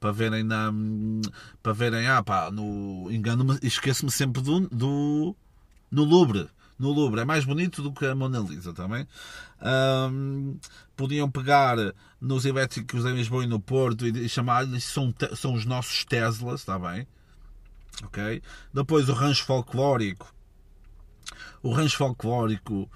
para 0.03 0.13
verem 0.13 0.43
na, 0.43 0.71
para 1.63 1.73
verem, 1.73 2.07
ah 2.09 2.23
pá, 2.23 2.51
no, 2.51 3.09
engano-me, 3.11 3.59
esqueço-me 3.63 4.11
sempre 4.11 4.43
do, 4.43 4.69
do, 4.69 5.35
no 5.91 6.05
Louvre, 6.05 6.49
no 6.79 6.91
Louvre, 6.91 7.21
é 7.21 7.25
mais 7.25 7.45
bonito 7.45 7.81
do 7.83 7.93
que 7.93 8.05
a 8.05 8.15
Mona 8.15 8.41
Lisa 8.41 8.75
também. 8.75 9.07
Um, 9.63 10.59
podiam 10.97 11.31
pegar 11.31 11.77
nos 12.21 12.45
elétricos 12.45 13.07
em 13.07 13.15
Lisboa 13.15 13.45
e 13.45 13.47
no 13.47 13.61
Porto 13.61 14.07
e 14.07 14.29
chamar-lhes 14.29 14.85
são, 14.85 15.15
são 15.37 15.55
os 15.55 15.65
nossos 15.65 16.05
Teslas, 16.05 16.61
está 16.61 16.79
bem? 16.79 17.07
ok? 18.03 18.43
Depois 18.73 19.09
o 19.09 19.13
rancho 19.13 19.45
folclórico. 19.45 20.33
O 21.63 21.73
rancho 21.73 21.97
folclórico 21.97 22.91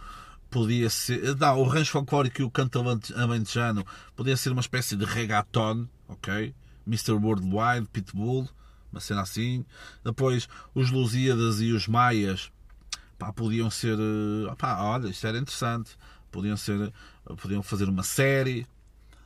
podia 0.50 0.90
ser. 0.90 1.36
Não, 1.36 1.60
o 1.60 1.64
rancho 1.64 1.92
folclórico 1.92 2.40
e 2.40 2.44
o 2.44 2.50
canto 2.50 2.82
alentejano 3.14 3.84
podia 4.14 4.36
ser 4.36 4.50
uma 4.50 4.60
espécie 4.60 4.96
de 4.96 5.04
reggaeton, 5.04 5.86
ok? 6.08 6.54
Mr. 6.86 7.12
Worldwide, 7.12 7.88
Pitbull, 7.92 8.48
uma 8.90 9.00
cena 9.00 9.22
assim. 9.22 9.64
Depois 10.04 10.48
os 10.74 10.90
Lusíadas 10.90 11.60
e 11.60 11.72
os 11.72 11.86
Maias 11.88 12.50
pá, 13.18 13.32
podiam 13.32 13.70
ser. 13.70 13.98
Eh, 13.98 14.54
pá, 14.56 14.82
olha, 14.82 15.08
isto 15.08 15.26
era 15.26 15.38
interessante. 15.38 15.96
Podiam 16.30 16.56
ser. 16.56 16.92
Podiam 17.42 17.62
fazer 17.62 17.88
uma 17.88 18.02
série 18.02 18.66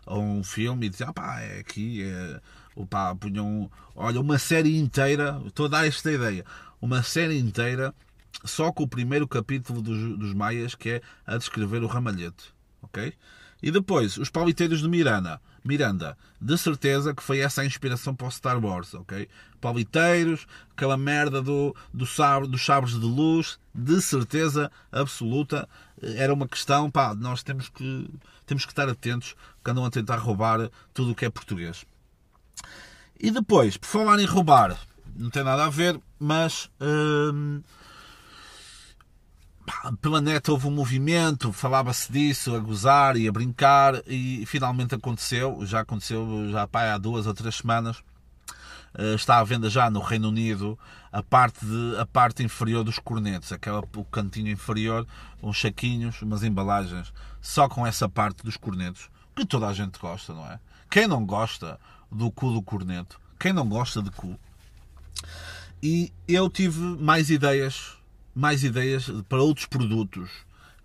ou 0.06 0.22
um 0.22 0.42
filme 0.42 0.86
e 0.86 0.88
dizer, 0.88 1.04
ah, 1.04 1.12
pá, 1.12 1.40
é 1.40 1.60
aqui, 1.60 2.02
é 2.02 2.40
Opa, 2.74 3.14
punham, 3.14 3.70
olha, 3.94 4.20
uma 4.20 4.38
série 4.38 4.78
inteira, 4.78 5.40
estou 5.44 5.66
a 5.66 5.68
dar 5.68 5.86
esta 5.86 6.10
ideia, 6.10 6.44
uma 6.80 7.02
série 7.02 7.38
inteira 7.38 7.94
só 8.44 8.72
com 8.72 8.84
o 8.84 8.88
primeiro 8.88 9.26
capítulo 9.26 9.82
dos, 9.82 10.18
dos 10.18 10.32
Maias, 10.32 10.74
que 10.74 10.90
é 10.90 11.02
a 11.26 11.36
descrever 11.36 11.82
o 11.82 11.86
ramalhete, 11.86 12.54
ok? 12.80 13.12
E 13.62 13.70
depois, 13.70 14.16
os 14.16 14.30
paliteiros 14.30 14.80
de 14.80 14.88
Miranda. 14.88 15.40
Miranda, 15.64 16.16
de 16.40 16.56
certeza 16.56 17.14
que 17.14 17.22
foi 17.22 17.40
essa 17.40 17.62
a 17.62 17.66
inspiração 17.66 18.14
para 18.14 18.26
o 18.26 18.30
Star 18.30 18.62
Wars, 18.64 18.94
ok? 18.94 19.28
Paliteiros, 19.60 20.46
aquela 20.72 20.96
merda 20.96 21.42
do, 21.42 21.74
do 21.92 22.06
sabre, 22.06 22.48
dos 22.48 22.64
sabres 22.64 22.98
de 22.98 23.06
luz, 23.06 23.58
de 23.74 24.00
certeza 24.00 24.70
absoluta. 24.90 25.68
Era 26.02 26.32
uma 26.32 26.48
questão, 26.48 26.90
pá, 26.90 27.14
nós 27.14 27.42
temos 27.42 27.68
que, 27.68 28.08
temos 28.46 28.64
que 28.64 28.72
estar 28.72 28.88
atentos 28.88 29.34
quando 29.62 29.78
andam 29.78 29.86
a 29.86 29.90
tentar 29.90 30.16
roubar 30.16 30.70
tudo 30.94 31.12
o 31.12 31.14
que 31.14 31.24
é 31.24 31.30
português. 31.30 31.84
E 33.18 33.30
depois, 33.30 33.76
por 33.76 33.86
falar 33.86 34.18
em 34.18 34.24
roubar, 34.24 34.78
não 35.14 35.28
tem 35.28 35.44
nada 35.44 35.66
a 35.66 35.70
ver, 35.70 36.00
mas 36.18 36.70
hum, 36.80 37.62
pela 40.00 40.20
net 40.20 40.50
houve 40.50 40.66
um 40.66 40.70
movimento, 40.70 41.52
falava-se 41.52 42.10
disso, 42.12 42.54
a 42.54 42.58
gozar 42.58 43.16
e 43.16 43.28
a 43.28 43.32
brincar, 43.32 44.02
e 44.06 44.44
finalmente 44.46 44.94
aconteceu, 44.94 45.64
já 45.66 45.80
aconteceu 45.80 46.50
já 46.50 46.66
pá, 46.66 46.92
há 46.92 46.98
duas 46.98 47.26
ou 47.26 47.34
três 47.34 47.56
semanas. 47.56 47.98
Uh, 48.92 49.14
está 49.14 49.38
à 49.38 49.44
venda 49.44 49.70
já 49.70 49.88
no 49.88 50.00
Reino 50.00 50.28
Unido 50.28 50.76
a 51.12 51.22
parte, 51.22 51.64
de, 51.64 51.96
a 51.96 52.04
parte 52.04 52.42
inferior 52.42 52.82
dos 52.82 52.98
cornetos, 52.98 53.52
aquela, 53.52 53.84
o 53.96 54.04
cantinho 54.04 54.50
inferior, 54.50 55.06
uns 55.42 55.60
saquinhos, 55.60 56.20
umas 56.22 56.42
embalagens, 56.42 57.12
só 57.40 57.68
com 57.68 57.86
essa 57.86 58.08
parte 58.08 58.42
dos 58.42 58.56
cornetos, 58.56 59.08
que 59.34 59.46
toda 59.46 59.68
a 59.68 59.72
gente 59.72 59.98
gosta, 59.98 60.34
não 60.34 60.44
é? 60.46 60.58
Quem 60.90 61.06
não 61.06 61.24
gosta 61.24 61.78
do 62.10 62.30
cu 62.32 62.52
do 62.52 62.62
corneto? 62.62 63.20
Quem 63.38 63.52
não 63.52 63.68
gosta 63.68 64.02
de 64.02 64.10
cu? 64.10 64.38
E 65.82 66.12
eu 66.26 66.50
tive 66.50 66.80
mais 66.80 67.30
ideias 67.30 67.99
mais 68.34 68.64
ideias 68.64 69.10
para 69.28 69.42
outros 69.42 69.66
produtos, 69.66 70.30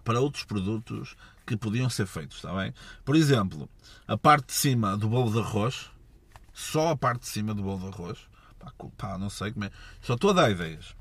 para 0.04 0.20
outros 0.20 0.44
produtos 0.44 1.16
que 1.46 1.56
podiam 1.56 1.90
ser 1.90 2.08
feitos, 2.08 2.38
está 2.38 2.54
bem? 2.56 2.74
Por 3.04 3.16
exemplo, 3.16 3.70
a 4.08 4.18
parte 4.18 4.48
de 4.48 4.54
cima 4.54 4.98
do 4.98 5.08
bolo 5.08 5.32
de 5.32 5.40
arroz, 5.40 5.92
só 6.54 6.90
a 6.90 6.98
parte 6.98 7.22
de 7.22 7.28
cima 7.28 7.54
do 7.54 7.62
bolo 7.62 7.80
de 7.80 7.88
arroz, 7.88 8.20
pá, 8.60 8.72
pá 8.98 9.18
não 9.18 9.30
sei 9.30 9.52
como 9.52 9.66
é, 9.66 9.72
só 10.02 10.16
estou 10.16 10.32
a 10.32 10.34
dar 10.34 10.52
ideias. 10.52 10.96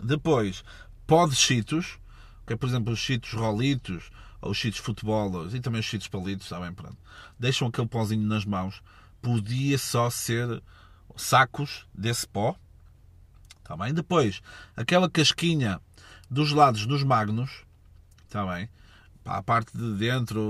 Depois, 0.00 0.62
pó 1.06 1.26
de 1.26 1.34
cheetos, 1.34 1.98
que 2.46 2.52
é, 2.52 2.56
por 2.56 2.68
exemplo, 2.68 2.92
os 2.92 2.98
cheetos 2.98 3.32
rolitos, 3.32 4.10
ou 4.40 4.52
os 4.52 4.56
cheetos 4.56 4.78
futebol, 4.78 5.48
e 5.48 5.60
também 5.60 5.80
os 5.80 5.86
cheetos 5.86 6.06
palitos, 6.06 6.46
está 6.46 6.60
bem? 6.60 6.72
Pronto. 6.72 6.96
Deixam 7.38 7.68
aquele 7.68 7.88
pozinho 7.88 8.26
nas 8.26 8.44
mãos. 8.44 8.80
Podia 9.20 9.76
só 9.76 10.08
ser 10.10 10.62
sacos 11.16 11.86
desse 11.92 12.26
pó, 12.28 12.56
está 13.58 13.76
bem? 13.76 13.92
Depois, 13.92 14.40
aquela 14.76 15.10
casquinha 15.10 15.80
dos 16.30 16.52
lados 16.52 16.86
dos 16.86 17.02
magnos, 17.02 17.64
está 18.26 18.44
bem? 18.46 18.68
a 19.28 19.42
parte 19.42 19.76
de 19.76 19.92
dentro, 19.94 20.40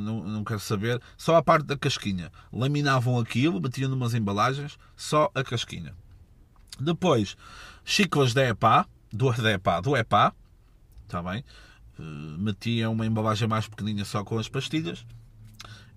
não, 0.00 0.22
não 0.24 0.44
quero 0.44 0.60
saber, 0.60 1.00
só 1.16 1.36
a 1.36 1.42
parte 1.42 1.64
da 1.64 1.76
casquinha. 1.76 2.30
Laminavam 2.52 3.18
aquilo, 3.18 3.60
metiam 3.60 3.88
numas 3.88 4.14
embalagens, 4.14 4.78
só 4.94 5.30
a 5.34 5.42
casquinha. 5.42 5.94
Depois, 6.78 7.36
xícaras 7.84 8.34
de 8.34 8.46
EPA, 8.50 8.86
do, 9.12 9.30
EPA, 9.32 9.80
do 9.80 9.96
EPA, 9.96 10.34
está 11.04 11.22
bem? 11.22 11.44
Eh, 11.98 12.02
metiam 12.38 12.92
uma 12.92 13.06
embalagem 13.06 13.48
mais 13.48 13.66
pequeninha 13.66 14.04
só 14.04 14.22
com 14.22 14.38
as 14.38 14.48
pastilhas 14.48 15.06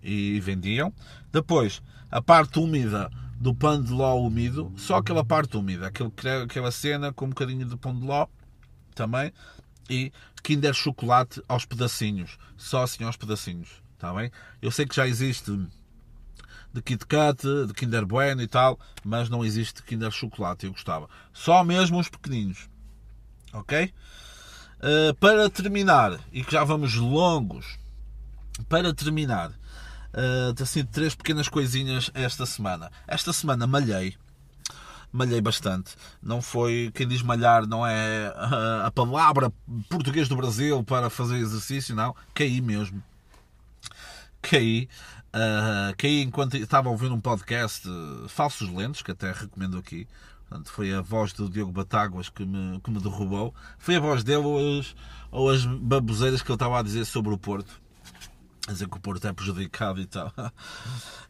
e 0.02 0.40
vendiam. 0.40 0.94
Depois, 1.32 1.82
a 2.10 2.22
parte 2.22 2.60
úmida 2.60 3.10
do 3.40 3.54
pão 3.54 3.82
de 3.82 3.92
ló 3.92 4.16
úmido, 4.16 4.72
só 4.78 4.98
aquela 4.98 5.26
parte 5.26 5.58
úmida, 5.58 5.92
aquela 6.44 6.72
cena 6.72 7.12
com 7.12 7.26
um 7.26 7.30
bocadinho 7.30 7.66
de 7.66 7.76
pão 7.76 7.98
de 7.98 8.06
ló 8.06 8.28
também. 8.94 9.32
E 9.90 10.12
Kinder 10.44 10.74
Chocolate 10.74 11.42
aos 11.48 11.66
pedacinhos. 11.66 12.38
Só 12.58 12.84
assim 12.84 13.04
aos 13.04 13.18
pedacinhos. 13.18 13.70
Está 13.94 14.14
bem? 14.14 14.32
Eu 14.62 14.72
sei 14.72 14.86
que 14.86 14.96
já 14.96 15.08
existe 15.08 15.52
de 16.74 16.82
Kit 16.82 17.06
Kat, 17.06 17.42
de 17.68 17.74
Kinder 17.74 18.06
Bueno 18.06 18.42
e 18.42 18.48
tal, 18.48 18.80
mas 19.04 19.30
não 19.30 19.46
existe 19.46 19.84
Kinder 19.84 20.12
Chocolate. 20.12 20.66
Eu 20.66 20.72
gostava. 20.72 21.08
Só 21.32 21.64
mesmo 21.64 22.00
os 22.00 22.10
pequeninos. 22.10 22.68
Ok? 23.54 23.94
Uh, 24.80 25.14
para 25.16 25.50
terminar, 25.50 26.20
e 26.32 26.44
que 26.44 26.52
já 26.52 26.64
vamos 26.64 26.96
longos, 26.96 27.78
para 28.68 28.94
terminar, 28.94 29.52
uh, 29.52 30.62
assim, 30.62 30.84
três 30.84 31.16
pequenas 31.16 31.48
coisinhas 31.48 32.12
esta 32.14 32.46
semana. 32.46 32.92
Esta 33.08 33.32
semana 33.32 33.66
malhei 33.66 34.18
malhei 35.14 35.40
bastante. 35.40 35.96
Não 36.22 36.42
foi, 36.42 36.92
quem 36.94 37.08
diz 37.08 37.22
malhar 37.22 37.68
não 37.68 37.86
é 37.86 38.34
a 38.84 38.92
palavra 38.92 39.54
português 39.88 40.28
do 40.28 40.36
Brasil 40.36 40.84
para 40.84 41.10
fazer 41.10 41.38
exercício, 41.38 41.96
não. 41.96 42.16
Caí 42.34 42.60
mesmo. 42.60 43.02
Caí. 44.42 44.90
Uh, 45.36 45.96
caí 45.98 46.22
enquanto 46.22 46.58
estava 46.58 46.90
a 46.90 46.92
ouvir 46.92 47.12
um 47.12 47.20
podcast 47.20 47.88
uh, 47.88 48.28
Falsos 48.28 48.70
Lentos, 48.70 49.04
que 49.04 49.12
até 49.12 49.32
recomendo 49.32 49.78
aqui. 49.78 50.08
Portanto, 50.50 50.72
foi 50.72 50.94
a 50.94 51.02
voz 51.02 51.32
do 51.34 51.50
Diogo 51.50 51.72
Batáguas 51.72 52.30
que 52.30 52.46
me, 52.46 52.80
que 52.82 52.92
me 52.92 53.00
derrubou. 53.00 53.54
Foi 53.78 53.96
a 53.96 54.00
voz 54.00 54.24
dele 54.24 54.44
ou 54.44 54.80
as, 54.80 54.96
ou 55.32 55.50
as 55.50 55.66
baboseiras 55.66 56.42
que 56.42 56.50
ele 56.50 56.56
estava 56.56 56.80
a 56.80 56.84
dizer 56.84 57.06
sobre 57.06 57.34
o 57.34 57.38
Porto 57.38 57.83
dizer 58.68 58.88
que 58.88 58.98
o 58.98 59.00
Porto 59.00 59.28
é 59.28 59.34
prejudicado 59.34 60.00
e 60.00 60.06
tal. 60.06 60.34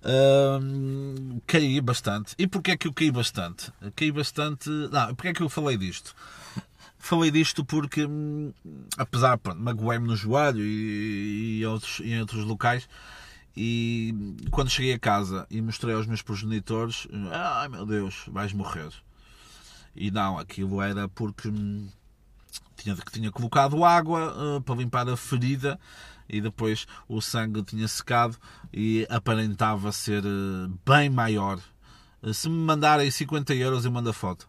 Um, 0.06 1.40
caí 1.48 1.80
bastante. 1.80 2.36
E 2.38 2.46
porquê 2.46 2.72
é 2.72 2.78
que 2.78 2.88
eu 2.88 2.94
caí 2.94 3.12
bastante? 3.12 3.72
Caí 3.96 4.12
bastante. 4.12 4.70
Não, 4.70 5.16
porquê 5.16 5.30
é 5.30 5.34
que 5.34 5.42
eu 5.42 5.50
falei 5.50 5.78
disto? 5.78 6.14
Falei 7.00 7.32
disto 7.32 7.66
porque, 7.66 8.06
hum, 8.06 8.54
apesar, 8.98 9.38
de 9.38 9.54
magoei-me 9.56 10.08
no 10.08 10.16
joelho 10.16 10.64
e, 10.64 11.60
e 11.60 11.66
outros, 11.66 12.00
em 12.00 12.20
outros 12.20 12.46
locais, 12.46 12.88
e 13.56 14.16
quando 14.52 14.70
cheguei 14.70 14.94
a 14.94 15.00
casa 15.00 15.46
e 15.50 15.62
mostrei 15.62 15.94
aos 15.94 16.08
meus 16.08 16.22
progenitores, 16.22 17.08
ai 17.32 17.68
meu 17.68 17.86
Deus, 17.86 18.24
vais 18.28 18.54
morrer. 18.54 18.90
E 19.96 20.10
não, 20.12 20.40
aquilo 20.40 20.82
era 20.82 21.08
porque 21.10 21.50
hum, 21.50 21.88
tinha, 22.78 22.96
tinha 23.12 23.32
colocado 23.32 23.84
água 23.84 24.34
uh, 24.58 24.62
para 24.62 24.76
limpar 24.76 25.08
a 25.08 25.16
ferida 25.16 25.80
e 26.28 26.41
depois 26.41 26.86
o 27.07 27.21
sangue 27.21 27.63
tinha 27.63 27.88
secado 27.88 28.38
e 28.71 29.05
aparentava 29.09 29.91
ser 29.91 30.24
uh, 30.26 30.80
bem 30.86 31.09
maior. 31.09 31.59
Uh, 32.21 32.34
se 32.34 32.49
me 32.49 32.55
mandarem 32.55 33.09
50 33.09 33.53
euros, 33.55 33.86
eu 33.86 33.91
mando 33.91 34.09
a 34.09 34.13
foto. 34.13 34.47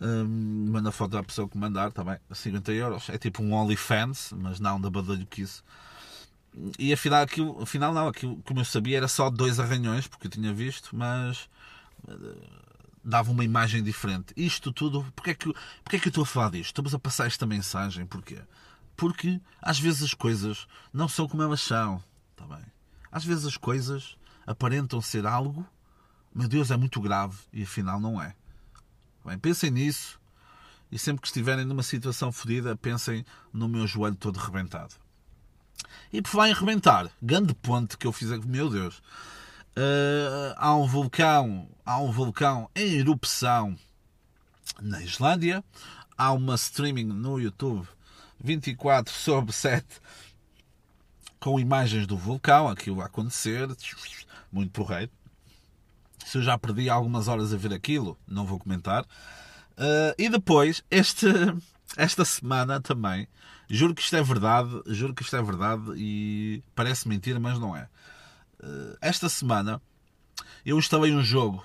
Um, 0.00 0.72
a 0.86 0.92
foto 0.92 1.18
à 1.18 1.22
pessoa 1.22 1.48
que 1.48 1.58
mandar, 1.58 1.92
também 1.92 2.16
tá 2.28 2.34
50 2.34 2.72
euros. 2.72 3.08
É 3.10 3.18
tipo 3.18 3.42
um 3.42 3.52
OnlyFans, 3.52 4.32
mas 4.36 4.58
não 4.60 4.80
da 4.80 4.88
badalho 4.88 5.26
que 5.26 5.42
isso. 5.42 5.62
E 6.78 6.92
afinal, 6.92 7.22
aquilo, 7.22 7.62
afinal 7.62 7.92
não, 7.92 8.08
aquilo, 8.08 8.42
como 8.44 8.60
eu 8.60 8.64
sabia, 8.64 8.96
era 8.96 9.08
só 9.08 9.30
dois 9.30 9.60
arranhões, 9.60 10.08
porque 10.08 10.26
eu 10.26 10.30
tinha 10.30 10.52
visto, 10.52 10.96
mas 10.96 11.48
dava 13.04 13.30
uma 13.30 13.44
imagem 13.44 13.82
diferente. 13.82 14.32
Isto 14.36 14.72
tudo, 14.72 15.04
porque 15.14 15.30
é 15.30 15.34
que, 15.34 15.52
porque 15.82 15.96
é 15.96 15.98
que 15.98 16.08
eu 16.08 16.10
estou 16.10 16.22
a 16.22 16.26
falar 16.26 16.50
disto? 16.50 16.66
Estamos 16.66 16.94
a 16.94 16.98
passar 16.98 17.26
esta 17.26 17.46
mensagem, 17.46 18.06
porquê? 18.06 18.38
Porque 19.00 19.40
às 19.62 19.80
vezes 19.80 20.02
as 20.02 20.12
coisas 20.12 20.68
não 20.92 21.08
são 21.08 21.26
como 21.26 21.42
elas 21.42 21.62
são. 21.62 22.04
Está 22.32 22.54
bem? 22.54 22.62
Às 23.10 23.24
vezes 23.24 23.46
as 23.46 23.56
coisas 23.56 24.14
aparentam 24.46 25.00
ser 25.00 25.26
algo, 25.26 25.66
meu 26.34 26.46
Deus, 26.46 26.70
é 26.70 26.76
muito 26.76 27.00
grave 27.00 27.38
e 27.50 27.62
afinal 27.62 27.98
não 27.98 28.20
é. 28.20 28.34
Bem, 29.24 29.38
pensem 29.38 29.70
nisso 29.70 30.20
e 30.92 30.98
sempre 30.98 31.22
que 31.22 31.28
estiverem 31.28 31.64
numa 31.64 31.82
situação 31.82 32.30
fodida, 32.30 32.76
pensem 32.76 33.24
no 33.50 33.70
meu 33.70 33.86
joelho 33.86 34.16
todo 34.16 34.36
rebentado. 34.36 34.94
E 36.12 36.20
por 36.20 36.28
falar 36.28 36.50
em 36.50 36.52
rebentar, 36.52 37.10
grande 37.22 37.54
ponte 37.54 37.96
que 37.96 38.06
eu 38.06 38.12
fiz, 38.12 38.28
meu 38.44 38.68
Deus, 38.68 38.98
uh, 39.78 40.52
há 40.58 40.76
um 40.76 40.86
vulcão, 40.86 41.70
há 41.86 41.98
um 41.98 42.12
vulcão 42.12 42.68
em 42.76 42.98
erupção 42.98 43.74
na 44.78 45.00
Islândia, 45.00 45.64
há 46.18 46.32
uma 46.32 46.54
streaming 46.54 47.06
no 47.06 47.40
YouTube 47.40 47.88
24 48.42 49.12
sobre 49.12 49.52
7 49.52 49.86
com 51.38 51.58
imagens 51.58 52.06
do 52.06 52.16
vulcão, 52.16 52.68
aquilo 52.68 53.00
a 53.00 53.06
acontecer, 53.06 53.68
muito 54.52 54.70
porreiro. 54.72 55.10
Se 56.26 56.36
eu 56.38 56.42
já 56.42 56.58
perdi 56.58 56.90
algumas 56.90 57.28
horas 57.28 57.52
a 57.52 57.56
ver 57.56 57.72
aquilo, 57.72 58.18
não 58.28 58.44
vou 58.44 58.58
comentar. 58.58 59.04
Uh, 59.04 60.14
e 60.18 60.28
depois, 60.28 60.84
este, 60.90 61.26
esta 61.96 62.24
semana 62.24 62.80
também, 62.80 63.26
juro 63.68 63.94
que 63.94 64.02
isto 64.02 64.16
é 64.16 64.22
verdade, 64.22 64.70
juro 64.88 65.14
que 65.14 65.22
isto 65.22 65.34
é 65.34 65.42
verdade 65.42 65.92
e 65.96 66.62
parece 66.74 67.08
mentira, 67.08 67.40
mas 67.40 67.58
não 67.58 67.74
é. 67.74 67.88
Eh, 68.62 68.98
esta 69.00 69.28
semana 69.28 69.80
eu 70.64 70.78
instalei 70.78 71.14
um 71.14 71.22
jogo. 71.22 71.64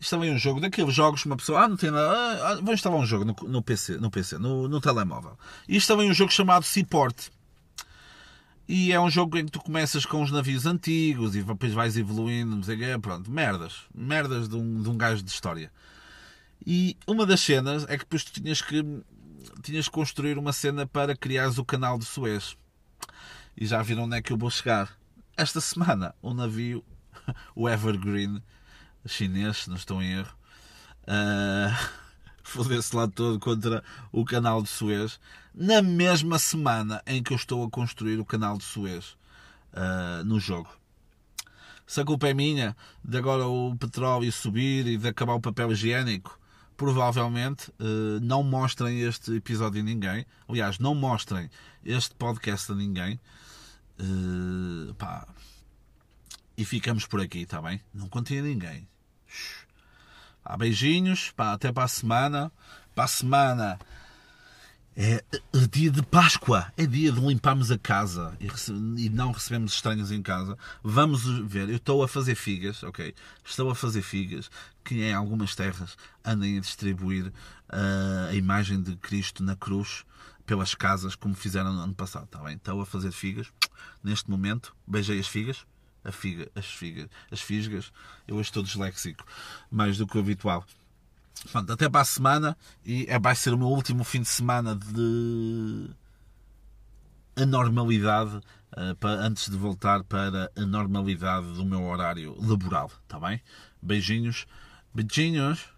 Instalei 0.00 0.30
um 0.30 0.38
jogo 0.38 0.60
daqueles 0.60 0.94
jogos 0.94 1.22
que 1.22 1.26
uma 1.26 1.36
pessoa, 1.36 1.62
ah, 1.62 1.68
não 1.68 1.76
tem 1.76 1.90
nada, 1.90 2.10
ah, 2.10 2.48
ah 2.50 2.60
vou 2.60 2.74
instalar 2.74 2.98
um 2.98 3.06
jogo 3.06 3.24
no, 3.24 3.48
no 3.48 3.62
PC, 3.62 3.96
no 3.96 4.10
PC, 4.10 4.38
no, 4.38 4.68
no 4.68 4.80
telemóvel. 4.80 5.38
E 5.68 5.76
instalei 5.76 6.08
um 6.10 6.14
jogo 6.14 6.32
chamado 6.32 6.64
Seaport. 6.64 7.30
E 8.66 8.92
é 8.92 9.00
um 9.00 9.10
jogo 9.10 9.36
em 9.36 9.44
que 9.44 9.52
tu 9.52 9.60
começas 9.60 10.06
com 10.06 10.22
os 10.22 10.30
navios 10.30 10.64
antigos 10.64 11.36
e 11.36 11.42
depois 11.42 11.72
vais 11.72 11.96
evoluindo, 11.96 12.56
não 12.56 12.62
sei 12.62 12.76
o 12.76 12.78
quê, 12.78 12.98
pronto, 13.00 13.30
merdas. 13.30 13.82
Merdas 13.94 14.48
de 14.48 14.56
um, 14.56 14.82
de 14.82 14.88
um 14.88 14.96
gajo 14.96 15.22
de 15.22 15.30
história. 15.30 15.70
E 16.66 16.96
uma 17.06 17.26
das 17.26 17.40
cenas 17.40 17.84
é 17.84 17.98
que 17.98 18.04
depois 18.04 18.24
tu 18.24 18.32
tinhas 18.32 18.62
que, 18.62 18.82
tinhas 19.62 19.86
que 19.86 19.92
construir 19.92 20.38
uma 20.38 20.52
cena 20.52 20.86
para 20.86 21.14
criares 21.14 21.58
o 21.58 21.64
canal 21.64 21.98
de 21.98 22.06
Suez. 22.06 22.56
E 23.56 23.66
já 23.66 23.82
viram 23.82 24.04
onde 24.04 24.16
é 24.16 24.22
que 24.22 24.32
eu 24.32 24.38
vou 24.38 24.50
chegar 24.50 24.96
esta 25.36 25.60
semana 25.60 26.14
o 26.22 26.32
navio, 26.32 26.82
o 27.54 27.68
Evergreen 27.68 28.42
chinês, 29.06 29.58
se 29.58 29.68
não 29.68 29.76
estou 29.76 30.02
em 30.02 30.12
erro, 30.12 30.34
uh, 31.08 31.88
fodeu-se 32.42 32.94
lá 32.94 33.08
todo 33.08 33.38
contra 33.38 33.82
o 34.12 34.24
canal 34.24 34.62
de 34.62 34.68
Suez, 34.68 35.18
na 35.54 35.82
mesma 35.82 36.38
semana 36.38 37.02
em 37.06 37.22
que 37.22 37.32
eu 37.32 37.36
estou 37.36 37.64
a 37.64 37.70
construir 37.70 38.18
o 38.18 38.24
canal 38.24 38.58
de 38.58 38.64
Suez 38.64 39.16
uh, 39.72 40.24
no 40.24 40.38
jogo. 40.38 40.68
Se 41.86 42.00
a 42.00 42.04
culpa 42.04 42.28
é 42.28 42.34
minha 42.34 42.76
de 43.04 43.18
agora 43.18 43.46
o 43.46 43.76
petróleo 43.76 44.32
subir 44.32 44.86
e 44.86 44.96
de 44.96 45.08
acabar 45.08 45.34
o 45.34 45.40
papel 45.40 45.70
higiênico, 45.72 46.38
provavelmente 46.76 47.70
uh, 47.70 48.20
não 48.22 48.42
mostrem 48.42 49.00
este 49.00 49.34
episódio 49.34 49.80
a 49.80 49.84
ninguém. 49.84 50.26
Aliás, 50.48 50.78
não 50.78 50.94
mostrem 50.94 51.50
este 51.84 52.14
podcast 52.14 52.72
a 52.72 52.74
ninguém. 52.74 53.20
Uh, 54.00 54.94
pá. 54.94 55.26
E 56.56 56.64
ficamos 56.64 57.06
por 57.06 57.20
aqui, 57.20 57.40
está 57.40 57.60
bem? 57.60 57.80
Não 57.92 58.08
contem 58.08 58.38
a 58.38 58.42
ninguém. 58.42 58.88
Pá, 60.42 60.56
beijinhos, 60.56 61.30
pá, 61.30 61.52
até 61.52 61.72
para 61.72 61.84
a 61.84 61.88
semana. 61.88 62.52
Para 62.94 63.04
a 63.04 63.08
semana 63.08 63.78
é, 64.96 65.24
é 65.52 65.66
dia 65.70 65.90
de 65.90 66.02
Páscoa, 66.02 66.72
é 66.76 66.86
dia 66.86 67.10
de 67.10 67.20
limparmos 67.20 67.70
a 67.70 67.78
casa 67.78 68.36
e, 68.38 69.08
não 69.08 69.32
recebemos 69.32 69.74
estranhos 69.74 70.12
em 70.12 70.22
casa. 70.22 70.56
Vamos 70.82 71.24
ver, 71.24 71.68
eu 71.68 71.76
estou 71.76 72.02
a 72.02 72.08
fazer 72.08 72.36
figas, 72.36 72.82
ok? 72.84 73.14
Estou 73.44 73.70
a 73.70 73.74
fazer 73.74 74.02
figas 74.02 74.48
que 74.84 75.02
em 75.02 75.12
algumas 75.12 75.56
terras 75.56 75.96
andem 76.24 76.58
a 76.58 76.60
distribuir 76.60 77.26
uh, 77.26 78.28
a 78.30 78.34
imagem 78.34 78.80
de 78.80 78.94
Cristo 78.96 79.42
na 79.42 79.56
cruz 79.56 80.04
pelas 80.46 80.74
casas, 80.74 81.16
como 81.16 81.34
fizeram 81.34 81.72
no 81.72 81.80
ano 81.80 81.94
passado, 81.94 82.26
está 82.26 82.38
bem? 82.40 82.54
Estou 82.54 82.80
a 82.80 82.86
fazer 82.86 83.10
figas 83.10 83.48
neste 84.02 84.30
momento, 84.30 84.76
beijei 84.86 85.18
as 85.18 85.26
figas, 85.26 85.66
a 86.04 86.12
figa, 86.12 86.48
as 86.54 86.66
figas, 86.66 87.08
as 87.30 87.40
fisgas, 87.40 87.92
eu 88.28 88.36
hoje 88.36 88.48
estou 88.48 88.62
disléxico, 88.62 89.24
mais 89.70 89.98
do 89.98 90.06
que 90.06 90.16
o 90.16 90.20
habitual. 90.20 90.64
Pronto, 91.50 91.72
até 91.72 91.88
para 91.88 92.00
a 92.00 92.04
semana 92.04 92.56
e 92.84 93.06
é, 93.08 93.18
vai 93.18 93.34
ser 93.34 93.52
o 93.52 93.58
meu 93.58 93.68
último 93.68 94.04
fim 94.04 94.22
de 94.22 94.28
semana 94.28 94.76
de 94.76 95.90
anormalidade 97.36 98.36
uh, 98.36 98.94
para, 98.98 99.10
antes 99.20 99.50
de 99.50 99.56
voltar 99.56 100.04
para 100.04 100.50
a 100.56 100.66
normalidade 100.66 101.52
do 101.54 101.64
meu 101.64 101.82
horário 101.84 102.36
laboral, 102.40 102.90
está 103.02 103.18
bem? 103.18 103.40
Beijinhos, 103.82 104.46
beijinhos. 104.94 105.68